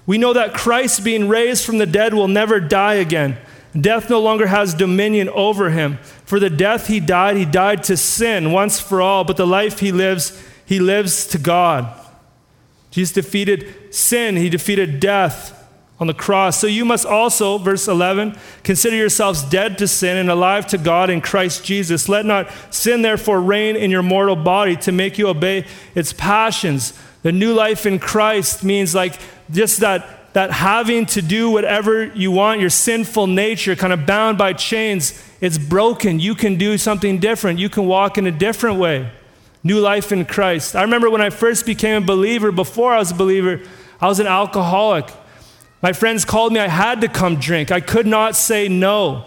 We 0.06 0.18
know 0.18 0.32
that 0.32 0.54
Christ, 0.54 1.04
being 1.04 1.28
raised 1.28 1.64
from 1.66 1.78
the 1.78 1.86
dead, 1.86 2.14
will 2.14 2.28
never 2.28 2.60
die 2.60 2.94
again. 2.94 3.38
Death 3.78 4.08
no 4.08 4.20
longer 4.20 4.46
has 4.46 4.72
dominion 4.72 5.28
over 5.30 5.70
him. 5.70 5.96
For 6.24 6.38
the 6.38 6.48
death 6.48 6.86
he 6.86 7.00
died, 7.00 7.36
he 7.36 7.44
died 7.44 7.82
to 7.84 7.96
sin 7.96 8.52
once 8.52 8.78
for 8.78 9.02
all, 9.02 9.24
but 9.24 9.36
the 9.36 9.46
life 9.46 9.80
he 9.80 9.90
lives, 9.90 10.40
he 10.64 10.78
lives 10.78 11.26
to 11.28 11.38
God. 11.38 12.03
Jesus 12.94 13.12
defeated 13.12 13.92
sin, 13.92 14.36
he 14.36 14.48
defeated 14.48 15.00
death 15.00 15.68
on 15.98 16.06
the 16.06 16.14
cross. 16.14 16.60
So 16.60 16.68
you 16.68 16.84
must 16.84 17.04
also, 17.04 17.58
verse 17.58 17.88
11, 17.88 18.38
consider 18.62 18.94
yourselves 18.94 19.42
dead 19.42 19.78
to 19.78 19.88
sin 19.88 20.16
and 20.16 20.30
alive 20.30 20.64
to 20.68 20.78
God 20.78 21.10
in 21.10 21.20
Christ 21.20 21.64
Jesus. 21.64 22.08
Let 22.08 22.24
not 22.24 22.52
sin 22.70 23.02
therefore 23.02 23.40
reign 23.40 23.74
in 23.74 23.90
your 23.90 24.04
mortal 24.04 24.36
body 24.36 24.76
to 24.76 24.92
make 24.92 25.18
you 25.18 25.26
obey 25.26 25.66
its 25.96 26.12
passions. 26.12 26.92
The 27.22 27.32
new 27.32 27.52
life 27.52 27.84
in 27.84 27.98
Christ 27.98 28.62
means 28.62 28.94
like 28.94 29.18
just 29.50 29.80
that, 29.80 30.32
that 30.34 30.52
having 30.52 31.04
to 31.06 31.22
do 31.22 31.50
whatever 31.50 32.04
you 32.06 32.30
want, 32.30 32.60
your 32.60 32.70
sinful 32.70 33.26
nature, 33.26 33.74
kind 33.74 33.92
of 33.92 34.06
bound 34.06 34.38
by 34.38 34.52
chains, 34.52 35.20
it's 35.40 35.58
broken. 35.58 36.20
You 36.20 36.36
can 36.36 36.58
do 36.58 36.78
something 36.78 37.18
different. 37.18 37.58
You 37.58 37.68
can 37.68 37.86
walk 37.86 38.18
in 38.18 38.26
a 38.28 38.30
different 38.30 38.78
way. 38.78 39.10
New 39.64 39.80
life 39.80 40.12
in 40.12 40.26
Christ. 40.26 40.76
I 40.76 40.82
remember 40.82 41.08
when 41.10 41.22
I 41.22 41.30
first 41.30 41.64
became 41.64 42.02
a 42.02 42.06
believer, 42.06 42.52
before 42.52 42.92
I 42.92 42.98
was 42.98 43.10
a 43.10 43.14
believer, 43.14 43.62
I 44.00 44.06
was 44.06 44.20
an 44.20 44.26
alcoholic. 44.26 45.10
My 45.82 45.92
friends 45.92 46.24
called 46.24 46.52
me, 46.52 46.60
I 46.60 46.68
had 46.68 47.00
to 47.00 47.08
come 47.08 47.36
drink. 47.40 47.72
I 47.72 47.80
could 47.80 48.06
not 48.06 48.36
say 48.36 48.68
no. 48.68 49.24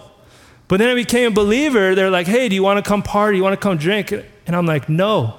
But 0.68 0.78
then 0.78 0.90
I 0.90 0.96
became 0.96 1.32
a 1.32 1.36
believer. 1.36 1.96
They're 1.96 2.10
like, 2.10 2.28
hey, 2.28 2.50
do 2.50 2.56
you 2.56 2.64
want 2.64 2.84
to 2.84 2.88
come 2.88 3.02
party? 3.02 3.38
You 3.38 3.44
want 3.44 3.54
to 3.54 3.62
come 3.62 3.78
drink? 3.78 4.12
And 4.12 4.56
I'm 4.56 4.66
like, 4.66 4.88
no. 4.88 5.36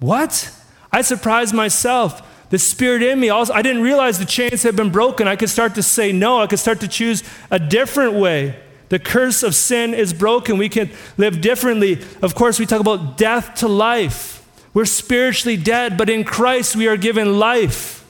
What? 0.00 0.52
I 0.92 1.02
surprised 1.02 1.54
myself. 1.54 2.22
The 2.50 2.58
spirit 2.58 3.02
in 3.02 3.20
me, 3.20 3.28
also, 3.28 3.52
I 3.52 3.62
didn't 3.62 3.82
realize 3.82 4.18
the 4.18 4.24
chains 4.24 4.62
had 4.62 4.76
been 4.76 4.90
broken. 4.90 5.26
I 5.26 5.36
could 5.36 5.50
start 5.50 5.74
to 5.74 5.82
say 5.82 6.12
no. 6.12 6.40
I 6.40 6.46
could 6.46 6.58
start 6.58 6.80
to 6.80 6.88
choose 6.88 7.22
a 7.50 7.58
different 7.58 8.14
way. 8.14 8.58
The 8.88 8.98
curse 8.98 9.42
of 9.42 9.54
sin 9.54 9.94
is 9.94 10.12
broken. 10.12 10.58
We 10.58 10.68
can 10.68 10.90
live 11.16 11.40
differently. 11.40 12.00
Of 12.22 12.34
course, 12.34 12.58
we 12.58 12.66
talk 12.66 12.80
about 12.80 13.16
death 13.16 13.56
to 13.56 13.68
life. 13.68 14.46
We're 14.72 14.84
spiritually 14.84 15.56
dead, 15.56 15.96
but 15.96 16.10
in 16.10 16.22
Christ 16.24 16.76
we 16.76 16.86
are 16.86 16.96
given 16.96 17.38
life 17.38 18.04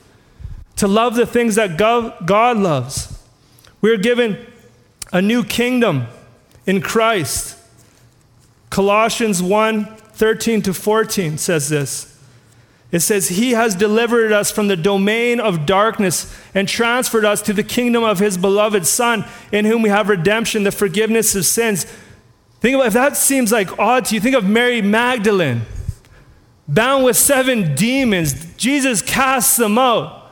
to 0.76 0.86
love 0.86 1.14
the 1.14 1.26
things 1.26 1.54
that 1.54 1.78
God 1.78 2.58
loves. 2.58 3.22
We're 3.80 3.96
given 3.96 4.46
a 5.12 5.22
new 5.22 5.44
kingdom 5.44 6.08
in 6.66 6.80
Christ. 6.80 7.56
Colossians 8.70 9.42
1 9.42 9.96
13 10.16 10.62
to 10.62 10.74
14 10.74 11.38
says 11.38 11.68
this. 11.68 12.15
It 12.92 13.00
says, 13.00 13.28
He 13.28 13.52
has 13.52 13.74
delivered 13.74 14.32
us 14.32 14.50
from 14.50 14.68
the 14.68 14.76
domain 14.76 15.40
of 15.40 15.66
darkness 15.66 16.34
and 16.54 16.68
transferred 16.68 17.24
us 17.24 17.42
to 17.42 17.52
the 17.52 17.64
kingdom 17.64 18.04
of 18.04 18.18
His 18.18 18.38
beloved 18.38 18.86
Son, 18.86 19.24
in 19.50 19.64
whom 19.64 19.82
we 19.82 19.88
have 19.88 20.08
redemption, 20.08 20.62
the 20.62 20.72
forgiveness 20.72 21.34
of 21.34 21.44
sins. 21.44 21.84
Think 22.60 22.76
about 22.76 22.86
if 22.86 22.92
that 22.94 23.16
seems 23.16 23.52
like 23.52 23.78
odd 23.78 24.06
to 24.06 24.14
you, 24.14 24.20
think 24.20 24.36
of 24.36 24.44
Mary 24.44 24.82
Magdalene, 24.82 25.62
bound 26.68 27.04
with 27.04 27.16
seven 27.16 27.74
demons. 27.74 28.54
Jesus 28.56 29.02
casts 29.02 29.56
them 29.56 29.78
out. 29.78 30.30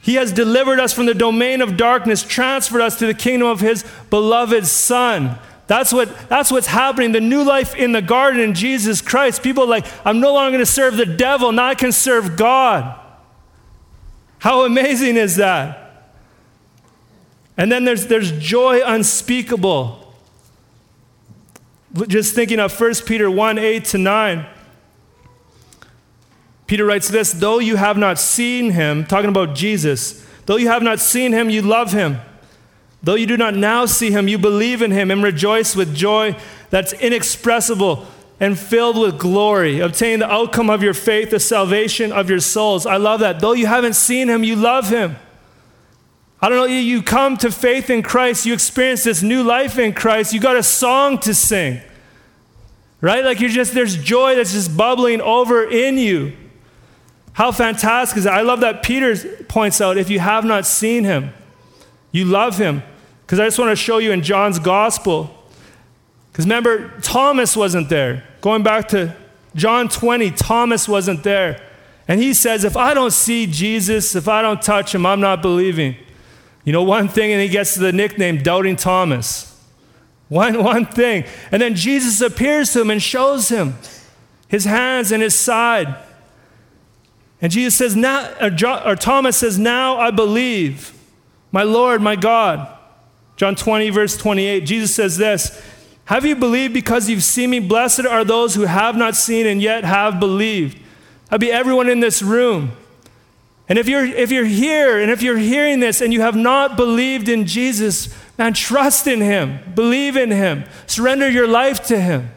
He 0.00 0.16
has 0.16 0.32
delivered 0.32 0.80
us 0.80 0.92
from 0.92 1.06
the 1.06 1.14
domain 1.14 1.62
of 1.62 1.78
darkness, 1.78 2.22
transferred 2.22 2.82
us 2.82 2.98
to 2.98 3.06
the 3.06 3.14
kingdom 3.14 3.48
of 3.48 3.60
His 3.60 3.84
beloved 4.10 4.66
Son. 4.66 5.38
That's, 5.66 5.92
what, 5.92 6.28
that's 6.28 6.50
what's 6.50 6.66
happening. 6.66 7.12
The 7.12 7.20
new 7.20 7.42
life 7.42 7.74
in 7.74 7.92
the 7.92 8.02
garden 8.02 8.40
in 8.40 8.54
Jesus 8.54 9.00
Christ. 9.00 9.42
People 9.42 9.66
like, 9.66 9.86
I'm 10.04 10.20
no 10.20 10.34
longer 10.34 10.50
going 10.50 10.64
to 10.64 10.70
serve 10.70 10.96
the 10.96 11.06
devil, 11.06 11.52
now 11.52 11.66
I 11.66 11.74
can 11.74 11.92
serve 11.92 12.36
God. 12.36 13.00
How 14.38 14.64
amazing 14.64 15.16
is 15.16 15.36
that? 15.36 16.12
And 17.56 17.70
then 17.72 17.84
there's, 17.84 18.08
there's 18.08 18.32
joy 18.32 18.80
unspeakable. 18.84 20.00
Just 22.08 22.34
thinking 22.34 22.58
of 22.58 22.78
1 22.78 22.94
Peter 23.06 23.30
1 23.30 23.58
8 23.58 23.84
to 23.86 23.98
9. 23.98 24.46
Peter 26.66 26.84
writes 26.84 27.08
this 27.08 27.32
though 27.32 27.58
you 27.58 27.76
have 27.76 27.96
not 27.96 28.18
seen 28.18 28.72
him, 28.72 29.06
talking 29.06 29.30
about 29.30 29.54
Jesus, 29.54 30.26
though 30.46 30.56
you 30.56 30.68
have 30.68 30.82
not 30.82 30.98
seen 30.98 31.32
him, 31.32 31.48
you 31.48 31.62
love 31.62 31.92
him. 31.92 32.18
Though 33.04 33.14
you 33.16 33.26
do 33.26 33.36
not 33.36 33.54
now 33.54 33.84
see 33.84 34.10
him, 34.10 34.28
you 34.28 34.38
believe 34.38 34.80
in 34.80 34.90
him 34.90 35.10
and 35.10 35.22
rejoice 35.22 35.76
with 35.76 35.94
joy 35.94 36.36
that's 36.70 36.94
inexpressible 36.94 38.06
and 38.40 38.58
filled 38.58 38.98
with 38.98 39.18
glory, 39.18 39.80
obtaining 39.80 40.20
the 40.20 40.30
outcome 40.30 40.70
of 40.70 40.82
your 40.82 40.94
faith, 40.94 41.30
the 41.30 41.38
salvation 41.38 42.12
of 42.12 42.30
your 42.30 42.40
souls. 42.40 42.86
I 42.86 42.96
love 42.96 43.20
that. 43.20 43.40
Though 43.40 43.52
you 43.52 43.66
haven't 43.66 43.92
seen 43.92 44.28
him, 44.28 44.42
you 44.42 44.56
love 44.56 44.88
him. 44.88 45.16
I 46.40 46.48
don't 46.48 46.58
know, 46.58 46.64
you 46.64 47.02
come 47.02 47.36
to 47.38 47.50
faith 47.50 47.88
in 47.90 48.02
Christ, 48.02 48.44
you 48.44 48.52
experience 48.52 49.04
this 49.04 49.22
new 49.22 49.42
life 49.42 49.78
in 49.78 49.92
Christ, 49.92 50.32
you 50.34 50.40
got 50.40 50.56
a 50.56 50.62
song 50.62 51.18
to 51.20 51.32
sing. 51.32 51.80
Right? 53.00 53.24
Like 53.24 53.40
you're 53.40 53.50
just, 53.50 53.72
there's 53.72 53.96
joy 53.96 54.34
that's 54.34 54.52
just 54.52 54.76
bubbling 54.76 55.20
over 55.20 55.64
in 55.64 55.96
you. 55.96 56.34
How 57.34 57.50
fantastic 57.52 58.18
is 58.18 58.24
that? 58.24 58.34
I 58.34 58.42
love 58.42 58.60
that 58.60 58.82
Peter 58.82 59.16
points 59.44 59.80
out 59.80 59.96
if 59.96 60.10
you 60.10 60.20
have 60.20 60.44
not 60.44 60.66
seen 60.66 61.04
him, 61.04 61.32
you 62.12 62.24
love 62.24 62.58
him. 62.58 62.82
Because 63.24 63.40
I 63.40 63.46
just 63.46 63.58
want 63.58 63.70
to 63.70 63.76
show 63.76 63.98
you 63.98 64.12
in 64.12 64.22
John's 64.22 64.58
gospel. 64.58 65.34
Because 66.30 66.44
remember, 66.44 66.98
Thomas 67.00 67.56
wasn't 67.56 67.88
there. 67.88 68.24
Going 68.40 68.62
back 68.62 68.88
to 68.88 69.16
John 69.54 69.88
20, 69.88 70.30
Thomas 70.32 70.88
wasn't 70.88 71.22
there. 71.22 71.62
And 72.06 72.20
he 72.20 72.34
says, 72.34 72.64
If 72.64 72.76
I 72.76 72.92
don't 72.92 73.12
see 73.12 73.46
Jesus, 73.46 74.14
if 74.14 74.28
I 74.28 74.42
don't 74.42 74.60
touch 74.60 74.94
him, 74.94 75.06
I'm 75.06 75.20
not 75.20 75.40
believing. 75.42 75.96
You 76.64 76.72
know, 76.72 76.82
one 76.82 77.08
thing, 77.08 77.32
and 77.32 77.40
he 77.40 77.48
gets 77.48 77.74
the 77.74 77.92
nickname 77.92 78.38
Doubting 78.38 78.76
Thomas. 78.76 79.50
One, 80.28 80.62
one 80.64 80.86
thing. 80.86 81.24
And 81.50 81.62
then 81.62 81.74
Jesus 81.74 82.20
appears 82.20 82.72
to 82.72 82.80
him 82.80 82.90
and 82.90 83.02
shows 83.02 83.48
him 83.48 83.76
his 84.48 84.64
hands 84.64 85.12
and 85.12 85.22
his 85.22 85.34
side. 85.34 85.94
And 87.40 87.52
Jesus 87.52 87.74
says, 87.74 87.94
now, 87.94 88.32
or, 88.40 88.96
Thomas 88.96 89.36
says, 89.36 89.58
Now 89.58 89.98
I 89.98 90.10
believe, 90.10 90.92
my 91.52 91.62
Lord, 91.62 92.00
my 92.00 92.16
God. 92.16 92.73
John 93.36 93.54
20, 93.56 93.90
verse 93.90 94.16
28, 94.16 94.60
Jesus 94.60 94.94
says 94.94 95.16
this 95.16 95.62
Have 96.06 96.24
you 96.24 96.36
believed 96.36 96.74
because 96.74 97.08
you've 97.08 97.24
seen 97.24 97.50
me? 97.50 97.60
Blessed 97.60 98.06
are 98.06 98.24
those 98.24 98.54
who 98.54 98.62
have 98.62 98.96
not 98.96 99.16
seen 99.16 99.46
and 99.46 99.60
yet 99.60 99.84
have 99.84 100.20
believed. 100.20 100.78
That'd 101.28 101.40
be 101.40 101.52
everyone 101.52 101.88
in 101.88 102.00
this 102.00 102.22
room. 102.22 102.72
And 103.68 103.78
if 103.78 103.88
you're, 103.88 104.04
if 104.04 104.30
you're 104.30 104.44
here 104.44 105.00
and 105.00 105.10
if 105.10 105.22
you're 105.22 105.38
hearing 105.38 105.80
this 105.80 106.00
and 106.00 106.12
you 106.12 106.20
have 106.20 106.36
not 106.36 106.76
believed 106.76 107.28
in 107.28 107.46
Jesus, 107.46 108.14
man, 108.36 108.52
trust 108.52 109.06
in 109.06 109.20
him, 109.20 109.60
believe 109.74 110.16
in 110.16 110.30
him, 110.30 110.64
surrender 110.86 111.28
your 111.28 111.48
life 111.48 111.84
to 111.86 111.98
him. 111.98 112.30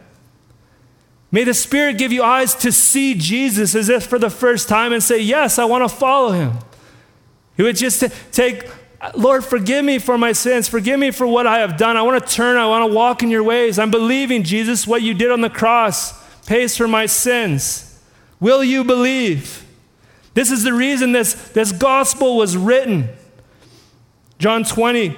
May 1.30 1.44
the 1.44 1.54
Spirit 1.54 1.98
give 1.98 2.14
you 2.14 2.24
eyes 2.24 2.56
to 2.56 2.72
see 2.72 3.14
Jesus 3.14 3.76
as 3.76 3.90
if 3.90 4.06
for 4.06 4.18
the 4.18 4.30
first 4.30 4.70
time 4.70 4.94
and 4.94 5.04
say, 5.04 5.20
Yes, 5.20 5.60
I 5.60 5.66
want 5.66 5.88
to 5.88 5.94
follow 5.94 6.32
him. 6.32 6.54
He 7.58 7.64
would 7.64 7.76
just 7.76 8.04
take, 8.32 8.64
Lord, 9.16 9.46
forgive 9.46 9.86
me 9.86 10.00
for 10.00 10.18
my 10.18 10.32
sins. 10.32 10.68
Forgive 10.68 11.00
me 11.00 11.12
for 11.12 11.28
what 11.28 11.46
I 11.46 11.60
have 11.60 11.78
done. 11.78 11.98
I 11.98 12.02
want 12.02 12.26
to 12.26 12.34
turn. 12.34 12.58
I 12.58 12.66
want 12.68 12.90
to 12.90 12.96
walk 12.96 13.22
in 13.22 13.30
your 13.30 13.44
ways. 13.44 13.78
I'm 13.78 13.92
believing, 13.92 14.44
Jesus, 14.44 14.88
what 14.88 15.02
you 15.02 15.14
did 15.14 15.32
on 15.32 15.42
the 15.42 15.50
cross 15.50 16.14
pays 16.46 16.76
for 16.76 16.88
my 16.88 17.06
sins. 17.06 18.02
Will 18.40 18.64
you 18.64 18.84
believe? 18.84 19.66
This 20.34 20.52
is 20.52 20.64
the 20.64 20.74
reason 20.74 21.12
this, 21.12 21.34
this 21.50 21.72
gospel 21.72 22.38
was 22.38 22.58
written. 22.58 23.10
John 24.40 24.64
20, 24.64 25.16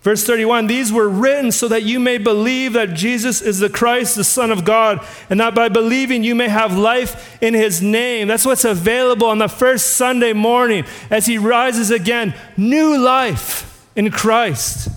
Verse 0.00 0.24
31 0.24 0.66
These 0.66 0.92
were 0.92 1.08
written 1.08 1.52
so 1.52 1.68
that 1.68 1.82
you 1.82 2.00
may 2.00 2.18
believe 2.18 2.72
that 2.72 2.94
Jesus 2.94 3.42
is 3.42 3.58
the 3.58 3.68
Christ, 3.68 4.16
the 4.16 4.24
Son 4.24 4.50
of 4.50 4.64
God, 4.64 5.04
and 5.28 5.38
that 5.40 5.54
by 5.54 5.68
believing 5.68 6.24
you 6.24 6.34
may 6.34 6.48
have 6.48 6.76
life 6.76 7.38
in 7.42 7.54
his 7.54 7.82
name. 7.82 8.28
That's 8.28 8.46
what's 8.46 8.64
available 8.64 9.26
on 9.26 9.38
the 9.38 9.48
first 9.48 9.96
Sunday 9.96 10.32
morning 10.32 10.84
as 11.10 11.26
he 11.26 11.38
rises 11.38 11.90
again. 11.90 12.34
New 12.56 12.98
life 12.98 13.88
in 13.94 14.10
Christ. 14.10 14.88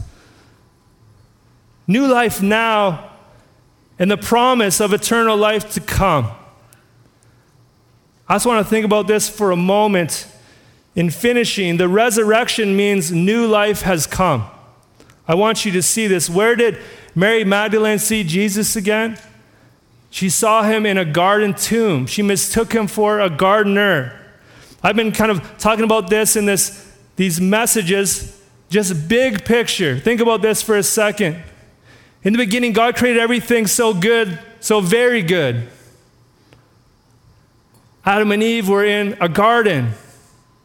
New 1.86 2.08
life 2.08 2.42
now 2.42 3.12
and 4.00 4.10
the 4.10 4.18
promise 4.18 4.80
of 4.80 4.94
eternal 4.94 5.36
life 5.36 5.74
to 5.74 5.82
come. 5.82 6.32
I 8.28 8.36
just 8.36 8.46
want 8.46 8.66
to 8.66 8.70
think 8.70 8.86
about 8.86 9.08
this 9.08 9.28
for 9.30 9.52
a 9.52 9.58
moment. 9.58 10.28
In 10.96 11.10
finishing, 11.10 11.78
the 11.78 11.90
resurrection 11.90 12.76
means 12.76 13.12
new 13.12 13.48
life 13.48 13.82
has 13.82 14.08
come. 14.08 14.50
I 15.28 15.36
want 15.36 15.66
you 15.66 15.72
to 15.74 15.82
see 15.82 16.08
this. 16.08 16.30
Where 16.30 16.56
did 16.56 16.78
Mary 17.16 17.44
Magdalene 17.44 18.00
see 18.00 18.24
Jesus 18.24 18.76
again? 18.76 19.18
She 20.10 20.30
saw 20.30 20.64
him 20.64 20.86
in 20.86 20.98
a 20.98 21.06
garden 21.06 21.54
tomb. 21.54 22.06
She 22.06 22.22
mistook 22.22 22.74
him 22.74 22.88
for 22.88 23.20
a 23.20 23.30
gardener. 23.30 24.20
I've 24.84 24.96
been 24.96 25.12
kind 25.12 25.32
of 25.32 25.58
talking 25.58 25.86
about 25.86 26.10
this 26.10 26.36
in 26.36 26.46
this, 26.46 26.92
these 27.16 27.40
messages, 27.40 28.42
just 28.70 29.08
big 29.08 29.46
picture. 29.46 29.98
Think 29.98 30.20
about 30.20 30.42
this 30.42 30.62
for 30.62 30.76
a 30.76 30.84
second. 30.84 31.42
In 32.24 32.34
the 32.34 32.38
beginning, 32.38 32.74
God 32.74 32.96
created 32.96 33.22
everything 33.22 33.66
so 33.66 33.94
good, 33.94 34.40
so 34.60 34.82
very 34.82 35.22
good. 35.22 35.68
Adam 38.06 38.32
and 38.32 38.44
Eve 38.44 38.68
were 38.68 38.84
in 38.84 39.18
a 39.22 39.30
garden 39.30 39.94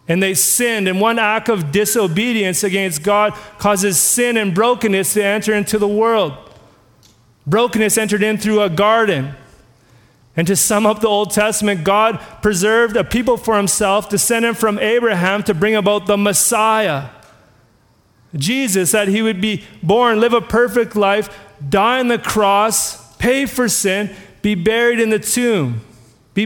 and 0.08 0.22
they 0.22 0.34
sinned. 0.34 0.88
And 0.88 1.00
one 1.00 1.18
act 1.18 1.48
of 1.48 1.70
disobedience 1.70 2.64
against 2.64 3.02
God 3.02 3.34
causes 3.58 3.98
sin 3.98 4.36
and 4.38 4.54
brokenness 4.54 5.14
to 5.14 5.24
enter 5.24 5.54
into 5.54 5.78
the 5.78 5.86
world. 5.86 6.32
Brokenness 7.46 7.98
entered 7.98 8.22
in 8.22 8.38
through 8.38 8.62
a 8.62 8.70
garden. 8.70 9.34
And 10.34 10.46
to 10.46 10.56
sum 10.56 10.86
up 10.86 11.00
the 11.00 11.08
Old 11.08 11.30
Testament, 11.30 11.84
God 11.84 12.20
preserved 12.42 12.96
a 12.96 13.04
people 13.04 13.36
for 13.36 13.56
himself, 13.56 14.08
descended 14.08 14.56
from 14.56 14.78
Abraham, 14.78 15.42
to 15.44 15.54
bring 15.54 15.74
about 15.74 16.06
the 16.06 16.16
Messiah. 16.16 17.10
Jesus, 18.34 18.92
that 18.92 19.08
he 19.08 19.20
would 19.20 19.40
be 19.40 19.64
born, 19.82 20.20
live 20.20 20.32
a 20.32 20.40
perfect 20.40 20.94
life, 20.94 21.36
die 21.68 21.98
on 21.98 22.08
the 22.08 22.18
cross, 22.18 23.16
pay 23.16 23.46
for 23.46 23.68
sin, 23.68 24.14
be 24.42 24.54
buried 24.54 25.00
in 25.00 25.10
the 25.10 25.18
tomb 25.18 25.80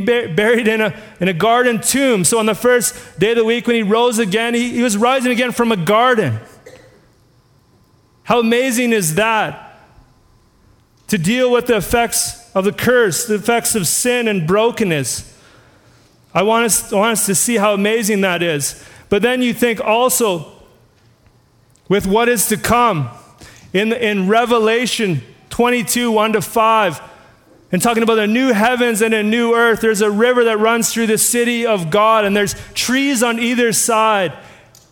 be 0.00 0.26
buried 0.26 0.68
in 0.68 0.80
a, 0.80 0.94
in 1.20 1.28
a 1.28 1.32
garden 1.32 1.80
tomb. 1.80 2.24
So 2.24 2.38
on 2.38 2.46
the 2.46 2.54
first 2.54 3.18
day 3.18 3.32
of 3.32 3.36
the 3.36 3.44
week 3.44 3.66
when 3.66 3.76
he 3.76 3.82
rose 3.82 4.18
again, 4.18 4.54
he, 4.54 4.70
he 4.70 4.82
was 4.82 4.96
rising 4.96 5.32
again 5.32 5.52
from 5.52 5.72
a 5.72 5.76
garden. 5.76 6.38
How 8.22 8.40
amazing 8.40 8.92
is 8.92 9.16
that? 9.16 9.80
To 11.08 11.18
deal 11.18 11.52
with 11.52 11.66
the 11.66 11.76
effects 11.76 12.50
of 12.54 12.64
the 12.64 12.72
curse, 12.72 13.26
the 13.26 13.34
effects 13.34 13.74
of 13.74 13.86
sin 13.86 14.28
and 14.28 14.46
brokenness. 14.46 15.28
I 16.32 16.42
want 16.42 16.64
us, 16.64 16.92
I 16.92 16.96
want 16.96 17.12
us 17.12 17.26
to 17.26 17.34
see 17.34 17.56
how 17.56 17.74
amazing 17.74 18.22
that 18.22 18.42
is. 18.42 18.82
But 19.10 19.20
then 19.20 19.42
you 19.42 19.52
think 19.52 19.80
also 19.80 20.52
with 21.88 22.06
what 22.06 22.28
is 22.30 22.46
to 22.46 22.56
come. 22.56 23.10
In, 23.74 23.92
in 23.92 24.28
Revelation 24.28 25.22
22 25.50 26.10
1 26.10 26.32
to 26.34 26.40
5, 26.40 27.11
and 27.72 27.80
talking 27.80 28.02
about 28.02 28.18
a 28.18 28.26
new 28.26 28.52
heavens 28.52 29.00
and 29.00 29.14
a 29.14 29.22
new 29.22 29.54
earth. 29.54 29.80
There's 29.80 30.02
a 30.02 30.10
river 30.10 30.44
that 30.44 30.58
runs 30.58 30.92
through 30.92 31.06
the 31.06 31.16
city 31.16 31.66
of 31.66 31.90
God, 31.90 32.26
and 32.26 32.36
there's 32.36 32.54
trees 32.74 33.22
on 33.22 33.38
either 33.38 33.72
side. 33.72 34.34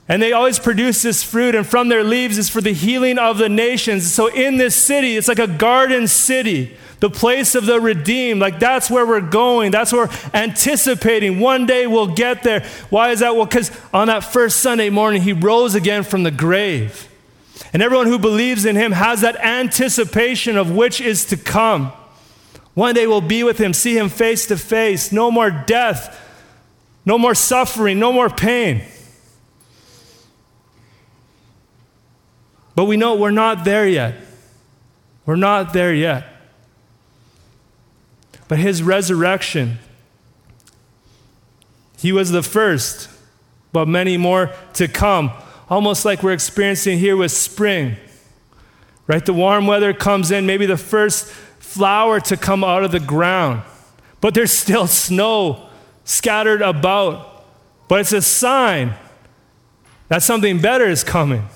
And 0.08 0.20
they 0.20 0.32
always 0.32 0.58
produce 0.58 1.02
this 1.02 1.22
fruit, 1.22 1.54
and 1.54 1.64
from 1.64 1.88
their 1.88 2.02
leaves 2.02 2.38
is 2.38 2.48
for 2.48 2.60
the 2.60 2.72
healing 2.72 3.18
of 3.18 3.38
the 3.38 3.50
nations. 3.50 4.10
So 4.10 4.26
in 4.26 4.56
this 4.56 4.74
city, 4.74 5.16
it's 5.16 5.28
like 5.28 5.38
a 5.38 5.46
garden 5.46 6.08
city, 6.08 6.76
the 6.98 7.10
place 7.10 7.54
of 7.54 7.66
the 7.66 7.80
redeemed. 7.80 8.40
Like 8.40 8.58
that's 8.58 8.90
where 8.90 9.06
we're 9.06 9.20
going. 9.20 9.70
That's 9.70 9.92
where 9.92 10.06
we're 10.06 10.14
anticipating. 10.34 11.38
One 11.38 11.66
day 11.66 11.86
we'll 11.86 12.14
get 12.14 12.42
there. 12.42 12.66
Why 12.88 13.10
is 13.10 13.20
that? 13.20 13.36
Well, 13.36 13.44
because 13.44 13.70
on 13.92 14.08
that 14.08 14.20
first 14.20 14.60
Sunday 14.60 14.90
morning, 14.90 15.22
he 15.22 15.32
rose 15.32 15.74
again 15.74 16.02
from 16.02 16.22
the 16.22 16.32
grave. 16.32 17.06
And 17.72 17.82
everyone 17.82 18.06
who 18.06 18.18
believes 18.18 18.64
in 18.64 18.74
him 18.74 18.92
has 18.92 19.20
that 19.20 19.36
anticipation 19.36 20.56
of 20.56 20.72
which 20.72 21.00
is 21.00 21.26
to 21.26 21.36
come. 21.36 21.92
One 22.74 22.94
day 22.94 23.06
we'll 23.06 23.20
be 23.20 23.42
with 23.42 23.58
him, 23.58 23.72
see 23.72 23.96
him 23.96 24.08
face 24.08 24.46
to 24.46 24.56
face. 24.56 25.12
No 25.12 25.30
more 25.30 25.50
death, 25.50 26.18
no 27.04 27.18
more 27.18 27.34
suffering, 27.34 27.98
no 27.98 28.12
more 28.12 28.30
pain. 28.30 28.82
But 32.74 32.84
we 32.84 32.96
know 32.96 33.16
we're 33.16 33.30
not 33.30 33.64
there 33.64 33.86
yet. 33.86 34.14
We're 35.26 35.36
not 35.36 35.72
there 35.72 35.92
yet. 35.92 36.26
But 38.48 38.58
his 38.58 38.82
resurrection, 38.82 39.78
he 41.98 42.12
was 42.12 42.30
the 42.30 42.42
first, 42.42 43.08
but 43.72 43.86
many 43.86 44.16
more 44.16 44.52
to 44.74 44.88
come. 44.88 45.30
Almost 45.68 46.04
like 46.04 46.22
we're 46.22 46.32
experiencing 46.32 46.98
here 46.98 47.16
with 47.16 47.32
spring. 47.32 47.96
Right? 49.06 49.24
The 49.24 49.32
warm 49.32 49.66
weather 49.66 49.92
comes 49.92 50.30
in, 50.30 50.46
maybe 50.46 50.66
the 50.66 50.76
first 50.76 51.32
flower 51.70 52.18
to 52.18 52.36
come 52.36 52.64
out 52.64 52.82
of 52.82 52.90
the 52.90 52.98
ground, 52.98 53.62
but 54.20 54.34
there's 54.34 54.52
still 54.52 54.86
snow 55.06 55.68
scattered 56.04 56.62
about. 56.62 57.44
But 57.88 58.00
it's 58.00 58.12
a 58.12 58.22
sign 58.22 58.94
that 60.08 60.22
something 60.22 60.60
better 60.60 60.86
is 60.86 61.04
coming. 61.04 61.48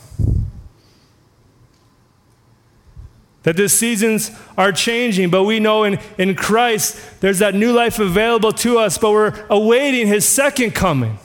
That 3.42 3.56
the 3.56 3.68
seasons 3.68 4.30
are 4.56 4.72
changing, 4.72 5.30
but 5.30 5.44
we 5.44 5.60
know 5.60 5.84
in, 5.84 5.98
in 6.16 6.34
Christ 6.34 7.20
there's 7.20 7.40
that 7.40 7.54
new 7.54 7.72
life 7.72 7.98
available 7.98 8.52
to 8.52 8.78
us, 8.78 8.96
but 8.96 9.10
we're 9.10 9.44
awaiting 9.50 10.06
his 10.06 10.26
second 10.26 10.74
coming. 10.74 11.18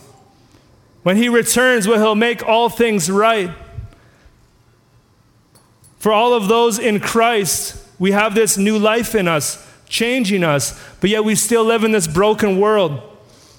When 1.04 1.16
he 1.16 1.30
returns, 1.30 1.88
where 1.88 1.98
he'll 1.98 2.16
make 2.16 2.46
all 2.46 2.70
things 2.70 3.10
right. 3.10 3.52
For 6.00 6.12
all 6.12 6.34
of 6.34 6.48
those 6.48 6.78
in 6.78 7.00
Christ, 7.00 7.79
we 8.00 8.12
have 8.12 8.34
this 8.34 8.58
new 8.58 8.80
life 8.80 9.14
in 9.14 9.28
us, 9.28 9.68
changing 9.88 10.44
us, 10.44 10.80
but 11.02 11.10
yet 11.10 11.24
we 11.24 11.36
still 11.36 11.66
live 11.66 11.84
in 11.84 11.92
this 11.92 12.08
broken 12.08 12.60
world, 12.60 13.02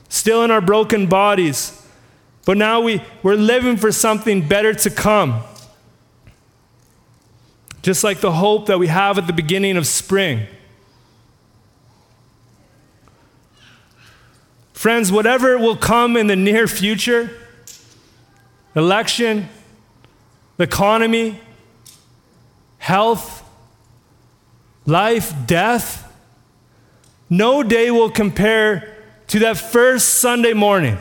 still 0.09 0.43
in 0.43 0.51
our 0.51 0.63
broken 0.63 1.07
bodies. 1.07 1.77
But 2.47 2.57
now 2.57 2.81
we, 2.81 3.03
we're 3.23 3.35
living 3.35 3.77
for 3.77 3.93
something 3.93 4.49
better 4.49 4.73
to 4.73 4.91
come. 4.91 5.43
Just 7.83 8.03
like 8.03 8.21
the 8.21 8.33
hope 8.33 8.67
that 8.67 8.79
we 8.79 8.89
have 8.89 9.19
at 9.19 9.27
the 9.27 9.33
beginning 9.33 9.77
of 9.77 9.87
spring. 9.87 10.47
Friends, 14.73 15.13
whatever 15.13 15.59
will 15.59 15.77
come 15.77 16.17
in 16.17 16.27
the 16.27 16.37
near 16.37 16.67
future 16.67 17.31
election, 18.75 19.49
economy, 20.59 21.39
health, 22.79 23.40
life, 24.87 25.33
death, 25.47 26.07
no 27.29 27.63
day 27.63 27.91
will 27.91 28.11
compare 28.11 28.97
to 29.29 29.39
that 29.41 29.57
first 29.57 30.15
Sunday 30.15 30.53
morning. 30.53 30.99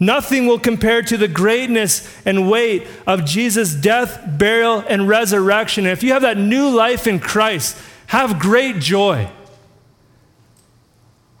Nothing 0.00 0.48
will 0.48 0.58
compare 0.58 1.00
to 1.02 1.16
the 1.16 1.28
greatness 1.28 2.20
and 2.26 2.50
weight 2.50 2.88
of 3.06 3.24
Jesus' 3.24 3.72
death, 3.72 4.20
burial, 4.36 4.80
and 4.88 5.08
resurrection. 5.08 5.86
And 5.86 5.92
if 5.92 6.02
you 6.02 6.12
have 6.12 6.22
that 6.22 6.36
new 6.36 6.68
life 6.68 7.06
in 7.06 7.20
Christ, 7.20 7.78
have 8.08 8.40
great 8.40 8.80
joy. 8.80 9.30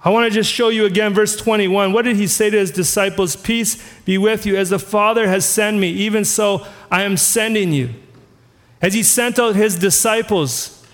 I 0.04 0.10
want 0.10 0.30
to 0.30 0.30
just 0.30 0.52
show 0.52 0.68
you 0.68 0.84
again 0.84 1.12
verse 1.12 1.34
21. 1.36 1.92
What 1.92 2.04
did 2.04 2.16
he 2.16 2.28
say 2.28 2.50
to 2.50 2.56
his 2.56 2.70
disciples? 2.70 3.34
Peace 3.34 3.82
be 4.04 4.16
with 4.16 4.46
you. 4.46 4.56
As 4.56 4.70
the 4.70 4.78
Father 4.78 5.28
has 5.28 5.44
sent 5.44 5.78
me, 5.78 5.88
even 5.88 6.24
so 6.24 6.64
I 6.88 7.02
am 7.02 7.16
sending 7.16 7.72
you. 7.72 7.90
As 8.82 8.92
he 8.92 9.02
sent 9.02 9.38
out 9.38 9.54
his 9.54 9.76
disciples, 9.76 10.84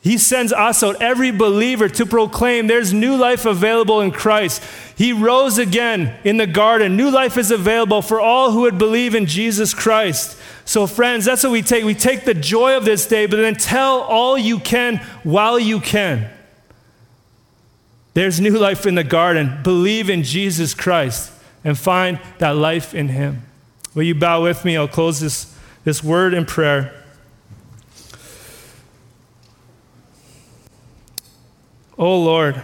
he 0.00 0.18
sends 0.18 0.52
us 0.52 0.82
out, 0.82 1.00
every 1.00 1.30
believer, 1.30 1.88
to 1.88 2.04
proclaim 2.04 2.66
there's 2.66 2.92
new 2.92 3.16
life 3.16 3.46
available 3.46 4.00
in 4.00 4.10
Christ. 4.10 4.62
He 4.96 5.12
rose 5.12 5.58
again 5.58 6.16
in 6.24 6.36
the 6.36 6.46
garden. 6.46 6.96
New 6.96 7.10
life 7.10 7.36
is 7.36 7.50
available 7.50 8.02
for 8.02 8.20
all 8.20 8.52
who 8.52 8.62
would 8.62 8.78
believe 8.78 9.14
in 9.14 9.26
Jesus 9.26 9.74
Christ. 9.74 10.36
So, 10.64 10.86
friends, 10.86 11.24
that's 11.24 11.42
what 11.44 11.52
we 11.52 11.62
take. 11.62 11.84
We 11.84 11.94
take 11.94 12.24
the 12.24 12.34
joy 12.34 12.76
of 12.76 12.84
this 12.84 13.06
day, 13.06 13.26
but 13.26 13.36
then 13.36 13.54
tell 13.54 14.00
all 14.00 14.36
you 14.36 14.58
can 14.60 14.98
while 15.22 15.58
you 15.58 15.80
can. 15.80 16.30
There's 18.14 18.40
new 18.40 18.58
life 18.58 18.84
in 18.84 18.94
the 18.96 19.04
garden. 19.04 19.60
Believe 19.62 20.10
in 20.10 20.24
Jesus 20.24 20.74
Christ 20.74 21.32
and 21.64 21.78
find 21.78 22.20
that 22.38 22.56
life 22.56 22.94
in 22.94 23.08
Him. 23.08 23.42
Will 23.94 24.04
you 24.04 24.14
bow 24.14 24.42
with 24.42 24.64
me? 24.64 24.76
I'll 24.76 24.88
close 24.88 25.20
this, 25.20 25.56
this 25.88 26.04
word 26.04 26.34
in 26.34 26.44
prayer. 26.44 26.92
Oh 31.96 32.20
Lord, 32.20 32.62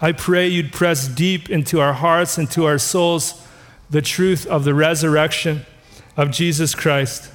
I 0.00 0.12
pray 0.12 0.48
you'd 0.48 0.72
press 0.72 1.06
deep 1.06 1.50
into 1.50 1.82
our 1.82 1.92
hearts 1.92 2.38
and 2.38 2.50
to 2.52 2.64
our 2.64 2.78
souls 2.78 3.46
the 3.90 4.00
truth 4.00 4.46
of 4.46 4.64
the 4.64 4.72
resurrection 4.72 5.66
of 6.16 6.30
Jesus 6.30 6.74
Christ. 6.74 7.30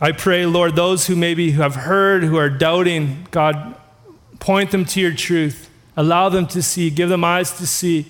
I 0.00 0.10
pray, 0.10 0.44
Lord, 0.44 0.74
those 0.74 1.06
who 1.06 1.14
maybe 1.14 1.52
have 1.52 1.76
heard, 1.76 2.24
who 2.24 2.38
are 2.38 2.50
doubting, 2.50 3.28
God, 3.30 3.76
point 4.40 4.72
them 4.72 4.84
to 4.86 5.00
your 5.00 5.14
truth. 5.14 5.70
Allow 5.96 6.28
them 6.28 6.48
to 6.48 6.60
see, 6.60 6.90
give 6.90 7.08
them 7.08 7.22
eyes 7.22 7.56
to 7.58 7.68
see. 7.68 8.08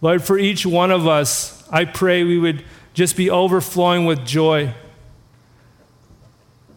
Lord, 0.00 0.24
for 0.24 0.36
each 0.36 0.66
one 0.66 0.90
of 0.90 1.06
us, 1.06 1.62
I 1.70 1.84
pray 1.84 2.24
we 2.24 2.40
would 2.40 2.64
just 2.96 3.16
be 3.16 3.30
overflowing 3.30 4.06
with 4.06 4.26
joy 4.26 4.74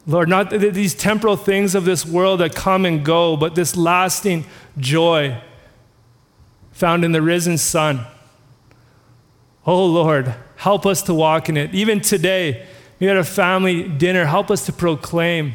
Lord, 0.09 0.28
not 0.28 0.49
these 0.49 0.95
temporal 0.95 1.38
things 1.38 1.76
of 1.76 1.86
this 1.86 2.03
world 2.03 2.39
that 2.39 2.55
come 2.55 2.84
and 2.84 3.05
go, 3.05 3.38
but 3.38 3.53
this 3.53 3.78
lasting 3.78 4.43
joy 4.76 5.39
found 6.72 7.05
in 7.05 7.11
the 7.11 7.22
risen 7.22 7.59
Son. 7.59 8.07
Oh 9.67 9.86
Lord, 9.86 10.34
help 10.55 10.88
us 10.88 11.03
to 11.03 11.13
walk 11.13 11.47
in 11.47 11.57
it. 11.57 11.76
Even 11.76 12.01
today, 12.01 12.65
we 12.99 13.05
had 13.05 13.17
a 13.17 13.24
family 13.24 13.88
dinner. 13.88 14.26
Help 14.26 14.49
us 14.49 14.65
to 14.65 14.74
proclaim 14.74 15.53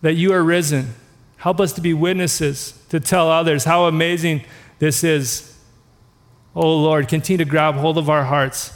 that 0.00 0.12
you 0.12 0.32
are 0.32 0.44
risen. 0.44 0.94
Help 1.38 1.58
us 1.58 1.72
to 1.72 1.80
be 1.80 1.92
witnesses, 1.92 2.80
to 2.90 3.00
tell 3.00 3.28
others 3.28 3.64
how 3.64 3.86
amazing 3.86 4.44
this 4.78 5.02
is. 5.02 5.58
Oh 6.54 6.76
Lord, 6.76 7.08
continue 7.08 7.44
to 7.44 7.50
grab 7.50 7.74
hold 7.74 7.98
of 7.98 8.08
our 8.08 8.22
hearts, 8.22 8.75